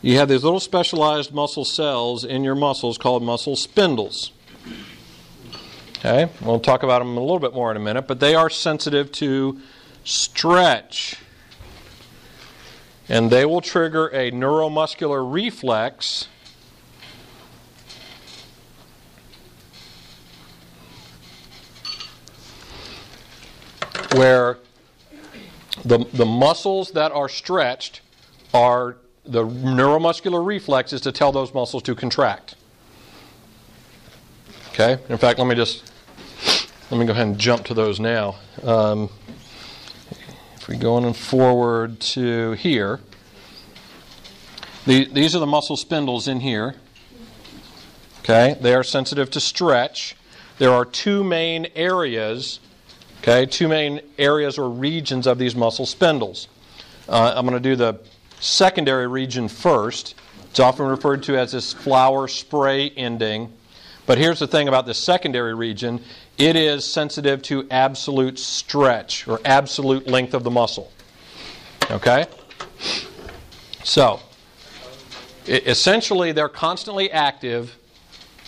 you 0.04 0.18
have 0.18 0.28
these 0.28 0.44
little 0.44 0.60
specialized 0.60 1.32
muscle 1.32 1.64
cells 1.64 2.24
in 2.24 2.44
your 2.44 2.54
muscles 2.54 2.98
called 2.98 3.22
muscle 3.22 3.56
spindles. 3.56 4.32
Okay, 5.96 6.30
we'll 6.42 6.60
talk 6.60 6.82
about 6.82 6.98
them 6.98 7.16
a 7.16 7.20
little 7.20 7.38
bit 7.38 7.54
more 7.54 7.70
in 7.70 7.78
a 7.78 7.80
minute, 7.80 8.06
but 8.06 8.20
they 8.20 8.34
are 8.34 8.50
sensitive 8.50 9.10
to 9.12 9.58
stretch. 10.04 11.16
And 13.08 13.30
they 13.30 13.46
will 13.46 13.62
trigger 13.62 14.08
a 14.08 14.30
neuromuscular 14.30 15.32
reflex 15.32 16.28
where 24.12 24.58
the, 25.82 26.06
the 26.12 26.26
muscles 26.26 26.90
that 26.90 27.10
are 27.10 27.30
stretched 27.30 28.02
are 28.52 28.98
the 29.24 29.44
neuromuscular 29.44 30.44
reflex 30.44 30.92
is 30.92 31.00
to 31.02 31.12
tell 31.12 31.32
those 31.32 31.54
muscles 31.54 31.82
to 31.84 31.94
contract. 31.94 32.54
Okay? 34.70 34.98
In 35.08 35.18
fact, 35.18 35.38
let 35.38 35.46
me 35.46 35.54
just 35.54 35.90
let 36.90 36.98
me 36.98 37.06
go 37.06 37.12
ahead 37.12 37.26
and 37.26 37.38
jump 37.38 37.64
to 37.66 37.74
those 37.74 38.00
now. 38.00 38.36
Um, 38.62 39.08
if 40.56 40.68
we 40.68 40.76
go 40.76 40.96
on 40.96 41.04
and 41.04 41.16
forward 41.16 42.00
to 42.00 42.52
here, 42.52 43.00
the, 44.86 45.06
these 45.06 45.34
are 45.34 45.38
the 45.38 45.46
muscle 45.46 45.76
spindles 45.76 46.28
in 46.28 46.40
here. 46.40 46.74
Okay? 48.20 48.56
They 48.60 48.74
are 48.74 48.82
sensitive 48.82 49.30
to 49.30 49.40
stretch. 49.40 50.16
There 50.58 50.70
are 50.70 50.84
two 50.84 51.24
main 51.24 51.68
areas 51.74 52.60
Okay, 53.24 53.46
two 53.46 53.68
main 53.68 54.02
areas 54.18 54.58
or 54.58 54.68
regions 54.68 55.26
of 55.26 55.38
these 55.38 55.56
muscle 55.56 55.86
spindles. 55.86 56.46
Uh, 57.08 57.32
I'm 57.34 57.46
going 57.46 57.56
to 57.56 57.68
do 57.70 57.74
the 57.74 57.98
secondary 58.44 59.06
region 59.06 59.48
first. 59.48 60.14
It's 60.50 60.60
often 60.60 60.86
referred 60.86 61.22
to 61.24 61.36
as 61.36 61.52
this 61.52 61.72
flower 61.72 62.28
spray 62.28 62.90
ending. 62.90 63.52
But 64.06 64.18
here's 64.18 64.38
the 64.38 64.46
thing 64.46 64.68
about 64.68 64.86
this 64.86 64.98
secondary 64.98 65.54
region 65.54 66.00
it 66.36 66.56
is 66.56 66.84
sensitive 66.84 67.42
to 67.42 67.66
absolute 67.70 68.38
stretch 68.38 69.28
or 69.28 69.40
absolute 69.44 70.06
length 70.06 70.34
of 70.34 70.42
the 70.42 70.50
muscle. 70.50 70.92
Okay? 71.90 72.26
So, 73.84 74.20
essentially, 75.46 76.32
they're 76.32 76.48
constantly 76.48 77.10
active 77.10 77.76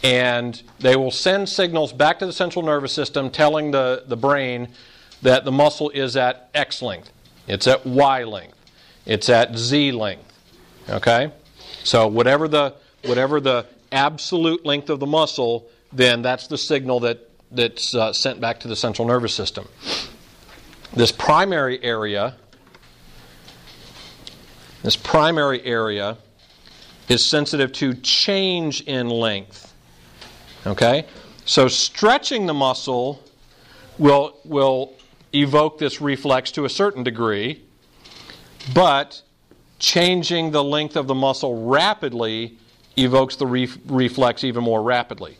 and 0.03 0.63
they 0.79 0.97
will 0.97 1.11
send 1.11 1.49
signals 1.49 1.93
back 1.93 2.19
to 2.19 2.27
the 2.27 2.33
central 2.33 2.65
nervous 2.65 2.93
system 2.93 3.31
telling 3.31 3.71
the, 3.71 4.05
the 4.07 4.17
brain 4.17 4.69
that 5.23 5.45
the 5.45 5.53
muscle 5.53 5.91
is 5.91 6.17
at 6.17 6.51
X 6.55 6.83
length, 6.83 7.11
it's 7.47 7.67
at 7.67 7.87
Y 7.87 8.25
length, 8.25 8.56
it's 9.07 9.29
at 9.29 9.57
Z 9.57 9.93
length. 9.93 10.33
Okay? 10.89 11.33
So 11.85 12.07
whatever 12.07 12.49
the 12.49 12.75
whatever 13.05 13.41
the 13.41 13.67
absolute 13.93 14.65
length 14.65 14.91
of 14.91 15.01
the 15.01 15.07
muscle, 15.07 15.69
then 15.93 16.23
that's 16.23 16.47
the 16.47 16.59
signal 16.59 17.01
that, 17.01 17.31
that's 17.51 17.95
uh, 17.95 18.13
sent 18.13 18.41
back 18.41 18.61
to 18.61 18.69
the 18.69 18.77
central 18.77 19.07
nervous 19.07 19.35
system. 19.35 19.67
This 20.93 21.13
primary 21.13 21.83
area, 21.83 22.37
this 24.83 24.97
primary 24.97 25.63
area 25.65 26.19
is 27.09 27.29
sensitive 27.29 27.73
to 27.73 27.95
change 27.95 28.83
in 28.83 29.09
length. 29.09 29.73
Okay? 30.67 31.07
So 31.45 31.69
stretching 31.69 32.47
the 32.47 32.55
muscle 32.55 33.23
will, 33.99 34.39
will 34.45 34.95
evoke 35.33 35.79
this 35.79 36.01
reflex 36.01 36.51
to 36.53 36.65
a 36.65 36.69
certain 36.69 37.05
degree, 37.05 37.63
but 38.75 39.23
changing 39.79 40.51
the 40.51 40.65
length 40.65 40.97
of 40.97 41.07
the 41.07 41.15
muscle 41.15 41.67
rapidly 41.67 42.57
evokes 42.97 43.37
the 43.37 43.47
ref- 43.47 43.79
reflex 43.87 44.45
even 44.45 44.65
more 44.65 44.83
rapidly. 44.83 45.37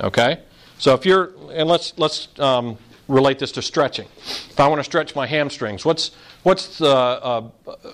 Okay? 0.00 0.40
So 0.78 0.94
if 0.94 1.06
you're, 1.06 1.32
and 1.52 1.68
let's, 1.68 1.94
let's 1.98 2.28
um, 2.38 2.78
relate 3.08 3.38
this 3.38 3.52
to 3.52 3.62
stretching. 3.62 4.06
If 4.26 4.60
I 4.60 4.68
want 4.68 4.78
to 4.80 4.84
stretch 4.84 5.16
my 5.16 5.26
hamstrings, 5.26 5.84
what's, 5.84 6.12
what's 6.42 6.78
the, 6.78 6.94
uh, 6.94 7.50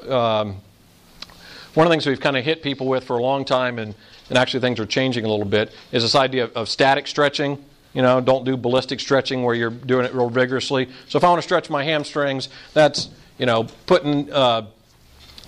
um, 0.08 0.56
one 1.74 1.86
of 1.86 1.90
the 1.90 1.94
things 1.94 2.06
we've 2.06 2.20
kind 2.20 2.36
of 2.36 2.44
hit 2.44 2.62
people 2.62 2.86
with 2.86 3.04
for 3.04 3.16
a 3.16 3.22
long 3.22 3.44
time, 3.44 3.78
and, 3.78 3.94
and 4.28 4.38
actually 4.38 4.60
things 4.60 4.78
are 4.80 4.86
changing 4.86 5.24
a 5.24 5.28
little 5.28 5.46
bit, 5.46 5.72
is 5.92 6.02
this 6.02 6.14
idea 6.14 6.44
of, 6.44 6.52
of 6.56 6.68
static 6.68 7.06
stretching. 7.06 7.64
You 7.94 8.02
know, 8.02 8.20
don't 8.20 8.44
do 8.44 8.56
ballistic 8.56 9.00
stretching 9.00 9.44
where 9.44 9.54
you're 9.54 9.70
doing 9.70 10.04
it 10.04 10.12
real 10.12 10.28
vigorously. 10.28 10.88
So 11.08 11.16
if 11.16 11.24
I 11.24 11.28
want 11.28 11.38
to 11.38 11.46
stretch 11.46 11.70
my 11.70 11.84
hamstrings, 11.84 12.48
that's, 12.74 13.08
you 13.38 13.46
know, 13.46 13.68
putting 13.86 14.32
uh, 14.32 14.66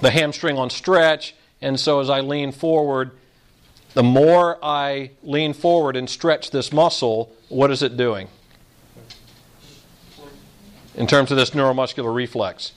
the 0.01 0.11
hamstring 0.11 0.59
on 0.59 0.71
stretch, 0.71 1.35
and 1.61 1.79
so 1.79 2.01
as 2.01 2.11
I 2.11 2.21
lean 2.21 2.53
forward, 2.53 3.13
the 3.95 4.03
more 4.03 4.59
I 4.63 5.13
lean 5.23 5.55
forward 5.55 5.97
and 5.97 6.09
stretch 6.09 6.51
this 6.51 6.73
muscle, 6.73 7.33
what 7.49 7.71
is 7.71 7.83
it 7.83 7.97
doing? 7.97 8.29
In 10.95 11.07
terms 11.07 11.31
of 11.31 11.37
this 11.37 11.51
neuromuscular 11.51 12.15
reflex, 12.15 12.73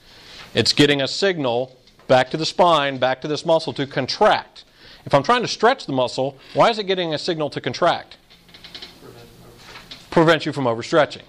it's 0.53 0.74
getting 0.74 1.01
a 1.01 1.07
signal 1.07 1.78
back 2.07 2.30
to 2.32 2.38
the 2.38 2.45
spine, 2.45 2.97
back 2.97 3.22
to 3.22 3.28
this 3.28 3.45
muscle 3.45 3.74
to 3.74 3.86
contract. 3.86 4.63
If 5.05 5.13
I'm 5.13 5.24
trying 5.24 5.41
to 5.41 5.47
stretch 5.47 5.86
the 5.86 5.93
muscle, 5.93 6.38
why 6.53 6.70
is 6.70 6.80
it 6.80 6.84
getting 6.84 7.13
a 7.13 7.17
signal 7.17 7.49
to 7.51 7.61
contract? 7.61 8.17
Prevent 10.09 10.45
you 10.45 10.51
from 10.51 10.65
overstretching. 10.65 11.24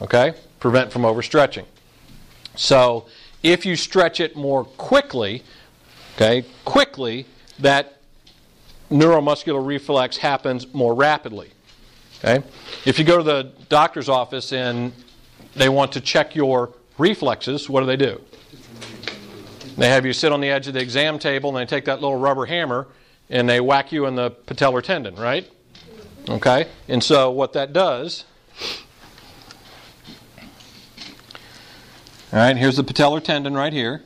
Okay? 0.00 0.34
Prevent 0.60 0.92
from 0.92 1.02
overstretching. 1.02 1.64
So, 2.56 3.06
if 3.44 3.66
you 3.66 3.76
stretch 3.76 4.18
it 4.18 4.34
more 4.34 4.64
quickly, 4.64 5.42
okay, 6.16 6.44
quickly, 6.64 7.26
that 7.60 7.98
neuromuscular 8.90 9.64
reflex 9.64 10.16
happens 10.16 10.72
more 10.74 10.94
rapidly. 10.94 11.50
Okay? 12.18 12.44
If 12.86 12.98
you 12.98 13.04
go 13.04 13.18
to 13.18 13.22
the 13.22 13.52
doctor's 13.68 14.08
office 14.08 14.52
and 14.52 14.92
they 15.54 15.68
want 15.68 15.92
to 15.92 16.00
check 16.00 16.34
your 16.34 16.72
reflexes, 16.96 17.68
what 17.68 17.80
do 17.80 17.86
they 17.86 17.96
do? 17.96 18.20
They 19.76 19.90
have 19.90 20.06
you 20.06 20.12
sit 20.12 20.32
on 20.32 20.40
the 20.40 20.48
edge 20.48 20.66
of 20.66 20.74
the 20.74 20.80
exam 20.80 21.18
table 21.18 21.50
and 21.50 21.58
they 21.58 21.68
take 21.68 21.84
that 21.84 22.00
little 22.00 22.16
rubber 22.16 22.46
hammer 22.46 22.86
and 23.28 23.48
they 23.48 23.60
whack 23.60 23.92
you 23.92 24.06
in 24.06 24.14
the 24.14 24.30
patellar 24.30 24.82
tendon, 24.82 25.16
right? 25.16 25.50
Okay? 26.28 26.66
And 26.88 27.04
so 27.04 27.30
what 27.30 27.52
that 27.52 27.72
does 27.74 28.24
All 32.34 32.40
right, 32.40 32.56
here's 32.56 32.74
the 32.74 32.82
patellar 32.82 33.22
tendon 33.22 33.54
right 33.54 33.72
here. 33.72 34.02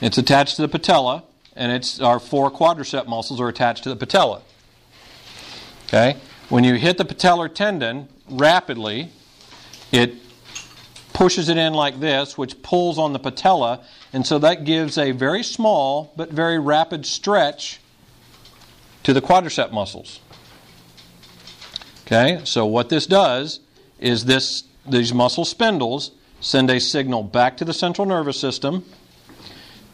It's 0.00 0.16
attached 0.16 0.56
to 0.56 0.62
the 0.62 0.68
patella, 0.68 1.24
and 1.54 1.70
it's 1.70 2.00
our 2.00 2.18
four 2.18 2.50
quadricep 2.50 3.06
muscles 3.06 3.38
are 3.38 3.48
attached 3.48 3.82
to 3.82 3.90
the 3.90 3.96
patella. 3.96 4.40
Okay? 5.88 6.16
When 6.48 6.64
you 6.64 6.76
hit 6.76 6.96
the 6.96 7.04
patellar 7.04 7.54
tendon 7.54 8.08
rapidly, 8.30 9.10
it 9.92 10.14
pushes 11.12 11.50
it 11.50 11.58
in 11.58 11.74
like 11.74 12.00
this, 12.00 12.38
which 12.38 12.62
pulls 12.62 12.98
on 12.98 13.12
the 13.12 13.18
patella, 13.18 13.84
and 14.14 14.26
so 14.26 14.38
that 14.38 14.64
gives 14.64 14.96
a 14.96 15.10
very 15.10 15.42
small 15.42 16.14
but 16.16 16.30
very 16.30 16.58
rapid 16.58 17.04
stretch 17.04 17.78
to 19.02 19.12
the 19.12 19.20
quadricep 19.20 19.70
muscles. 19.70 20.20
Okay? 22.06 22.40
So 22.44 22.64
what 22.64 22.88
this 22.88 23.06
does 23.06 23.60
is 24.00 24.24
this 24.24 24.64
these 24.86 25.12
muscle 25.12 25.44
spindles 25.44 26.12
send 26.40 26.70
a 26.70 26.80
signal 26.80 27.22
back 27.22 27.56
to 27.58 27.64
the 27.64 27.74
central 27.74 28.06
nervous 28.06 28.38
system, 28.38 28.84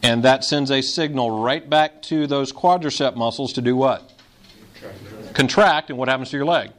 and 0.03 0.23
that 0.23 0.43
sends 0.43 0.71
a 0.71 0.81
signal 0.81 1.41
right 1.41 1.67
back 1.69 2.01
to 2.03 2.27
those 2.27 2.51
quadricep 2.51 3.15
muscles 3.15 3.53
to 3.53 3.61
do 3.61 3.75
what? 3.75 4.11
Contract, 5.33 5.89
and 5.89 5.97
what 5.97 6.07
happens 6.07 6.29
to 6.29 6.37
your 6.37 6.45
leg? 6.45 6.71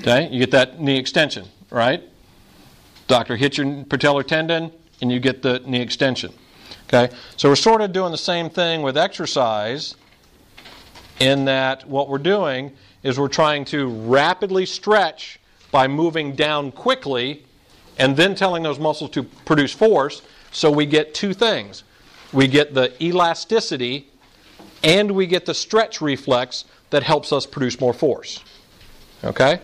Okay, 0.00 0.28
you 0.30 0.38
get 0.38 0.52
that 0.52 0.80
knee 0.80 0.96
extension, 0.96 1.46
right? 1.70 2.02
Doctor 3.08 3.36
hits 3.36 3.58
your 3.58 3.66
patellar 3.66 4.24
tendon, 4.24 4.70
and 5.00 5.10
you 5.10 5.18
get 5.18 5.42
the 5.42 5.60
knee 5.66 5.80
extension. 5.80 6.32
Okay, 6.84 7.12
so 7.36 7.48
we're 7.48 7.56
sort 7.56 7.80
of 7.80 7.92
doing 7.92 8.12
the 8.12 8.18
same 8.18 8.48
thing 8.48 8.82
with 8.82 8.96
exercise 8.96 9.94
in 11.18 11.46
that 11.46 11.86
what 11.88 12.08
we're 12.08 12.18
doing 12.18 12.72
is 13.02 13.18
we're 13.18 13.28
trying 13.28 13.64
to 13.66 13.88
rapidly 13.88 14.64
stretch 14.64 15.40
by 15.70 15.88
moving 15.88 16.34
down 16.34 16.72
quickly 16.72 17.44
and 17.98 18.16
then 18.16 18.34
telling 18.34 18.62
those 18.62 18.78
muscles 18.78 19.10
to 19.10 19.22
produce 19.22 19.72
force. 19.72 20.22
So 20.50 20.70
we 20.70 20.86
get 20.86 21.14
two 21.14 21.34
things 21.34 21.84
we 22.32 22.46
get 22.46 22.74
the 22.74 22.92
elasticity 23.02 24.06
and 24.82 25.10
we 25.12 25.26
get 25.26 25.46
the 25.46 25.54
stretch 25.54 26.00
reflex 26.00 26.64
that 26.90 27.02
helps 27.02 27.32
us 27.32 27.46
produce 27.46 27.80
more 27.80 27.92
force. 27.92 28.42
Okay? 29.24 29.60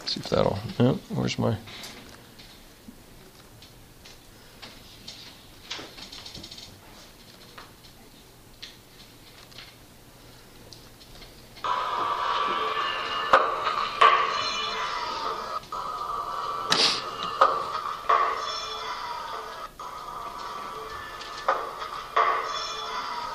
Let's 0.00 0.14
see 0.14 0.20
if 0.20 0.28
that'll. 0.28 0.58
Yeah, 0.78 0.92
where's 1.10 1.38
my. 1.38 1.56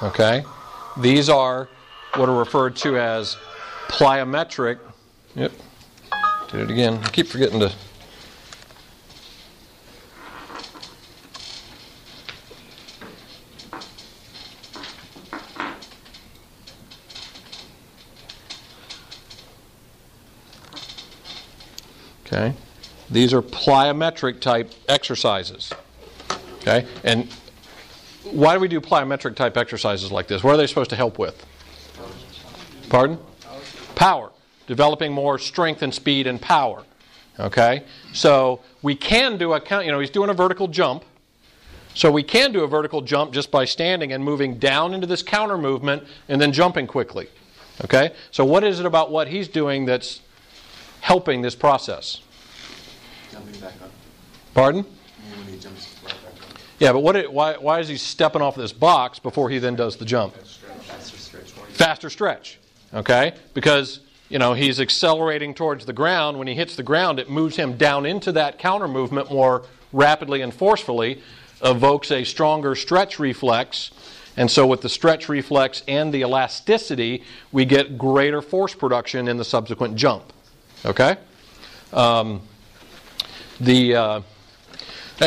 Okay? 0.03 0.43
These 0.97 1.29
are 1.29 1.69
what 2.15 2.27
are 2.27 2.37
referred 2.37 2.75
to 2.77 2.99
as 2.99 3.37
plyometric. 3.87 4.77
Yep. 5.35 5.51
Did 6.51 6.59
it 6.59 6.71
again. 6.71 6.99
I 7.01 7.09
keep 7.09 7.27
forgetting 7.27 7.61
to. 7.61 7.71
Okay? 22.25 22.53
These 23.09 23.33
are 23.33 23.41
plyometric 23.41 24.41
type 24.41 24.71
exercises. 24.89 25.71
Okay? 26.57 26.85
And 27.03 27.29
why 28.33 28.53
do 28.53 28.59
we 28.59 28.67
do 28.67 28.81
plyometric 28.81 29.35
type 29.35 29.57
exercises 29.57 30.11
like 30.11 30.27
this? 30.27 30.43
What 30.43 30.53
are 30.53 30.57
they 30.57 30.67
supposed 30.67 30.89
to 30.89 30.95
help 30.95 31.19
with? 31.19 31.45
Pardon? 32.89 33.17
Power. 33.95 34.31
Developing 34.67 35.11
more 35.11 35.37
strength 35.37 35.81
and 35.81 35.93
speed 35.93 36.27
and 36.27 36.41
power. 36.41 36.83
Okay? 37.39 37.83
So 38.13 38.61
we 38.81 38.95
can 38.95 39.37
do 39.37 39.53
a 39.53 39.61
count, 39.61 39.85
you 39.85 39.91
know, 39.91 39.99
he's 39.99 40.09
doing 40.09 40.29
a 40.29 40.33
vertical 40.33 40.67
jump. 40.67 41.05
So 41.95 42.11
we 42.11 42.23
can 42.23 42.51
do 42.51 42.63
a 42.63 42.67
vertical 42.67 43.01
jump 43.01 43.33
just 43.33 43.51
by 43.51 43.65
standing 43.65 44.13
and 44.13 44.23
moving 44.23 44.57
down 44.57 44.95
into 44.95 45.05
this 45.05 45.21
counter 45.21 45.57
movement 45.57 46.03
and 46.27 46.41
then 46.41 46.51
jumping 46.51 46.87
quickly. 46.87 47.27
Okay? 47.83 48.13
So 48.31 48.45
what 48.45 48.63
is 48.63 48.79
it 48.79 48.85
about 48.85 49.11
what 49.11 49.27
he's 49.27 49.47
doing 49.47 49.85
that's 49.85 50.21
helping 51.01 51.41
this 51.43 51.53
process? 51.55 52.21
Jumping 53.31 53.59
back 53.59 53.73
up. 53.83 53.91
Pardon? 54.55 54.83
When 54.83 55.47
he 55.47 55.59
jumps 55.59 55.85
right 55.85 55.91
back 55.91 55.92
up. 55.92 55.92
Yeah, 56.83 56.91
but 56.91 56.99
what 56.99 57.15
it, 57.15 57.31
why, 57.31 57.53
why 57.53 57.79
is 57.79 57.87
he 57.87 57.95
stepping 57.95 58.41
off 58.41 58.57
this 58.57 58.73
box 58.73 59.17
before 59.17 59.49
he 59.49 59.57
then 59.57 59.73
does 59.73 59.95
the 59.95 60.03
jump? 60.03 60.35
Faster 60.35 61.17
stretch. 61.17 61.49
Faster 61.69 62.09
stretch. 62.09 62.59
Okay? 62.93 63.31
Because, 63.53 64.01
you 64.27 64.37
know, 64.37 64.53
he's 64.53 64.81
accelerating 64.81 65.53
towards 65.53 65.85
the 65.85 65.93
ground. 65.93 66.37
When 66.37 66.45
he 66.45 66.55
hits 66.55 66.75
the 66.75 66.83
ground, 66.83 67.19
it 67.19 67.29
moves 67.29 67.55
him 67.55 67.77
down 67.77 68.05
into 68.05 68.33
that 68.33 68.59
counter 68.59 68.89
movement 68.89 69.31
more 69.31 69.63
rapidly 69.93 70.41
and 70.41 70.53
forcefully, 70.53 71.21
evokes 71.63 72.11
a 72.11 72.25
stronger 72.25 72.75
stretch 72.75 73.17
reflex. 73.17 73.91
And 74.35 74.51
so, 74.51 74.67
with 74.67 74.81
the 74.81 74.89
stretch 74.89 75.29
reflex 75.29 75.83
and 75.87 76.13
the 76.13 76.19
elasticity, 76.19 77.23
we 77.53 77.63
get 77.63 77.97
greater 77.97 78.41
force 78.41 78.75
production 78.75 79.29
in 79.29 79.37
the 79.37 79.45
subsequent 79.45 79.95
jump. 79.95 80.33
Okay? 80.85 81.15
Um, 81.93 82.41
the. 83.61 83.95
Uh, 83.95 84.21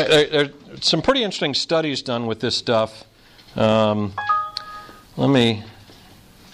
there, 0.03 0.29
there 0.29 0.45
are 0.45 0.81
some 0.81 1.01
pretty 1.01 1.23
interesting 1.23 1.53
studies 1.53 2.01
done 2.01 2.27
with 2.27 2.39
this 2.39 2.55
stuff. 2.55 3.03
Um, 3.55 4.13
let 5.15 5.29
me 5.29 5.63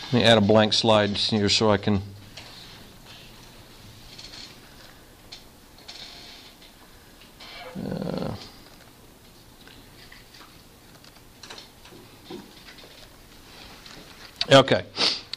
let 0.05 0.13
me 0.13 0.23
add 0.23 0.37
a 0.37 0.41
blank 0.41 0.73
slide 0.73 1.17
here 1.17 1.49
so 1.49 1.71
I 1.71 1.77
can. 1.77 2.01
Uh, 7.75 8.35
Okay. 14.51 14.85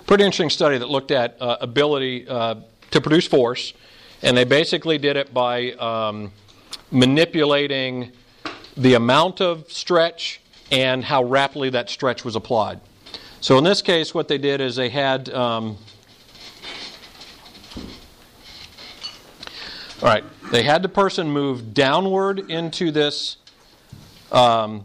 Pretty 0.07 0.25
interesting 0.25 0.51
study 0.51 0.79
that 0.79 0.91
looked 0.91 1.11
at 1.11 1.41
uh, 1.41 1.57
ability 1.61 2.29
uh, 2.29 2.57
to 2.91 3.01
produce 3.01 3.27
force, 3.27 3.73
and 4.21 4.37
they 4.37 4.45
basically 4.45 4.99
did 4.99 5.17
it 5.17 5.33
by 5.33 5.73
um, 5.73 6.33
manipulating 6.91 8.13
the 8.77 8.95
amount 8.95 9.41
of 9.41 9.71
stretch 9.71 10.41
and 10.71 11.05
how 11.05 11.23
rapidly 11.25 11.71
that 11.71 11.89
stretch 11.89 12.25
was 12.25 12.37
applied. 12.37 12.81
So 13.41 13.59
in 13.59 13.65
this 13.65 13.83
case, 13.83 14.15
what 14.15 14.29
they 14.29 14.39
did 14.39 14.61
is 14.61 14.77
they 14.77 14.89
had. 14.89 15.29
Um, 15.31 15.77
all 20.03 20.09
right, 20.09 20.25
they 20.51 20.63
had 20.63 20.83
the 20.83 20.89
person 20.89 21.31
move 21.31 21.73
downward 21.73 22.51
into 22.51 22.91
this 22.91 23.39
um, 24.31 24.85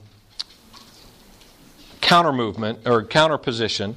counter 2.00 2.32
movement 2.32 2.80
or 2.86 3.04
counter 3.04 3.38
position, 3.38 3.96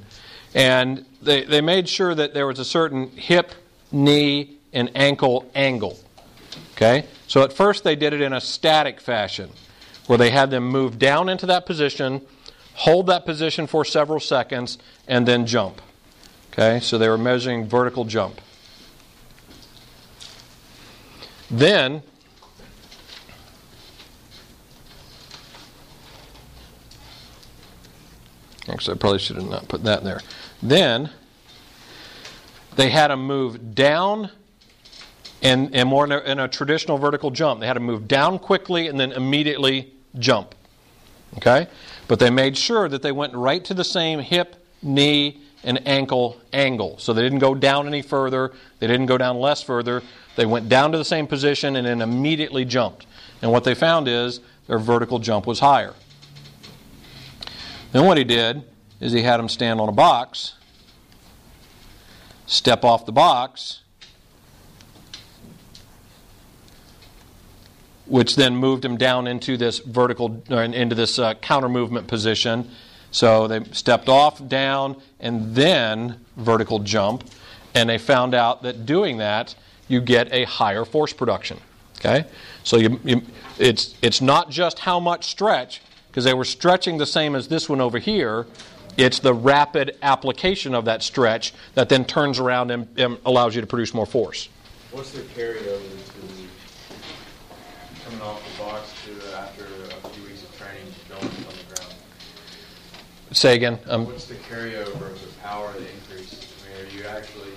and 0.53 1.05
they, 1.21 1.43
they 1.43 1.61
made 1.61 1.87
sure 1.87 2.13
that 2.15 2.33
there 2.33 2.47
was 2.47 2.59
a 2.59 2.65
certain 2.65 3.09
hip, 3.11 3.53
knee, 3.91 4.57
and 4.73 4.91
ankle 4.95 5.49
angle. 5.55 5.97
Okay? 6.73 7.05
So 7.27 7.41
at 7.43 7.53
first 7.53 7.83
they 7.83 7.95
did 7.95 8.13
it 8.13 8.21
in 8.21 8.33
a 8.33 8.41
static 8.41 9.01
fashion, 9.01 9.51
where 10.07 10.17
they 10.17 10.29
had 10.29 10.51
them 10.51 10.67
move 10.67 10.99
down 10.99 11.29
into 11.29 11.45
that 11.47 11.65
position, 11.65 12.21
hold 12.73 13.07
that 13.07 13.25
position 13.25 13.67
for 13.67 13.83
several 13.83 14.19
seconds, 14.19 14.77
and 15.07 15.27
then 15.27 15.45
jump. 15.45 15.81
Okay? 16.51 16.79
So 16.79 16.97
they 16.97 17.09
were 17.09 17.17
measuring 17.17 17.67
vertical 17.67 18.05
jump. 18.05 18.41
Then 21.49 22.03
Actually, 28.67 28.95
I 28.95 28.97
probably 28.97 29.19
should 29.19 29.35
have 29.35 29.49
not 29.49 29.67
put 29.67 29.83
that 29.83 30.03
there. 30.03 30.21
Then 30.61 31.11
they 32.75 32.89
had 32.89 33.09
them 33.09 33.25
move 33.25 33.75
down 33.75 34.31
and, 35.45 35.75
and 35.75 35.87
more 35.87 36.05
in 36.05 36.11
a, 36.11 36.19
in 36.21 36.39
a 36.39 36.47
traditional 36.47 36.97
vertical 36.97 37.29
jump. 37.29 37.59
They 37.59 37.67
had 37.67 37.73
to 37.73 37.79
move 37.79 38.07
down 38.07 38.39
quickly 38.39 38.87
and 38.87 38.99
then 38.99 39.11
immediately 39.11 39.93
jump. 40.17 40.55
Okay? 41.37 41.67
But 42.07 42.17
they 42.19 42.31
made 42.31 42.57
sure 42.57 42.89
that 42.89 43.03
they 43.03 43.11
went 43.11 43.35
right 43.35 43.63
to 43.65 43.75
the 43.75 43.83
same 43.83 44.19
hip, 44.19 44.55
knee, 44.81 45.41
and 45.63 45.87
ankle 45.87 46.41
angle. 46.51 46.97
So 46.97 47.13
they 47.13 47.21
didn't 47.21 47.39
go 47.39 47.53
down 47.53 47.85
any 47.87 48.01
further, 48.01 48.53
they 48.79 48.87
didn't 48.87 49.05
go 49.05 49.19
down 49.19 49.39
less 49.39 49.61
further. 49.61 50.01
They 50.35 50.47
went 50.47 50.67
down 50.67 50.91
to 50.91 50.97
the 50.97 51.05
same 51.05 51.27
position 51.27 51.75
and 51.75 51.85
then 51.85 52.01
immediately 52.01 52.65
jumped. 52.65 53.05
And 53.41 53.51
what 53.51 53.63
they 53.63 53.75
found 53.75 54.07
is 54.07 54.41
their 54.67 54.79
vertical 54.79 55.19
jump 55.19 55.45
was 55.45 55.59
higher. 55.59 55.93
Then 57.91 58.05
what 58.05 58.17
he 58.17 58.23
did 58.23 58.63
is 58.99 59.13
he 59.13 59.21
had 59.21 59.37
them 59.37 59.47
stand 59.47 59.79
on 59.79 59.89
a 59.89 59.93
box, 59.93 60.55
step 62.47 62.83
off 62.83 63.05
the 63.05 63.11
box, 63.11 63.81
which 68.05 68.35
then 68.35 68.55
moved 68.55 68.85
him 68.85 68.97
down 68.97 69.27
into 69.27 69.57
this 69.57 69.79
vertical, 69.79 70.43
or 70.49 70.63
into 70.63 70.95
this 70.95 71.19
uh, 71.19 71.33
counter 71.35 71.69
movement 71.69 72.07
position. 72.07 72.69
So 73.11 73.47
they 73.47 73.63
stepped 73.71 74.09
off, 74.09 74.45
down, 74.47 75.01
and 75.19 75.55
then 75.55 76.19
vertical 76.35 76.79
jump, 76.79 77.23
and 77.73 77.89
they 77.89 77.97
found 77.97 78.33
out 78.33 78.63
that 78.63 78.85
doing 78.85 79.17
that, 79.17 79.55
you 79.87 80.01
get 80.01 80.31
a 80.33 80.43
higher 80.45 80.85
force 80.85 81.13
production. 81.13 81.59
Okay, 81.97 82.25
so 82.63 82.77
you, 82.77 82.99
you, 83.03 83.21
it's 83.57 83.95
it's 84.01 84.21
not 84.21 84.49
just 84.49 84.79
how 84.79 84.99
much 84.99 85.25
stretch, 85.27 85.81
because 86.09 86.25
they 86.25 86.33
were 86.33 86.45
stretching 86.45 86.97
the 86.97 87.05
same 87.05 87.35
as 87.35 87.47
this 87.47 87.69
one 87.69 87.81
over 87.81 87.99
here. 87.99 88.45
It's 88.97 89.19
the 89.19 89.33
rapid 89.33 89.97
application 90.01 90.73
of 90.73 90.85
that 90.85 91.03
stretch 91.03 91.53
that 91.73 91.89
then 91.89 92.05
turns 92.05 92.39
around 92.39 92.71
and, 92.71 92.87
and 92.97 93.17
allows 93.25 93.55
you 93.55 93.61
to 93.61 93.67
produce 93.67 93.93
more 93.93 94.05
force. 94.05 94.49
What's 94.91 95.11
the 95.11 95.21
carryover 95.21 95.81
to 95.81 96.44
coming 98.15 98.27
off 98.27 98.51
the 98.51 98.63
box 98.63 98.93
to 99.05 99.37
after 99.37 99.63
a 99.63 100.09
few 100.09 100.23
weeks 100.23 100.43
of 100.43 100.57
training 100.57 100.93
going 101.09 101.23
on 101.23 101.29
the 101.29 101.75
ground? 101.75 101.93
Say 103.31 103.55
again. 103.55 103.79
Um, 103.87 104.05
What's 104.05 104.27
the 104.27 104.35
carryover 104.35 105.11
of 105.11 105.21
the 105.21 105.41
power, 105.41 105.71
the 105.73 105.79
increase? 105.79 106.47
I 106.63 106.83
mean, 106.83 106.87
are 106.87 106.97
you 106.97 107.05
actually 107.05 107.51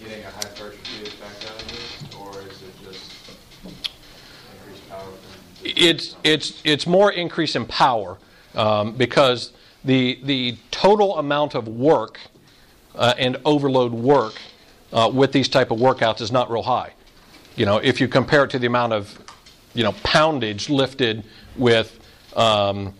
getting 0.00 0.24
a 0.24 0.30
hypertrophy 0.30 1.02
effect 1.02 1.50
out 1.50 1.62
of 1.62 1.68
this, 1.68 2.14
or 2.18 2.40
is 2.50 2.62
it 2.62 2.84
just 2.84 3.10
increased 4.56 4.88
power? 4.88 5.08
It's 5.62 6.16
it's 6.24 6.62
it's 6.64 6.86
more 6.86 7.12
increase 7.12 7.56
in 7.56 7.66
power 7.66 8.18
um, 8.54 8.92
because 8.92 9.52
the 9.84 10.18
the 10.22 10.56
total 10.70 11.18
amount 11.18 11.54
of 11.54 11.68
work 11.68 12.20
uh, 12.94 13.14
and 13.18 13.36
overload 13.44 13.92
work 13.92 14.40
uh, 14.92 15.10
with 15.12 15.32
these 15.32 15.48
type 15.48 15.70
of 15.70 15.78
workouts 15.78 16.20
is 16.20 16.30
not 16.30 16.50
real 16.50 16.62
high. 16.62 16.92
You 17.56 17.66
know, 17.66 17.78
if 17.78 18.00
you 18.00 18.08
compare 18.08 18.44
it 18.44 18.50
to 18.50 18.58
the 18.58 18.66
amount 18.66 18.92
of 18.92 19.23
you 19.74 19.84
know 19.84 19.92
poundage 20.04 20.68
lifted 20.70 21.24
with 21.56 21.98
um, 22.36 22.94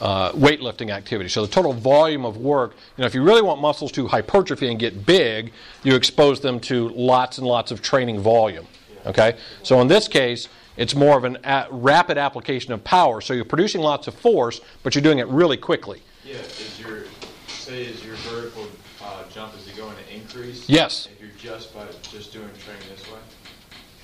uh, 0.00 0.32
weightlifting 0.32 0.90
activity. 0.90 1.28
So 1.28 1.46
the 1.46 1.52
total 1.52 1.72
volume 1.72 2.24
of 2.24 2.36
work, 2.36 2.74
you 2.96 3.02
know, 3.02 3.06
if 3.06 3.14
you 3.14 3.22
really 3.22 3.42
want 3.42 3.60
muscles 3.60 3.92
to 3.92 4.08
hypertrophy 4.08 4.68
and 4.68 4.78
get 4.78 5.06
big, 5.06 5.52
you 5.84 5.94
expose 5.94 6.40
them 6.40 6.58
to 6.60 6.88
lots 6.88 7.38
and 7.38 7.46
lots 7.46 7.70
of 7.70 7.82
training 7.82 8.20
volume. 8.20 8.66
Okay? 9.06 9.36
So 9.62 9.80
in 9.80 9.86
this 9.86 10.08
case, 10.08 10.48
it's 10.76 10.94
more 10.94 11.16
of 11.16 11.24
a 11.24 11.68
rapid 11.70 12.18
application 12.18 12.72
of 12.72 12.82
power. 12.82 13.20
So 13.20 13.32
you're 13.32 13.44
producing 13.44 13.80
lots 13.80 14.08
of 14.08 14.14
force, 14.14 14.60
but 14.82 14.94
you're 14.94 15.02
doing 15.02 15.18
it 15.18 15.28
really 15.28 15.56
quickly. 15.56 16.02
Yeah, 16.24 16.34
is 16.34 16.80
your 16.80 17.04
say 17.46 17.84
is 17.84 18.04
your 18.04 18.16
vertical 18.16 18.66
uh, 19.02 19.24
jump 19.28 19.54
is 19.56 19.68
it 19.68 19.76
going 19.76 19.94
to 19.96 20.14
increase? 20.14 20.68
Yes. 20.68 21.08
If 21.12 21.20
you're 21.20 21.30
just 21.38 21.74
by 21.74 21.86
just 22.10 22.32
doing 22.32 22.48
training 22.58 22.82
this 22.90 23.06
way. 23.08 23.18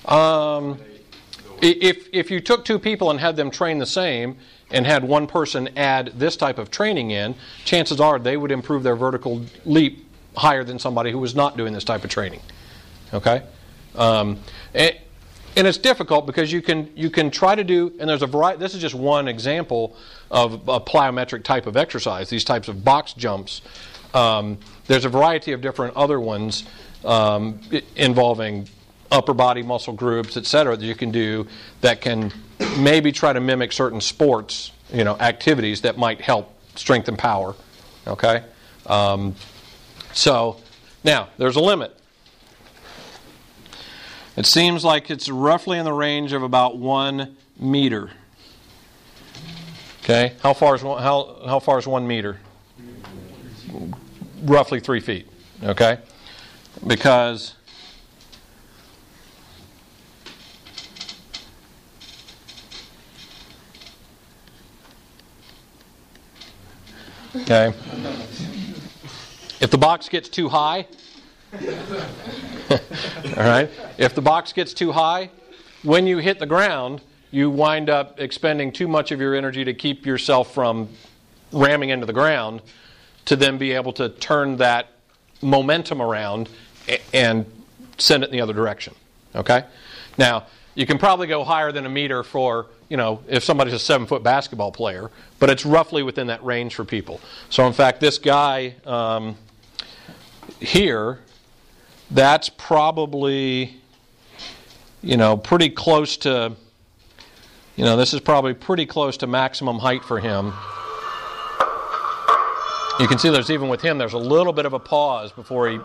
Um, 0.05 0.79
if 1.61 2.07
if 2.13 2.31
you 2.31 2.39
took 2.39 2.65
two 2.65 2.79
people 2.79 3.11
and 3.11 3.19
had 3.19 3.35
them 3.35 3.51
train 3.51 3.79
the 3.79 3.85
same 3.85 4.37
and 4.71 4.85
had 4.85 5.03
one 5.03 5.27
person 5.27 5.69
add 5.77 6.13
this 6.15 6.35
type 6.35 6.57
of 6.57 6.69
training 6.71 7.11
in, 7.11 7.35
chances 7.65 7.99
are 7.99 8.19
they 8.19 8.37
would 8.37 8.51
improve 8.51 8.83
their 8.83 8.95
vertical 8.95 9.43
leap 9.65 10.05
higher 10.35 10.63
than 10.63 10.79
somebody 10.79 11.11
who 11.11 11.19
was 11.19 11.35
not 11.35 11.57
doing 11.57 11.73
this 11.73 11.83
type 11.83 12.03
of 12.03 12.09
training. 12.09 12.41
Okay, 13.13 13.43
um, 13.95 14.39
and, 14.73 14.95
and 15.55 15.67
it's 15.67 15.77
difficult 15.77 16.25
because 16.25 16.51
you 16.51 16.61
can 16.61 16.89
you 16.95 17.09
can 17.09 17.31
try 17.31 17.55
to 17.55 17.63
do 17.63 17.93
and 17.99 18.09
there's 18.09 18.21
a 18.21 18.27
variety. 18.27 18.59
This 18.59 18.75
is 18.75 18.81
just 18.81 18.95
one 18.95 19.27
example 19.27 19.95
of 20.29 20.53
a 20.69 20.79
plyometric 20.79 21.43
type 21.43 21.65
of 21.65 21.75
exercise. 21.75 22.29
These 22.29 22.43
types 22.43 22.67
of 22.67 22.83
box 22.83 23.13
jumps. 23.13 23.61
Um, 24.13 24.57
there's 24.87 25.05
a 25.05 25.09
variety 25.09 25.51
of 25.51 25.61
different 25.61 25.95
other 25.95 26.19
ones 26.19 26.63
um, 27.05 27.59
involving 27.95 28.67
upper 29.11 29.33
body 29.33 29.63
muscle 29.63 29.93
groups, 29.93 30.37
et 30.37 30.45
cetera, 30.45 30.77
that 30.77 30.85
you 30.85 30.95
can 30.95 31.11
do 31.11 31.47
that 31.81 32.01
can 32.01 32.31
maybe 32.77 33.11
try 33.11 33.33
to 33.33 33.39
mimic 33.39 33.71
certain 33.71 34.01
sports, 34.01 34.71
you 34.93 35.03
know, 35.03 35.17
activities 35.19 35.81
that 35.81 35.97
might 35.97 36.21
help 36.21 36.53
strengthen 36.75 37.15
power. 37.17 37.55
Okay, 38.07 38.43
um, 38.85 39.35
so 40.13 40.57
now 41.03 41.29
there's 41.37 41.55
a 41.55 41.61
limit. 41.61 41.95
It 44.37 44.45
seems 44.45 44.85
like 44.85 45.09
it's 45.09 45.27
roughly 45.27 45.77
in 45.77 45.85
the 45.85 45.93
range 45.93 46.31
of 46.33 46.43
about 46.43 46.77
one 46.77 47.35
meter. 47.59 48.11
Okay, 50.03 50.33
how 50.41 50.53
far 50.53 50.75
is 50.75 50.83
one, 50.83 51.01
how 51.01 51.41
how 51.45 51.59
far 51.59 51.77
is 51.77 51.87
one 51.87 52.07
meter? 52.07 52.39
Roughly 54.43 54.79
three 54.79 55.01
feet. 55.01 55.27
Okay, 55.61 55.99
because 56.87 57.55
Okay. 67.35 67.73
If 69.59 69.69
the 69.71 69.77
box 69.77 70.09
gets 70.09 70.29
too 70.29 70.49
high, 70.49 70.87
all 71.53 71.59
right, 73.37 73.69
if 73.97 74.15
the 74.15 74.21
box 74.21 74.53
gets 74.53 74.73
too 74.73 74.91
high, 74.91 75.29
when 75.83 76.07
you 76.07 76.17
hit 76.17 76.39
the 76.39 76.45
ground, 76.45 77.01
you 77.31 77.49
wind 77.49 77.89
up 77.89 78.19
expending 78.19 78.71
too 78.71 78.87
much 78.87 79.11
of 79.11 79.19
your 79.19 79.35
energy 79.35 79.63
to 79.63 79.73
keep 79.73 80.05
yourself 80.05 80.53
from 80.53 80.89
ramming 81.51 81.89
into 81.89 82.05
the 82.05 82.13
ground 82.13 82.61
to 83.25 83.35
then 83.35 83.57
be 83.57 83.73
able 83.73 83.93
to 83.93 84.09
turn 84.09 84.57
that 84.57 84.87
momentum 85.41 86.01
around 86.01 86.49
and 87.13 87.45
send 87.97 88.23
it 88.23 88.27
in 88.27 88.31
the 88.31 88.41
other 88.41 88.53
direction. 88.53 88.95
Okay? 89.35 89.63
Now, 90.17 90.47
you 90.73 90.85
can 90.85 90.97
probably 90.97 91.27
go 91.27 91.43
higher 91.43 91.71
than 91.71 91.85
a 91.85 91.89
meter 91.89 92.23
for, 92.23 92.67
you 92.89 92.97
know, 92.97 93.21
if 93.27 93.43
somebody's 93.43 93.73
a 93.73 93.79
seven 93.79 94.07
foot 94.07 94.23
basketball 94.23 94.71
player, 94.71 95.11
but 95.37 95.49
it's 95.49 95.65
roughly 95.65 96.03
within 96.03 96.27
that 96.27 96.43
range 96.43 96.75
for 96.75 96.83
people. 96.83 97.21
So, 97.49 97.65
in 97.67 97.73
fact, 97.73 98.01
this 98.01 98.17
guy 98.17 98.75
um, 98.85 99.37
here, 100.59 101.19
that's 102.11 102.49
probably, 102.49 103.79
you 105.03 105.17
know, 105.17 105.37
pretty 105.37 105.69
close 105.69 106.17
to, 106.17 106.53
you 107.75 107.85
know, 107.85 107.95
this 107.95 108.13
is 108.13 108.19
probably 108.19 108.55
pretty 108.55 108.87
close 108.87 109.17
to 109.17 109.27
maximum 109.27 109.77
height 109.77 110.03
for 110.03 110.19
him. 110.19 110.51
You 112.99 113.07
can 113.07 113.17
see 113.17 113.29
there's 113.29 113.51
even 113.51 113.69
with 113.69 113.81
him, 113.81 113.97
there's 113.97 114.13
a 114.13 114.17
little 114.17 114.51
bit 114.51 114.65
of 114.65 114.73
a 114.73 114.79
pause 114.79 115.31
before 115.31 115.69
he 115.69 115.79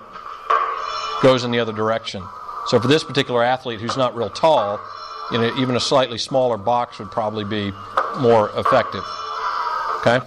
goes 1.23 1.45
in 1.45 1.51
the 1.51 1.61
other 1.61 1.73
direction. 1.73 2.25
So 2.67 2.81
for 2.81 2.89
this 2.89 3.05
particular 3.05 3.45
athlete 3.45 3.81
who's 3.81 3.97
not 3.97 4.17
real 4.17 4.31
tall, 4.31 4.81
you 5.31 5.39
know, 5.39 5.55
even 5.57 5.77
a 5.77 5.81
slightly 5.81 6.19
smaller 6.19 6.57
box 6.57 6.99
would 6.99 7.11
probably 7.11 7.45
be 7.45 7.73
more 8.19 8.51
effective. 8.57 9.05
Okay? 10.01 10.21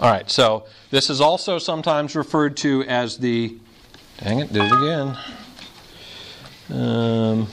All 0.00 0.10
right, 0.10 0.28
so 0.30 0.64
this 0.90 1.08
is 1.08 1.20
also 1.20 1.58
sometimes 1.58 2.16
referred 2.16 2.56
to 2.58 2.82
as 2.84 3.18
the. 3.18 3.56
Dang 4.18 4.40
it, 4.40 4.52
did 4.52 4.62
it 4.62 4.72
again. 4.72 5.18
Um, 6.70 7.48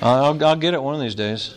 I'll, 0.00 0.44
I'll 0.44 0.56
get 0.56 0.74
it 0.74 0.82
one 0.82 0.94
of 0.94 1.00
these 1.00 1.14
days. 1.14 1.54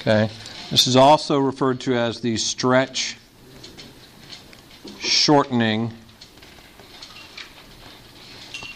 Okay. 0.00 0.30
This 0.74 0.88
is 0.88 0.96
also 0.96 1.38
referred 1.38 1.78
to 1.82 1.94
as 1.94 2.20
the 2.20 2.36
stretch 2.36 3.16
shortening 4.98 5.92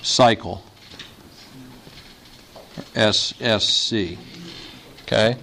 cycle. 0.01 0.62
SSC. 2.94 4.16
Okay? 5.03 5.38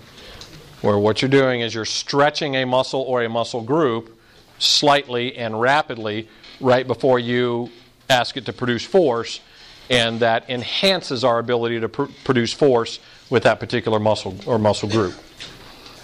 Where 0.80 0.98
what 0.98 1.22
you're 1.22 1.28
doing 1.28 1.60
is 1.60 1.76
you're 1.76 1.84
stretching 1.84 2.56
a 2.56 2.64
muscle 2.64 3.02
or 3.02 3.22
a 3.22 3.28
muscle 3.28 3.62
group 3.62 4.18
slightly 4.58 5.36
and 5.36 5.60
rapidly 5.60 6.30
right 6.62 6.88
before 6.88 7.20
you 7.20 7.70
ask 8.10 8.38
it 8.38 8.46
to 8.46 8.54
produce 8.54 8.86
force, 8.86 9.42
and 9.90 10.22
that 10.22 10.50
enhances 10.50 11.26
our 11.26 11.38
ability 11.38 11.82
to 11.82 11.90
pr- 11.90 12.04
produce 12.24 12.54
force 12.54 13.00
with 13.30 13.44
that 13.44 13.60
particular 13.60 14.00
muscle 14.00 14.38
or 14.46 14.58
muscle 14.58 14.88
group. 14.88 15.16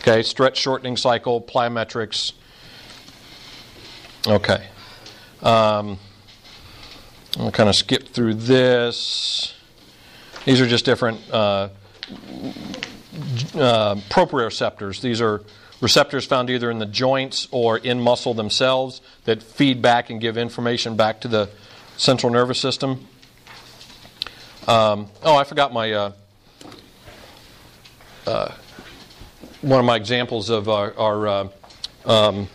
Okay, 0.02 0.24
stretch 0.24 0.58
shortening 0.58 0.98
cycle, 0.98 1.40
plyometrics. 1.40 2.32
Okay. 4.26 4.68
Um, 5.44 6.00
I'll 7.38 7.52
kind 7.52 7.70
of 7.70 7.76
skip 7.76 8.08
through 8.08 8.34
this. 8.34 9.54
These 10.44 10.60
are 10.60 10.66
just 10.66 10.86
different 10.86 11.20
uh, 11.32 11.70
uh, 13.54 13.96
proprioceptors. 14.10 15.02
These 15.02 15.22
are 15.22 15.44
receptors 15.82 16.26
found 16.26 16.50
either 16.50 16.72
in 16.72 16.80
the 16.80 16.88
joints 16.88 17.48
or 17.52 17.78
in 17.78 18.02
muscle 18.02 18.34
themselves 18.34 19.02
that 19.26 19.44
feed 19.44 19.84
back 19.84 20.10
and 20.10 20.20
give 20.20 20.36
information 20.36 20.96
back 20.96 21.22
to 21.22 21.28
the 21.28 21.48
central 21.98 22.34
nervous 22.34 22.60
system. 22.60 23.08
Um, 24.68 25.10
oh, 25.22 25.36
I 25.36 25.44
forgot 25.44 25.72
my 25.72 25.94
uh, 25.94 26.12
uh 28.26 28.52
one 29.62 29.80
of 29.80 29.86
my 29.86 29.96
examples 29.96 30.50
of 30.50 30.70
our, 30.70 30.98
our 30.98 31.28
uh, 31.28 31.48
um, 32.06 32.50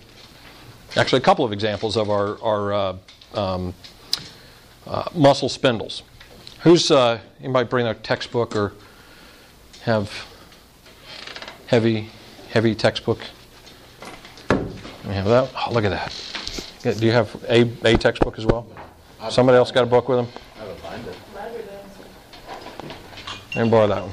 actually 0.97 1.19
a 1.19 1.23
couple 1.23 1.45
of 1.45 1.53
examples 1.53 1.97
of 1.97 2.11
our, 2.11 2.41
our 2.43 2.73
uh, 2.73 2.97
um, 3.35 3.75
uh, 4.87 5.05
muscle 5.15 5.49
spindles. 5.49 6.03
Who's 6.63 6.91
uh, 6.91 7.21
anybody 7.41 7.69
bring 7.69 7.87
a 7.87 7.95
textbook 7.95 8.57
or 8.57 8.73
have 9.83 10.27
heavy 11.67 12.11
heavy 12.51 12.75
textbook? 12.75 13.21
We 14.51 15.15
have 15.15 15.27
that. 15.27 15.51
Oh, 15.55 15.73
look 15.73 15.85
at 15.85 15.91
that. 15.91 16.99
Do 16.99 17.07
you 17.07 17.13
have 17.13 17.45
a, 17.49 17.71
a 17.85 17.97
textbook 17.97 18.39
as 18.39 18.47
well? 18.47 18.67
Somebody 19.31 19.59
else 19.59 19.71
got 19.71 19.85
a 19.85 19.87
book 19.87 20.09
with 20.09 20.19
them? 20.19 20.29
I 20.57 20.59
have 20.61 20.69
a 20.69 20.83
binder. 20.83 21.13
Let 23.55 23.65
me 23.65 23.71
borrow 23.71 23.87
that 23.87 24.03
one. 24.03 24.13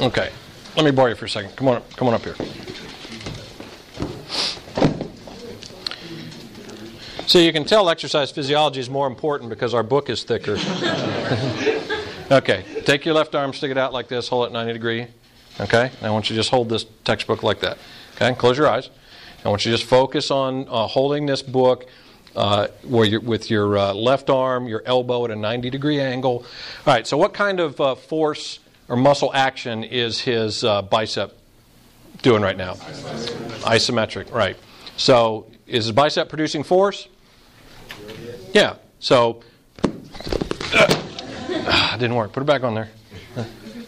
Okay. 0.00 0.30
Let 0.76 0.84
me 0.84 0.90
borrow 0.90 1.08
you 1.08 1.14
for 1.14 1.24
a 1.24 1.28
second. 1.28 1.56
Come 1.56 1.68
on, 1.68 1.76
up, 1.76 1.96
come 1.96 2.08
on 2.08 2.14
up 2.14 2.22
here. 2.22 2.36
So 7.26 7.38
you 7.38 7.52
can 7.52 7.64
tell 7.64 7.88
exercise 7.88 8.30
physiology 8.30 8.78
is 8.78 8.90
more 8.90 9.06
important 9.06 9.50
because 9.50 9.74
our 9.74 9.82
book 9.82 10.10
is 10.10 10.22
thicker. 10.22 10.52
okay. 12.30 12.64
Take 12.84 13.04
your 13.04 13.14
left 13.14 13.34
arm, 13.34 13.52
stick 13.52 13.70
it 13.70 13.78
out 13.78 13.92
like 13.92 14.08
this, 14.08 14.28
hold 14.28 14.46
it 14.46 14.52
90 14.52 14.72
degree. 14.74 15.06
Okay. 15.60 15.90
And 15.98 16.06
I 16.06 16.10
want 16.10 16.28
you 16.28 16.36
to 16.36 16.40
just 16.40 16.50
hold 16.50 16.68
this 16.68 16.84
textbook 17.04 17.42
like 17.42 17.60
that. 17.60 17.78
Okay. 18.14 18.34
Close 18.34 18.58
your 18.58 18.68
eyes. 18.68 18.90
I 19.44 19.48
want 19.48 19.64
you 19.64 19.72
to 19.72 19.78
just 19.78 19.88
focus 19.88 20.30
on 20.30 20.68
uh, 20.68 20.86
holding 20.86 21.24
this 21.24 21.40
book 21.40 21.86
uh, 22.36 22.68
where 22.84 23.06
you're, 23.06 23.20
with 23.20 23.50
your 23.50 23.78
uh, 23.78 23.94
left 23.94 24.28
arm, 24.28 24.68
your 24.68 24.82
elbow 24.84 25.24
at 25.24 25.30
a 25.30 25.36
90 25.36 25.70
degree 25.70 26.00
angle. 26.00 26.44
All 26.86 26.94
right. 26.94 27.06
So 27.06 27.16
what 27.16 27.32
kind 27.32 27.60
of 27.60 27.80
uh, 27.80 27.94
force? 27.94 28.58
Or 28.88 28.96
muscle 28.96 29.32
action 29.34 29.84
is 29.84 30.20
his 30.20 30.64
uh, 30.64 30.82
bicep 30.82 31.36
doing 32.22 32.42
right 32.42 32.56
now? 32.56 32.74
Isometric. 33.64 34.32
right. 34.32 34.56
So 34.96 35.46
is 35.66 35.86
his 35.86 35.92
bicep 35.92 36.28
producing 36.28 36.62
force? 36.62 37.08
Yeah. 38.52 38.76
So, 38.98 39.42
uh, 40.72 41.96
didn't 41.98 42.16
work. 42.16 42.32
Put 42.32 42.42
it 42.42 42.46
back 42.46 42.62
on 42.62 42.74
there. 42.74 42.90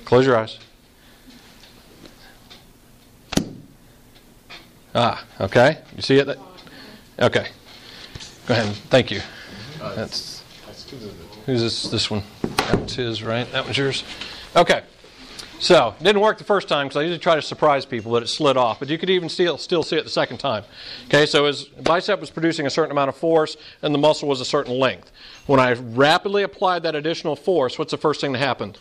Close 0.04 0.26
your 0.26 0.36
eyes. 0.36 0.58
Ah, 4.94 5.24
okay. 5.40 5.78
You 5.94 6.02
see 6.02 6.16
it? 6.16 6.28
Okay. 7.20 7.48
Go 8.46 8.54
ahead. 8.54 8.74
Thank 8.88 9.10
you. 9.10 9.20
That's 9.78 10.42
who's 11.44 11.60
this? 11.60 11.82
This 11.84 12.10
one. 12.10 12.22
That 12.42 12.74
one's 12.74 12.94
his, 12.94 13.22
right? 13.22 13.50
That 13.52 13.64
one's 13.64 13.76
yours. 13.76 14.04
Okay. 14.58 14.82
So, 15.60 15.94
didn't 16.00 16.20
work 16.20 16.38
the 16.38 16.44
first 16.44 16.68
time 16.68 16.86
because 16.86 16.98
I 16.98 17.02
usually 17.02 17.18
try 17.20 17.36
to 17.36 17.42
surprise 17.42 17.84
people, 17.84 18.10
but 18.10 18.22
it 18.24 18.26
slid 18.26 18.56
off. 18.56 18.80
But 18.80 18.88
you 18.88 18.98
could 18.98 19.10
even 19.10 19.28
still, 19.28 19.56
still 19.56 19.84
see 19.84 19.96
it 19.96 20.04
the 20.04 20.10
second 20.10 20.38
time. 20.38 20.64
Okay, 21.06 21.26
so 21.26 21.46
his 21.46 21.64
bicep 21.64 22.20
was 22.20 22.30
producing 22.30 22.66
a 22.66 22.70
certain 22.70 22.90
amount 22.90 23.08
of 23.08 23.16
force 23.16 23.56
and 23.82 23.94
the 23.94 23.98
muscle 23.98 24.28
was 24.28 24.40
a 24.40 24.44
certain 24.44 24.78
length. 24.78 25.10
When 25.46 25.58
I 25.60 25.72
rapidly 25.72 26.42
applied 26.42 26.82
that 26.84 26.94
additional 26.94 27.36
force, 27.36 27.78
what's 27.78 27.92
the 27.92 27.98
first 27.98 28.20
thing 28.20 28.32
that 28.32 28.38
happened? 28.38 28.78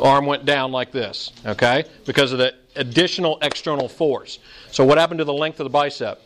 Arm 0.00 0.26
went 0.26 0.44
down 0.44 0.70
like 0.70 0.92
this, 0.92 1.32
okay, 1.44 1.84
because 2.06 2.32
of 2.32 2.38
the 2.38 2.54
additional 2.76 3.38
external 3.42 3.88
force. 3.88 4.38
So, 4.70 4.84
what 4.84 4.98
happened 4.98 5.18
to 5.18 5.24
the 5.24 5.32
length 5.32 5.58
of 5.58 5.64
the 5.64 5.70
bicep? 5.70 6.20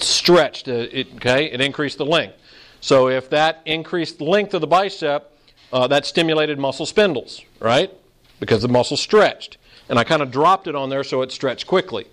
Stretched, 0.00 0.68
it, 0.68 1.14
okay, 1.16 1.46
it 1.46 1.60
increased 1.60 1.98
the 1.98 2.06
length. 2.06 2.36
So, 2.80 3.08
if 3.08 3.28
that 3.30 3.60
increased 3.66 4.18
the 4.18 4.24
length 4.24 4.54
of 4.54 4.60
the 4.60 4.66
bicep, 4.66 5.31
uh, 5.72 5.86
that 5.88 6.06
stimulated 6.06 6.58
muscle 6.58 6.86
spindles, 6.86 7.42
right? 7.60 7.90
Because 8.40 8.62
the 8.62 8.68
muscle 8.68 8.96
stretched. 8.96 9.56
And 9.88 9.98
I 9.98 10.04
kind 10.04 10.22
of 10.22 10.30
dropped 10.30 10.66
it 10.66 10.74
on 10.74 10.90
there 10.90 11.04
so 11.04 11.22
it 11.22 11.32
stretched 11.32 11.66
quickly. 11.66 12.06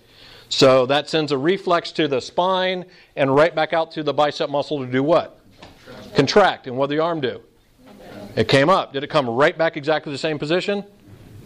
So 0.48 0.86
that 0.86 1.08
sends 1.08 1.30
a 1.30 1.38
reflex 1.38 1.92
to 1.92 2.08
the 2.08 2.20
spine 2.20 2.84
and 3.14 3.34
right 3.34 3.54
back 3.54 3.72
out 3.72 3.92
to 3.92 4.02
the 4.02 4.12
bicep 4.12 4.50
muscle 4.50 4.84
to 4.84 4.90
do 4.90 5.02
what? 5.02 5.38
Contract. 6.14 6.66
And 6.66 6.76
what 6.76 6.88
did 6.88 6.98
the 6.98 7.02
arm 7.02 7.20
do? 7.20 7.40
It 8.36 8.48
came 8.48 8.68
up. 8.68 8.92
Did 8.92 9.04
it 9.04 9.08
come 9.08 9.28
right 9.28 9.56
back 9.56 9.76
exactly 9.76 10.12
the 10.12 10.18
same 10.18 10.38
position? 10.38 10.84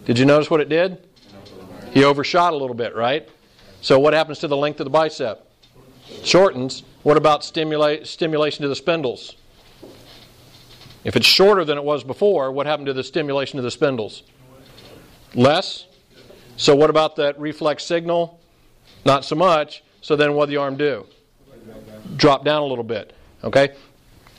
Did 0.05 0.17
you 0.17 0.25
notice 0.25 0.49
what 0.49 0.61
it 0.61 0.69
did? 0.69 0.97
He 1.91 2.03
overshot 2.03 2.53
a 2.53 2.55
little 2.55 2.75
bit, 2.75 2.95
right? 2.95 3.27
So 3.81 3.99
what 3.99 4.13
happens 4.13 4.39
to 4.39 4.47
the 4.47 4.57
length 4.57 4.79
of 4.79 4.85
the 4.85 4.91
bicep? 4.91 5.47
Shortens. 6.23 6.83
What 7.03 7.17
about 7.17 7.43
stimulation 7.43 8.61
to 8.61 8.67
the 8.67 8.75
spindles? 8.75 9.35
If 11.05 11.15
it's 11.15 11.27
shorter 11.27 11.63
than 11.63 11.77
it 11.77 11.83
was 11.83 12.03
before, 12.03 12.51
what 12.51 12.65
happened 12.65 12.87
to 12.87 12.93
the 12.93 13.03
stimulation 13.03 13.59
of 13.59 13.63
the 13.63 13.69
spindles? 13.69 14.23
Less. 15.35 15.85
So 16.57 16.75
what 16.75 16.89
about 16.89 17.15
that 17.17 17.39
reflex 17.39 17.83
signal? 17.83 18.39
Not 19.05 19.23
so 19.23 19.35
much. 19.35 19.83
So 20.01 20.15
then 20.15 20.33
what 20.33 20.47
did 20.47 20.53
the 20.53 20.57
arm 20.57 20.77
do? 20.77 21.05
Drop 22.17 22.43
down 22.43 22.63
a 22.63 22.65
little 22.65 22.83
bit. 22.83 23.13
Okay? 23.43 23.75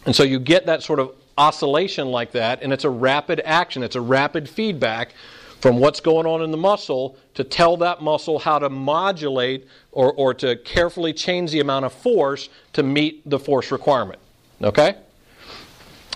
And 0.07 0.15
so 0.15 0.25
you 0.25 0.41
get 0.41 0.67
that 0.67 0.83
sort 0.83 0.99
of 0.99 1.13
oscillation 1.39 2.09
like 2.09 2.33
that, 2.33 2.63
and 2.63 2.73
it's 2.73 2.85
a 2.85 2.91
rapid 2.91 3.41
action, 3.45 3.83
it's 3.83 3.97
a 3.97 4.01
rapid 4.01 4.49
feedback 4.49 5.15
from 5.61 5.79
what's 5.79 6.01
going 6.01 6.27
on 6.27 6.43
in 6.43 6.51
the 6.51 6.57
muscle 6.57 7.17
to 7.35 7.45
tell 7.45 7.77
that 7.77 8.03
muscle 8.03 8.39
how 8.39 8.59
to 8.59 8.69
modulate 8.69 9.69
or, 9.93 10.13
or 10.15 10.35
to 10.35 10.57
carefully 10.57 11.13
change 11.13 11.51
the 11.53 11.61
amount 11.61 11.85
of 11.85 11.93
force 11.93 12.49
to 12.73 12.83
meet 12.83 13.29
the 13.29 13.39
force 13.39 13.71
requirement. 13.71 14.19
Okay? 14.63 14.97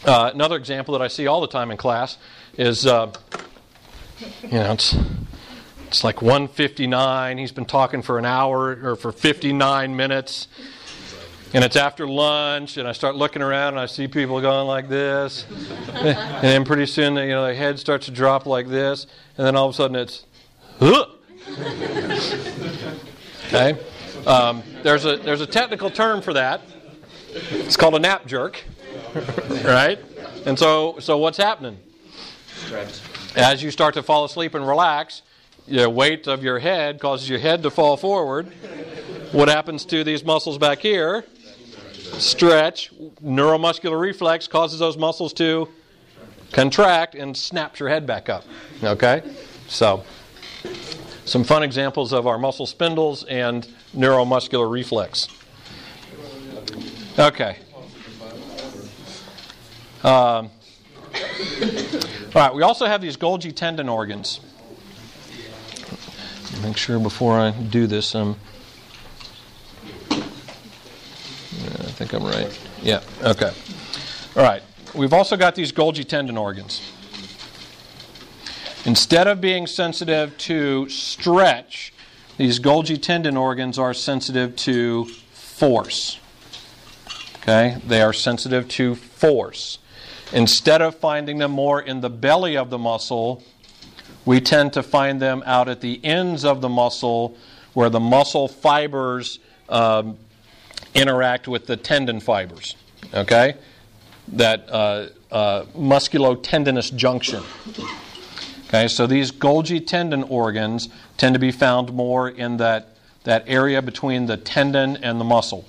Uh, 0.04 0.30
another 0.32 0.56
example 0.56 0.92
that 0.92 1.02
I 1.02 1.08
see 1.08 1.26
all 1.26 1.42
the 1.42 1.46
time 1.46 1.70
in 1.70 1.76
class 1.76 2.16
is, 2.56 2.86
uh, 2.86 3.12
you 4.42 4.50
know, 4.50 4.72
it's, 4.72 4.96
it's 5.88 6.02
like 6.02 6.22
159. 6.22 7.36
He's 7.36 7.52
been 7.52 7.66
talking 7.66 8.00
for 8.00 8.18
an 8.18 8.24
hour 8.24 8.78
or 8.82 8.96
for 8.96 9.12
59 9.12 9.94
minutes. 9.94 10.48
And 11.52 11.64
it's 11.64 11.74
after 11.76 12.06
lunch, 12.06 12.76
and 12.76 12.86
I 12.86 12.92
start 12.92 13.16
looking 13.16 13.42
around, 13.42 13.74
and 13.74 13.80
I 13.80 13.86
see 13.86 14.06
people 14.06 14.40
going 14.40 14.68
like 14.68 14.88
this. 14.88 15.44
and 15.92 16.42
then 16.42 16.64
pretty 16.64 16.86
soon, 16.86 17.16
you 17.16 17.30
know, 17.30 17.44
their 17.44 17.54
head 17.54 17.78
starts 17.78 18.06
to 18.06 18.12
drop 18.12 18.46
like 18.46 18.68
this. 18.68 19.06
And 19.36 19.46
then 19.46 19.56
all 19.56 19.68
of 19.68 19.74
a 19.74 19.76
sudden, 19.76 19.96
it's, 19.96 20.24
okay? 23.48 23.76
Um, 24.26 24.62
there's, 24.82 25.04
a, 25.04 25.16
there's 25.16 25.40
a 25.40 25.46
technical 25.46 25.90
term 25.90 26.22
for 26.22 26.32
that. 26.34 26.62
It's 27.32 27.76
called 27.76 27.96
a 27.96 27.98
nap 27.98 28.26
jerk, 28.26 28.64
right? 29.64 29.98
And 30.46 30.58
so, 30.58 30.96
so 31.00 31.18
what's 31.18 31.38
happening? 31.38 31.78
Stretch. 32.46 33.00
As 33.36 33.62
you 33.62 33.70
start 33.70 33.94
to 33.94 34.02
fall 34.02 34.24
asleep 34.24 34.54
and 34.54 34.66
relax, 34.66 35.22
the 35.66 35.88
weight 35.88 36.26
of 36.26 36.42
your 36.42 36.58
head 36.58 37.00
causes 37.00 37.28
your 37.28 37.38
head 37.38 37.62
to 37.62 37.70
fall 37.70 37.96
forward. 37.96 38.46
What 39.32 39.48
happens 39.48 39.84
to 39.86 40.02
these 40.02 40.24
muscles 40.24 40.58
back 40.58 40.80
here? 40.80 41.24
Stretch. 42.18 42.90
Neuromuscular 43.22 44.00
reflex 44.00 44.48
causes 44.48 44.80
those 44.80 44.96
muscles 44.96 45.32
to 45.34 45.68
contract 46.52 47.14
and 47.14 47.36
snaps 47.36 47.78
your 47.78 47.88
head 47.88 48.06
back 48.06 48.28
up. 48.28 48.44
Okay? 48.82 49.22
So, 49.68 50.04
some 51.24 51.44
fun 51.44 51.62
examples 51.62 52.12
of 52.12 52.26
our 52.26 52.38
muscle 52.38 52.66
spindles 52.66 53.22
and 53.24 53.68
neuromuscular 53.94 54.70
reflex. 54.70 55.28
Okay. 57.18 57.58
Um, 60.02 60.50
all 62.32 62.42
right, 62.42 62.54
we 62.54 62.62
also 62.62 62.86
have 62.86 63.02
these 63.02 63.18
Golgi 63.18 63.54
tendon 63.54 63.88
organs. 63.88 64.40
Make 66.62 66.78
sure 66.78 66.98
before 66.98 67.38
I 67.38 67.50
do 67.50 67.86
this, 67.86 68.14
um, 68.14 68.36
I 70.10 70.14
think 71.92 72.14
I'm 72.14 72.24
right. 72.24 72.58
Yeah, 72.82 73.02
okay. 73.22 73.52
All 74.36 74.42
right, 74.42 74.62
we've 74.94 75.12
also 75.12 75.36
got 75.36 75.54
these 75.54 75.70
Golgi 75.70 76.06
tendon 76.08 76.38
organs. 76.38 76.80
Instead 78.86 79.26
of 79.26 79.42
being 79.42 79.66
sensitive 79.66 80.38
to 80.38 80.88
stretch, 80.88 81.92
these 82.38 82.58
Golgi 82.58 83.00
tendon 83.00 83.36
organs 83.36 83.78
are 83.78 83.92
sensitive 83.92 84.56
to 84.56 85.04
force. 85.32 86.18
Okay, 87.42 87.76
they 87.86 88.00
are 88.00 88.14
sensitive 88.14 88.66
to 88.68 88.94
force. 88.94 89.78
Instead 90.32 90.80
of 90.80 90.94
finding 90.94 91.38
them 91.38 91.50
more 91.50 91.80
in 91.80 92.00
the 92.00 92.10
belly 92.10 92.56
of 92.56 92.70
the 92.70 92.78
muscle, 92.78 93.42
we 94.24 94.40
tend 94.40 94.72
to 94.72 94.82
find 94.82 95.20
them 95.20 95.42
out 95.46 95.68
at 95.68 95.80
the 95.80 96.04
ends 96.04 96.44
of 96.44 96.60
the 96.60 96.68
muscle 96.68 97.36
where 97.74 97.90
the 97.90 98.00
muscle 98.00 98.48
fibers 98.48 99.38
um, 99.68 100.16
interact 100.94 101.48
with 101.48 101.66
the 101.66 101.76
tendon 101.76 102.20
fibers. 102.20 102.76
Okay? 103.14 103.54
That 104.28 104.68
uh, 104.70 105.06
uh, 105.30 105.64
musculotendinous 105.76 106.94
junction. 106.94 107.42
Okay, 108.68 108.86
so 108.86 109.06
these 109.06 109.32
Golgi 109.32 109.84
tendon 109.84 110.22
organs 110.24 110.88
tend 111.16 111.34
to 111.34 111.40
be 111.40 111.50
found 111.50 111.92
more 111.92 112.28
in 112.28 112.56
that, 112.58 112.96
that 113.24 113.44
area 113.48 113.82
between 113.82 114.26
the 114.26 114.36
tendon 114.36 114.96
and 114.98 115.20
the 115.20 115.24
muscle. 115.24 115.64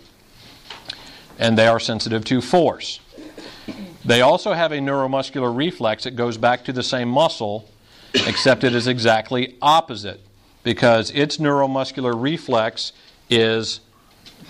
And 1.40 1.58
they 1.58 1.68
are 1.68 1.80
sensitive 1.80 2.24
to 2.26 2.42
force. 2.42 3.00
They 4.04 4.22
also 4.22 4.54
have 4.54 4.72
a 4.72 4.78
neuromuscular 4.78 5.56
reflex 5.56 6.06
that 6.06 6.16
goes 6.16 6.38
back 6.38 6.66
to 6.66 6.74
the 6.74 6.84
same 6.84 7.08
muscle, 7.08 7.70
except 8.14 8.64
it 8.64 8.74
is 8.74 8.88
exactly 8.88 9.58
opposite 9.62 10.20
because 10.64 11.12
its 11.12 11.38
neuromuscular 11.38 12.14
reflex 12.16 12.94
is 13.30 13.80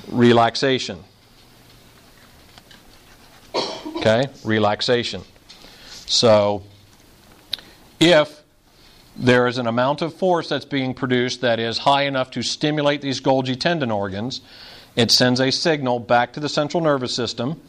relaxation. 0.07 1.03
Okay? 3.97 4.27
Relaxation. 4.43 5.21
So, 6.05 6.63
if 7.99 8.41
there 9.15 9.47
is 9.47 9.57
an 9.57 9.67
amount 9.67 10.01
of 10.01 10.13
force 10.13 10.49
that's 10.49 10.65
being 10.65 10.93
produced 10.93 11.41
that 11.41 11.59
is 11.59 11.79
high 11.79 12.03
enough 12.03 12.31
to 12.31 12.41
stimulate 12.41 13.01
these 13.01 13.21
Golgi 13.21 13.59
tendon 13.59 13.91
organs, 13.91 14.41
it 14.95 15.11
sends 15.11 15.39
a 15.39 15.51
signal 15.51 15.99
back 15.99 16.33
to 16.33 16.39
the 16.39 16.49
central 16.49 16.81
nervous 16.81 17.13
system. 17.13 17.61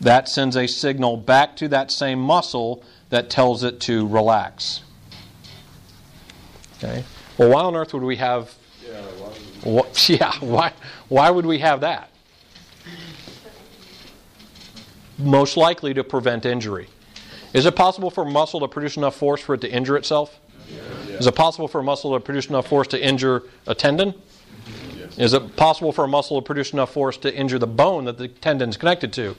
That 0.00 0.28
sends 0.28 0.56
a 0.56 0.66
signal 0.66 1.16
back 1.16 1.56
to 1.56 1.68
that 1.68 1.90
same 1.90 2.20
muscle 2.20 2.84
that 3.10 3.30
tells 3.30 3.64
it 3.64 3.80
to 3.80 4.06
relax. 4.06 4.82
Okay? 6.76 7.04
Well, 7.36 7.50
why 7.50 7.62
on 7.62 7.74
earth 7.74 7.94
would 7.94 8.02
we 8.02 8.16
have. 8.16 8.54
What, 9.64 10.08
yeah, 10.08 10.32
why, 10.40 10.72
why 11.08 11.30
would 11.30 11.46
we 11.46 11.58
have 11.58 11.80
that? 11.80 12.10
Most 15.18 15.56
likely 15.56 15.94
to 15.94 16.04
prevent 16.04 16.46
injury. 16.46 16.88
Is 17.52 17.66
it 17.66 17.74
possible 17.74 18.10
for 18.10 18.24
a 18.24 18.30
muscle 18.30 18.60
to 18.60 18.68
produce 18.68 18.96
enough 18.96 19.16
force 19.16 19.40
for 19.40 19.54
it 19.54 19.60
to 19.62 19.70
injure 19.70 19.96
itself? 19.96 20.38
Is 21.18 21.26
it 21.26 21.34
possible 21.34 21.66
for 21.66 21.80
a 21.80 21.84
muscle 21.84 22.12
to 22.14 22.20
produce 22.20 22.46
enough 22.46 22.68
force 22.68 22.86
to 22.88 23.04
injure 23.04 23.42
a 23.66 23.74
tendon? 23.74 24.14
Yes. 24.96 25.18
Is 25.18 25.32
it 25.32 25.56
possible 25.56 25.90
for 25.90 26.04
a 26.04 26.08
muscle 26.08 26.40
to 26.40 26.46
produce 26.46 26.72
enough 26.72 26.92
force 26.92 27.16
to 27.18 27.34
injure 27.34 27.58
the 27.58 27.66
bone 27.66 28.04
that 28.04 28.18
the 28.18 28.28
tendon 28.28 28.68
is 28.68 28.76
connected 28.76 29.12
to? 29.14 29.34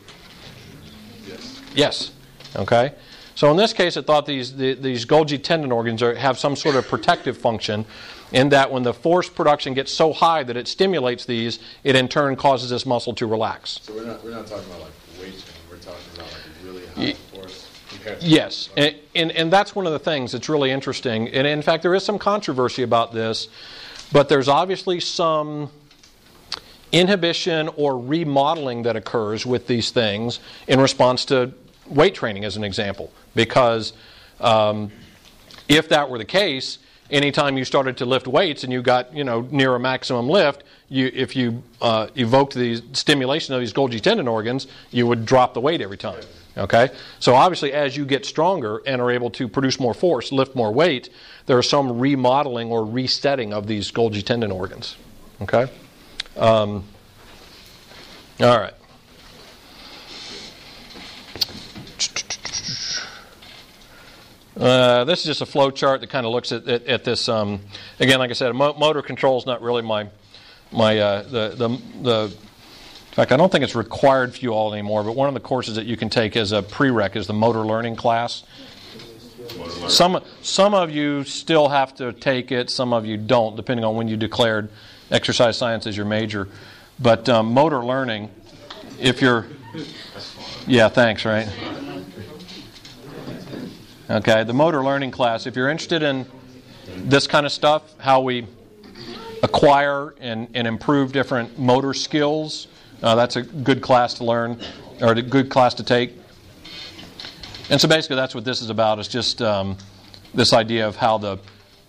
Yes. 1.79 2.11
Okay. 2.55 2.93
So 3.35 3.49
in 3.51 3.57
this 3.57 3.71
case, 3.71 3.95
it 3.95 4.05
thought 4.05 4.25
these 4.25 4.55
the, 4.55 4.73
these 4.73 5.05
Golgi 5.05 5.41
tendon 5.41 5.71
organs 5.71 6.03
are, 6.03 6.13
have 6.15 6.37
some 6.37 6.55
sort 6.55 6.75
of 6.75 6.87
protective 6.87 7.37
function, 7.37 7.85
in 8.31 8.49
that 8.49 8.71
when 8.71 8.83
the 8.83 8.93
force 8.93 9.29
production 9.29 9.73
gets 9.73 9.93
so 9.93 10.11
high 10.13 10.43
that 10.43 10.57
it 10.57 10.67
stimulates 10.67 11.25
these, 11.25 11.59
it 11.83 11.95
in 11.95 12.07
turn 12.07 12.35
causes 12.35 12.69
this 12.69 12.85
muscle 12.85 13.13
to 13.15 13.25
relax. 13.25 13.79
So 13.81 13.95
we're 13.95 14.05
not, 14.05 14.23
we're 14.23 14.31
not 14.31 14.45
talking 14.45 14.67
about 14.67 14.81
like 14.81 14.91
weight 15.19 15.39
training, 15.39 15.61
we're 15.71 15.77
talking 15.77 15.99
about 16.15 16.27
like 16.27 16.41
really 16.63 16.83
Ye- 16.97 17.13
high 17.13 17.17
force 17.33 17.69
compared 17.89 18.19
to. 18.19 18.27
Yes, 18.27 18.69
and, 18.75 18.95
and, 19.15 19.31
and 19.31 19.51
that's 19.51 19.73
one 19.73 19.87
of 19.87 19.93
the 19.93 19.99
things 19.99 20.33
that's 20.33 20.49
really 20.49 20.71
interesting. 20.71 21.29
And 21.29 21.47
in 21.47 21.61
fact, 21.61 21.81
there 21.81 21.95
is 21.95 22.03
some 22.03 22.19
controversy 22.19 22.83
about 22.83 23.13
this, 23.13 23.47
but 24.11 24.27
there's 24.27 24.47
obviously 24.47 24.99
some 24.99 25.71
inhibition 26.91 27.69
or 27.77 27.97
remodeling 27.97 28.83
that 28.83 28.95
occurs 28.95 29.45
with 29.45 29.67
these 29.67 29.91
things 29.91 30.39
in 30.67 30.79
response 30.79 31.23
to 31.25 31.53
weight 31.89 32.15
training, 32.15 32.45
as 32.45 32.57
an 32.57 32.63
example. 32.63 33.11
Because 33.35 33.93
um, 34.39 34.91
if 35.67 35.89
that 35.89 36.09
were 36.09 36.17
the 36.17 36.25
case, 36.25 36.79
anytime 37.11 37.57
you 37.57 37.65
started 37.65 37.97
to 37.97 38.05
lift 38.05 38.27
weights 38.27 38.63
and 38.63 38.71
you 38.71 38.81
got 38.81 39.13
you 39.13 39.23
know 39.23 39.41
near 39.51 39.75
a 39.75 39.79
maximum 39.79 40.27
lift, 40.27 40.63
you 40.89 41.11
if 41.13 41.35
you 41.35 41.63
uh, 41.81 42.07
evoked 42.15 42.53
the 42.53 42.81
stimulation 42.93 43.53
of 43.53 43.59
these 43.59 43.73
Golgi 43.73 44.01
tendon 44.01 44.27
organs, 44.27 44.67
you 44.91 45.07
would 45.07 45.25
drop 45.25 45.53
the 45.53 45.61
weight 45.61 45.81
every 45.81 45.97
time. 45.97 46.21
Okay, 46.57 46.89
so 47.19 47.35
obviously 47.35 47.71
as 47.71 47.95
you 47.95 48.05
get 48.05 48.25
stronger 48.25 48.81
and 48.85 49.01
are 49.01 49.11
able 49.11 49.29
to 49.31 49.47
produce 49.47 49.79
more 49.79 49.93
force, 49.93 50.31
lift 50.31 50.55
more 50.55 50.73
weight, 50.73 51.09
there 51.45 51.57
is 51.57 51.69
some 51.69 51.99
remodeling 51.99 52.69
or 52.69 52.83
resetting 52.85 53.53
of 53.53 53.67
these 53.67 53.91
Golgi 53.91 54.23
tendon 54.23 54.51
organs. 54.51 54.97
Okay, 55.41 55.71
um, 56.35 56.83
all 58.41 58.59
right. 58.59 58.73
Uh, 64.59 65.05
this 65.05 65.19
is 65.19 65.25
just 65.25 65.41
a 65.41 65.45
flow 65.45 65.71
chart 65.71 66.01
that 66.01 66.09
kind 66.09 66.25
of 66.25 66.33
looks 66.33 66.51
at, 66.51 66.67
at, 66.67 66.85
at 66.85 67.03
this. 67.05 67.29
Um, 67.29 67.61
again, 67.99 68.19
like 68.19 68.29
I 68.29 68.33
said, 68.33 68.53
mo- 68.53 68.73
motor 68.73 69.01
control 69.01 69.37
is 69.37 69.45
not 69.45 69.61
really 69.61 69.81
my 69.81 70.09
my 70.71 70.97
uh, 70.97 71.23
the, 71.23 71.49
the 71.55 71.69
the. 72.01 72.23
In 72.25 73.15
fact, 73.15 73.31
I 73.31 73.37
don't 73.37 73.51
think 73.51 73.63
it's 73.63 73.75
required 73.75 74.35
for 74.35 74.41
you 74.41 74.49
all 74.51 74.73
anymore. 74.73 75.03
But 75.03 75.15
one 75.15 75.29
of 75.29 75.33
the 75.33 75.39
courses 75.39 75.75
that 75.75 75.85
you 75.85 75.95
can 75.95 76.09
take 76.09 76.35
as 76.35 76.51
a 76.51 76.61
prereq 76.61 77.15
is 77.15 77.25
the 77.25 77.33
motor 77.33 77.65
learning 77.65 77.95
class. 77.95 78.43
Some 79.87 80.21
some 80.41 80.73
of 80.73 80.91
you 80.91 81.23
still 81.23 81.69
have 81.69 81.95
to 81.95 82.11
take 82.11 82.51
it. 82.51 82.69
Some 82.69 82.91
of 82.91 83.05
you 83.05 83.15
don't, 83.15 83.55
depending 83.55 83.85
on 83.85 83.95
when 83.95 84.09
you 84.09 84.17
declared 84.17 84.69
exercise 85.09 85.57
science 85.57 85.87
as 85.87 85.95
your 85.95 86.05
major. 86.05 86.49
But 86.99 87.29
um, 87.29 87.53
motor 87.53 87.83
learning, 87.83 88.29
if 88.99 89.21
you're, 89.21 89.45
yeah, 90.67 90.89
thanks, 90.89 91.23
right. 91.23 91.47
Okay, 94.11 94.43
the 94.43 94.53
motor 94.53 94.83
learning 94.83 95.11
class, 95.11 95.45
if 95.45 95.55
you're 95.55 95.69
interested 95.69 96.01
in 96.01 96.25
this 96.87 97.27
kind 97.27 97.45
of 97.45 97.51
stuff, 97.51 97.83
how 97.99 98.21
we 98.21 98.47
acquire 99.43 100.15
and, 100.19 100.47
and 100.55 100.65
improve 100.65 101.11
different 101.11 101.59
motor 101.59 101.93
skills, 101.93 102.67
uh, 103.03 103.13
that's 103.13 103.35
a 103.35 103.43
good 103.43 103.83
class 103.83 104.15
to 104.15 104.23
learn, 104.23 104.59
or 104.99 105.11
a 105.11 105.21
good 105.21 105.51
class 105.51 105.75
to 105.75 105.83
take. 105.83 106.13
And 107.69 107.79
so 107.79 107.87
basically, 107.87 108.15
that's 108.15 108.33
what 108.33 108.45
this 108.45 108.63
is 108.63 108.71
about, 108.71 108.97
It's 108.97 109.07
just 109.07 109.43
um, 109.43 109.77
this 110.33 110.53
idea 110.53 110.87
of 110.87 110.95
how 110.95 111.19
the 111.19 111.37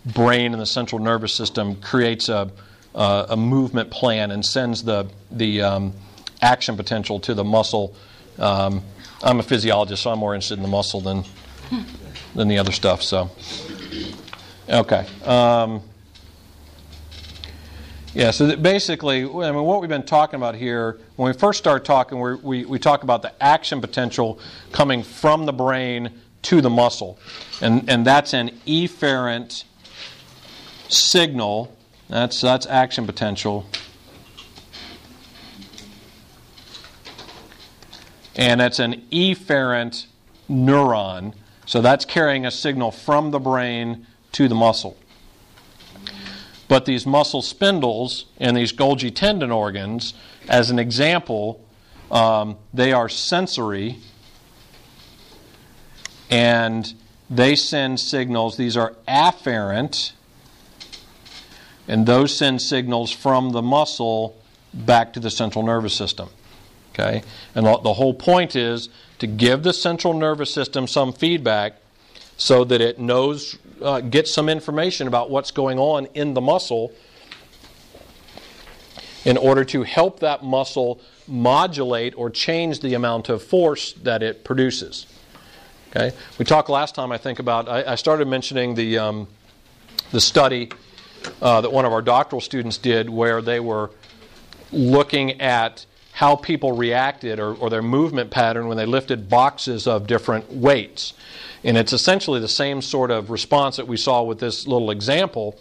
brain 0.05 0.53
and 0.53 0.61
the 0.61 0.67
central 0.67 1.01
nervous 1.01 1.33
system 1.33 1.77
creates 1.77 2.29
a, 2.29 2.51
uh, 2.95 3.29
a 3.31 3.37
movement 3.39 3.91
plan 3.91 4.31
and 4.31 4.45
sends 4.45 4.85
the, 4.85 5.09
the 5.31 5.63
um, 5.63 5.95
action 6.43 6.77
potential 6.77 7.19
to 7.21 7.33
the 7.33 7.45
muscle. 7.45 7.95
Um, 8.39 8.83
I'm 9.23 9.41
a 9.41 9.43
physiologist, 9.43 10.03
so 10.03 10.11
I'm 10.11 10.19
more 10.19 10.35
interested 10.35 10.59
in 10.59 10.63
the 10.63 10.69
muscle 10.69 11.01
than 11.01 11.25
than 12.35 12.49
the 12.49 12.59
other 12.59 12.73
stuff. 12.73 13.03
So, 13.03 13.31
okay. 14.69 15.07
Um, 15.25 15.83
yeah, 18.13 18.33
so 18.33 18.57
basically, 18.57 19.23
I 19.23 19.53
mean, 19.53 19.63
what 19.63 19.81
we've 19.81 19.89
been 19.89 20.05
talking 20.05 20.37
about 20.37 20.57
here, 20.57 20.99
when 21.17 21.33
we 21.33 21.39
first 21.39 21.59
start 21.59 21.85
talking, 21.85 22.19
we, 22.43 22.65
we 22.65 22.79
talk 22.79 23.05
about 23.05 23.23
the 23.23 23.33
action 23.43 23.81
potential 23.81 24.41
coming 24.73 25.03
from 25.03 25.47
the 25.47 25.53
brain 25.53 26.11
to 26.43 26.61
the 26.61 26.71
muscle. 26.71 27.19
And, 27.61 27.89
and 27.89 28.05
that's 28.05 28.35
an 28.35 28.51
efferent 28.67 29.65
signal. 30.89 31.77
That's, 32.09 32.41
that's 32.41 32.67
action 32.67 33.07
potential. 33.07 33.67
and 38.41 38.61
it's 38.63 38.79
an 38.79 39.03
efferent 39.13 40.07
neuron. 40.49 41.35
So 41.71 41.81
that's 41.81 42.05
carrying 42.05 42.45
a 42.45 42.51
signal 42.51 42.91
from 42.91 43.31
the 43.31 43.39
brain 43.39 44.05
to 44.33 44.49
the 44.49 44.57
muscle. 44.57 44.99
But 46.67 46.85
these 46.85 47.07
muscle 47.07 47.43
spindles 47.43 48.27
and 48.39 48.57
these 48.57 48.73
Golgi 48.73 49.15
tendon 49.15 49.53
organs, 49.53 50.15
as 50.49 50.71
an 50.71 50.81
example, 50.81 51.65
um, 52.11 52.57
they 52.75 52.93
are 52.93 53.09
sensory 53.09 53.99
and 56.29 56.93
they 57.31 57.55
send 57.55 58.01
signals. 58.01 58.57
These 58.57 58.77
are 58.77 58.97
afferent, 59.07 60.11
and 61.87 62.05
those 62.05 62.37
send 62.37 62.63
signals 62.63 63.13
from 63.13 63.51
the 63.51 63.63
muscle 63.63 64.37
back 64.75 65.13
to 65.13 65.21
the 65.21 65.31
central 65.31 65.65
nervous 65.65 65.95
system. 65.95 66.31
Okay? 66.95 67.23
And 67.55 67.65
the 67.65 67.79
the 67.79 67.93
whole 67.93 68.15
point 68.15 68.57
is 68.57 68.89
to 69.21 69.27
give 69.27 69.63
the 69.63 69.73
central 69.73 70.15
nervous 70.15 70.53
system 70.53 70.87
some 70.87 71.13
feedback 71.13 71.77
so 72.37 72.65
that 72.65 72.81
it 72.81 72.99
knows, 72.99 73.59
uh, 73.83 74.01
gets 74.01 74.33
some 74.33 74.49
information 74.49 75.07
about 75.07 75.31
what's 75.31 75.51
going 75.51 75.79
on 75.79 76.07
in 76.15 76.35
the 76.35 76.41
muscle 76.41 76.93
in 79.27 79.37
order 79.37 79.63
to 79.63 79.83
help 79.83 80.21
that 80.21 80.43
muscle 80.43 81.01
modulate 81.29 82.15
or 82.17 82.31
change 82.31 82.81
the 82.81 82.95
amount 82.95 83.29
of 83.29 83.43
force 83.43 83.93
that 83.93 84.23
it 84.23 84.43
produces. 84.43 85.07
Okay? 85.91 86.17
We 86.39 86.47
talked 86.47 86.71
last 86.71 86.95
time, 86.95 87.13
I 87.13 87.19
think, 87.19 87.39
about, 87.39 87.69
I, 87.69 87.93
I 87.93 87.95
started 87.97 88.27
mentioning 88.27 88.75
the, 88.75 88.99
um, 88.99 89.29
the 90.13 90.21
study 90.21 90.71
uh, 91.43 91.61
that 91.61 91.71
one 91.71 91.85
of 91.85 91.93
our 91.93 92.01
doctoral 92.01 92.41
students 92.41 92.79
did 92.79 93.11
where 93.11 93.43
they 93.43 93.61
were 93.61 93.91
looking 94.73 95.43
at 95.43 95.85
how 96.21 96.37
people 96.37 96.73
reacted 96.73 97.41
or, 97.41 97.55
or 97.55 97.71
their 97.71 97.81
movement 97.81 98.31
pattern 98.31 98.69
when 98.69 98.77
they 98.77 98.85
lifted 98.85 99.27
boxes 99.27 99.87
of 99.87 100.07
different 100.07 100.53
weights. 100.53 101.15
And 101.65 101.79
it's 101.79 101.95
essentially 101.95 102.41
the 102.41 102.47
same 102.47 102.83
sort 102.83 103.11
of 103.11 103.31
response 103.31 103.79
that 103.79 103.89
we 103.89 103.97
saw 103.97 104.23
with 104.23 104.39
this 104.39 104.67
little 104.67 104.91
example 104.91 105.59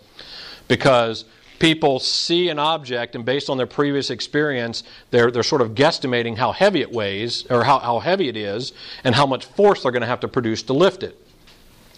because 0.67 1.23
people 1.59 1.97
see 2.01 2.49
an 2.49 2.59
object 2.59 3.15
and 3.15 3.23
based 3.23 3.49
on 3.49 3.55
their 3.55 3.67
previous 3.67 4.09
experience 4.09 4.83
they're, 5.11 5.31
they're 5.31 5.43
sort 5.43 5.61
of 5.61 5.75
guesstimating 5.75 6.35
how 6.35 6.51
heavy 6.51 6.81
it 6.81 6.91
weighs 6.91 7.49
or 7.49 7.63
how, 7.63 7.79
how 7.79 7.99
heavy 7.99 8.27
it 8.27 8.35
is 8.35 8.73
and 9.05 9.15
how 9.15 9.25
much 9.25 9.45
force 9.45 9.83
they're 9.83 9.93
going 9.93 10.01
to 10.01 10.07
have 10.07 10.19
to 10.19 10.27
produce 10.27 10.61
to 10.63 10.73
lift 10.73 11.03
it 11.03 11.17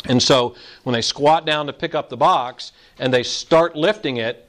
and 0.06 0.22
so 0.22 0.56
when 0.84 0.94
they 0.94 1.02
squat 1.02 1.48
down 1.48 1.66
to 1.66 1.74
pick 1.74 1.96
up 1.96 2.10
the 2.10 2.18
box 2.18 2.74
and 3.00 3.12
they 3.12 3.24
start 3.24 3.76
lifting 3.76 4.18
it 4.18 4.48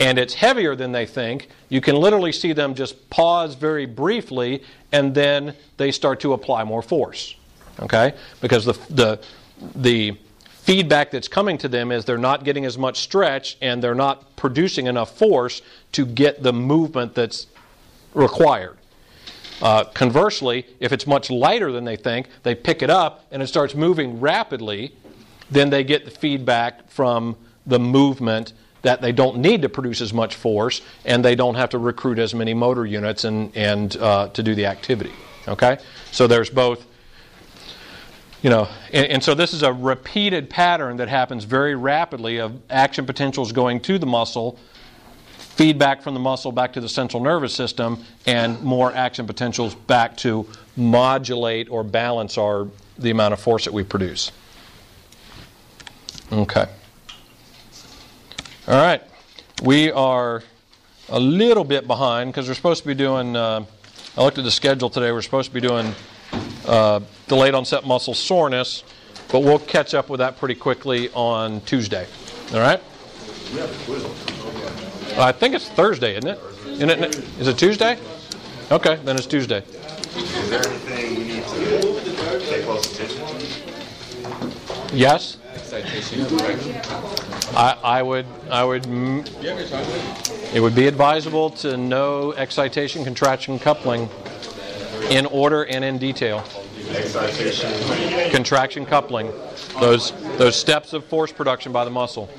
and 0.00 0.18
it's 0.18 0.32
heavier 0.32 0.74
than 0.74 0.92
they 0.92 1.04
think, 1.04 1.48
you 1.68 1.82
can 1.82 1.94
literally 1.94 2.32
see 2.32 2.54
them 2.54 2.74
just 2.74 3.10
pause 3.10 3.54
very 3.54 3.84
briefly 3.84 4.62
and 4.92 5.14
then 5.14 5.54
they 5.76 5.92
start 5.92 6.20
to 6.20 6.32
apply 6.32 6.64
more 6.64 6.82
force. 6.82 7.36
Okay? 7.80 8.14
Because 8.40 8.64
the, 8.64 8.72
the, 8.88 9.20
the 9.76 10.18
feedback 10.48 11.10
that's 11.10 11.28
coming 11.28 11.58
to 11.58 11.68
them 11.68 11.92
is 11.92 12.06
they're 12.06 12.18
not 12.18 12.44
getting 12.44 12.64
as 12.64 12.78
much 12.78 13.00
stretch 13.00 13.58
and 13.60 13.82
they're 13.82 13.94
not 13.94 14.34
producing 14.36 14.86
enough 14.86 15.16
force 15.16 15.60
to 15.92 16.06
get 16.06 16.42
the 16.42 16.52
movement 16.52 17.14
that's 17.14 17.46
required. 18.14 18.78
Uh, 19.60 19.84
conversely, 19.84 20.66
if 20.80 20.92
it's 20.92 21.06
much 21.06 21.30
lighter 21.30 21.70
than 21.70 21.84
they 21.84 21.96
think, 21.96 22.26
they 22.42 22.54
pick 22.54 22.82
it 22.82 22.88
up 22.88 23.26
and 23.30 23.42
it 23.42 23.46
starts 23.46 23.74
moving 23.74 24.18
rapidly, 24.18 24.94
then 25.50 25.68
they 25.68 25.84
get 25.84 26.06
the 26.06 26.10
feedback 26.10 26.88
from 26.88 27.36
the 27.66 27.78
movement 27.78 28.54
that 28.82 29.00
they 29.00 29.12
don't 29.12 29.38
need 29.38 29.62
to 29.62 29.68
produce 29.68 30.00
as 30.00 30.12
much 30.12 30.34
force 30.34 30.82
and 31.04 31.24
they 31.24 31.34
don't 31.34 31.54
have 31.54 31.70
to 31.70 31.78
recruit 31.78 32.18
as 32.18 32.34
many 32.34 32.54
motor 32.54 32.86
units 32.86 33.24
and, 33.24 33.54
and 33.56 33.96
uh, 33.96 34.28
to 34.28 34.42
do 34.42 34.54
the 34.54 34.66
activity. 34.66 35.12
Okay? 35.48 35.78
So 36.12 36.26
there's 36.26 36.50
both, 36.50 36.86
you 38.42 38.50
know, 38.50 38.68
and, 38.92 39.06
and 39.06 39.24
so 39.24 39.34
this 39.34 39.52
is 39.52 39.62
a 39.62 39.72
repeated 39.72 40.48
pattern 40.48 40.96
that 40.98 41.08
happens 41.08 41.44
very 41.44 41.74
rapidly 41.74 42.38
of 42.38 42.58
action 42.70 43.06
potentials 43.06 43.52
going 43.52 43.80
to 43.80 43.98
the 43.98 44.06
muscle 44.06 44.58
feedback 45.60 46.00
from 46.00 46.14
the 46.14 46.20
muscle 46.20 46.52
back 46.52 46.72
to 46.72 46.80
the 46.80 46.88
central 46.88 47.22
nervous 47.22 47.54
system 47.54 48.02
and 48.24 48.62
more 48.62 48.94
action 48.94 49.26
potentials 49.26 49.74
back 49.74 50.16
to 50.16 50.46
modulate 50.74 51.68
or 51.70 51.84
balance 51.84 52.38
our 52.38 52.66
the 52.96 53.10
amount 53.10 53.34
of 53.34 53.40
force 53.40 53.64
that 53.64 53.72
we 53.72 53.82
produce. 53.82 54.32
Okay. 56.32 56.66
All 58.70 58.76
right. 58.76 59.02
We 59.64 59.90
are 59.90 60.44
a 61.08 61.18
little 61.18 61.64
bit 61.64 61.88
behind 61.88 62.30
because 62.30 62.46
we're 62.46 62.54
supposed 62.54 62.82
to 62.82 62.86
be 62.86 62.94
doing. 62.94 63.34
Uh, 63.34 63.64
I 64.16 64.22
looked 64.22 64.38
at 64.38 64.44
the 64.44 64.50
schedule 64.52 64.88
today. 64.88 65.10
We're 65.10 65.22
supposed 65.22 65.48
to 65.48 65.54
be 65.54 65.60
doing 65.60 65.92
uh, 66.66 67.00
delayed 67.26 67.54
onset 67.54 67.84
muscle 67.84 68.14
soreness, 68.14 68.84
but 69.32 69.40
we'll 69.40 69.58
catch 69.58 69.92
up 69.92 70.08
with 70.08 70.18
that 70.18 70.38
pretty 70.38 70.54
quickly 70.54 71.10
on 71.14 71.62
Tuesday. 71.62 72.06
All 72.52 72.60
right. 72.60 72.80
I 75.18 75.32
think 75.32 75.56
it's 75.56 75.68
Thursday, 75.70 76.16
isn't 76.16 76.28
it? 76.28 76.38
Isn't 76.68 76.90
it? 76.90 77.16
Is 77.40 77.48
it 77.48 77.58
Tuesday? 77.58 77.98
Okay, 78.70 79.00
then 79.04 79.16
it's 79.16 79.26
Tuesday. 79.26 79.64
Is 80.14 80.48
there 80.48 80.64
anything 80.64 81.16
we 81.16 81.24
need 81.24 81.42
to 81.44 82.40
pay 82.48 82.62
close 82.62 82.86
attention 82.92 83.26
to? 83.26 84.96
Yes, 84.96 85.38
Excitation, 85.54 86.24
contraction. 86.26 87.19
I, 87.56 87.76
I 87.82 88.02
would. 88.02 88.26
I 88.50 88.64
would. 88.64 88.86
It 90.54 90.60
would 90.60 90.74
be 90.74 90.86
advisable 90.86 91.50
to 91.50 91.76
know 91.76 92.32
excitation, 92.32 93.04
contraction, 93.04 93.58
coupling 93.58 94.08
in 95.10 95.26
order 95.26 95.64
and 95.64 95.84
in 95.84 95.98
detail. 95.98 96.44
Excitation. 96.90 98.30
Contraction, 98.30 98.86
coupling, 98.86 99.32
those 99.80 100.12
those 100.38 100.56
steps 100.56 100.92
of 100.92 101.04
force 101.04 101.32
production 101.32 101.72
by 101.72 101.84
the 101.84 101.90
muscle. 101.90 102.30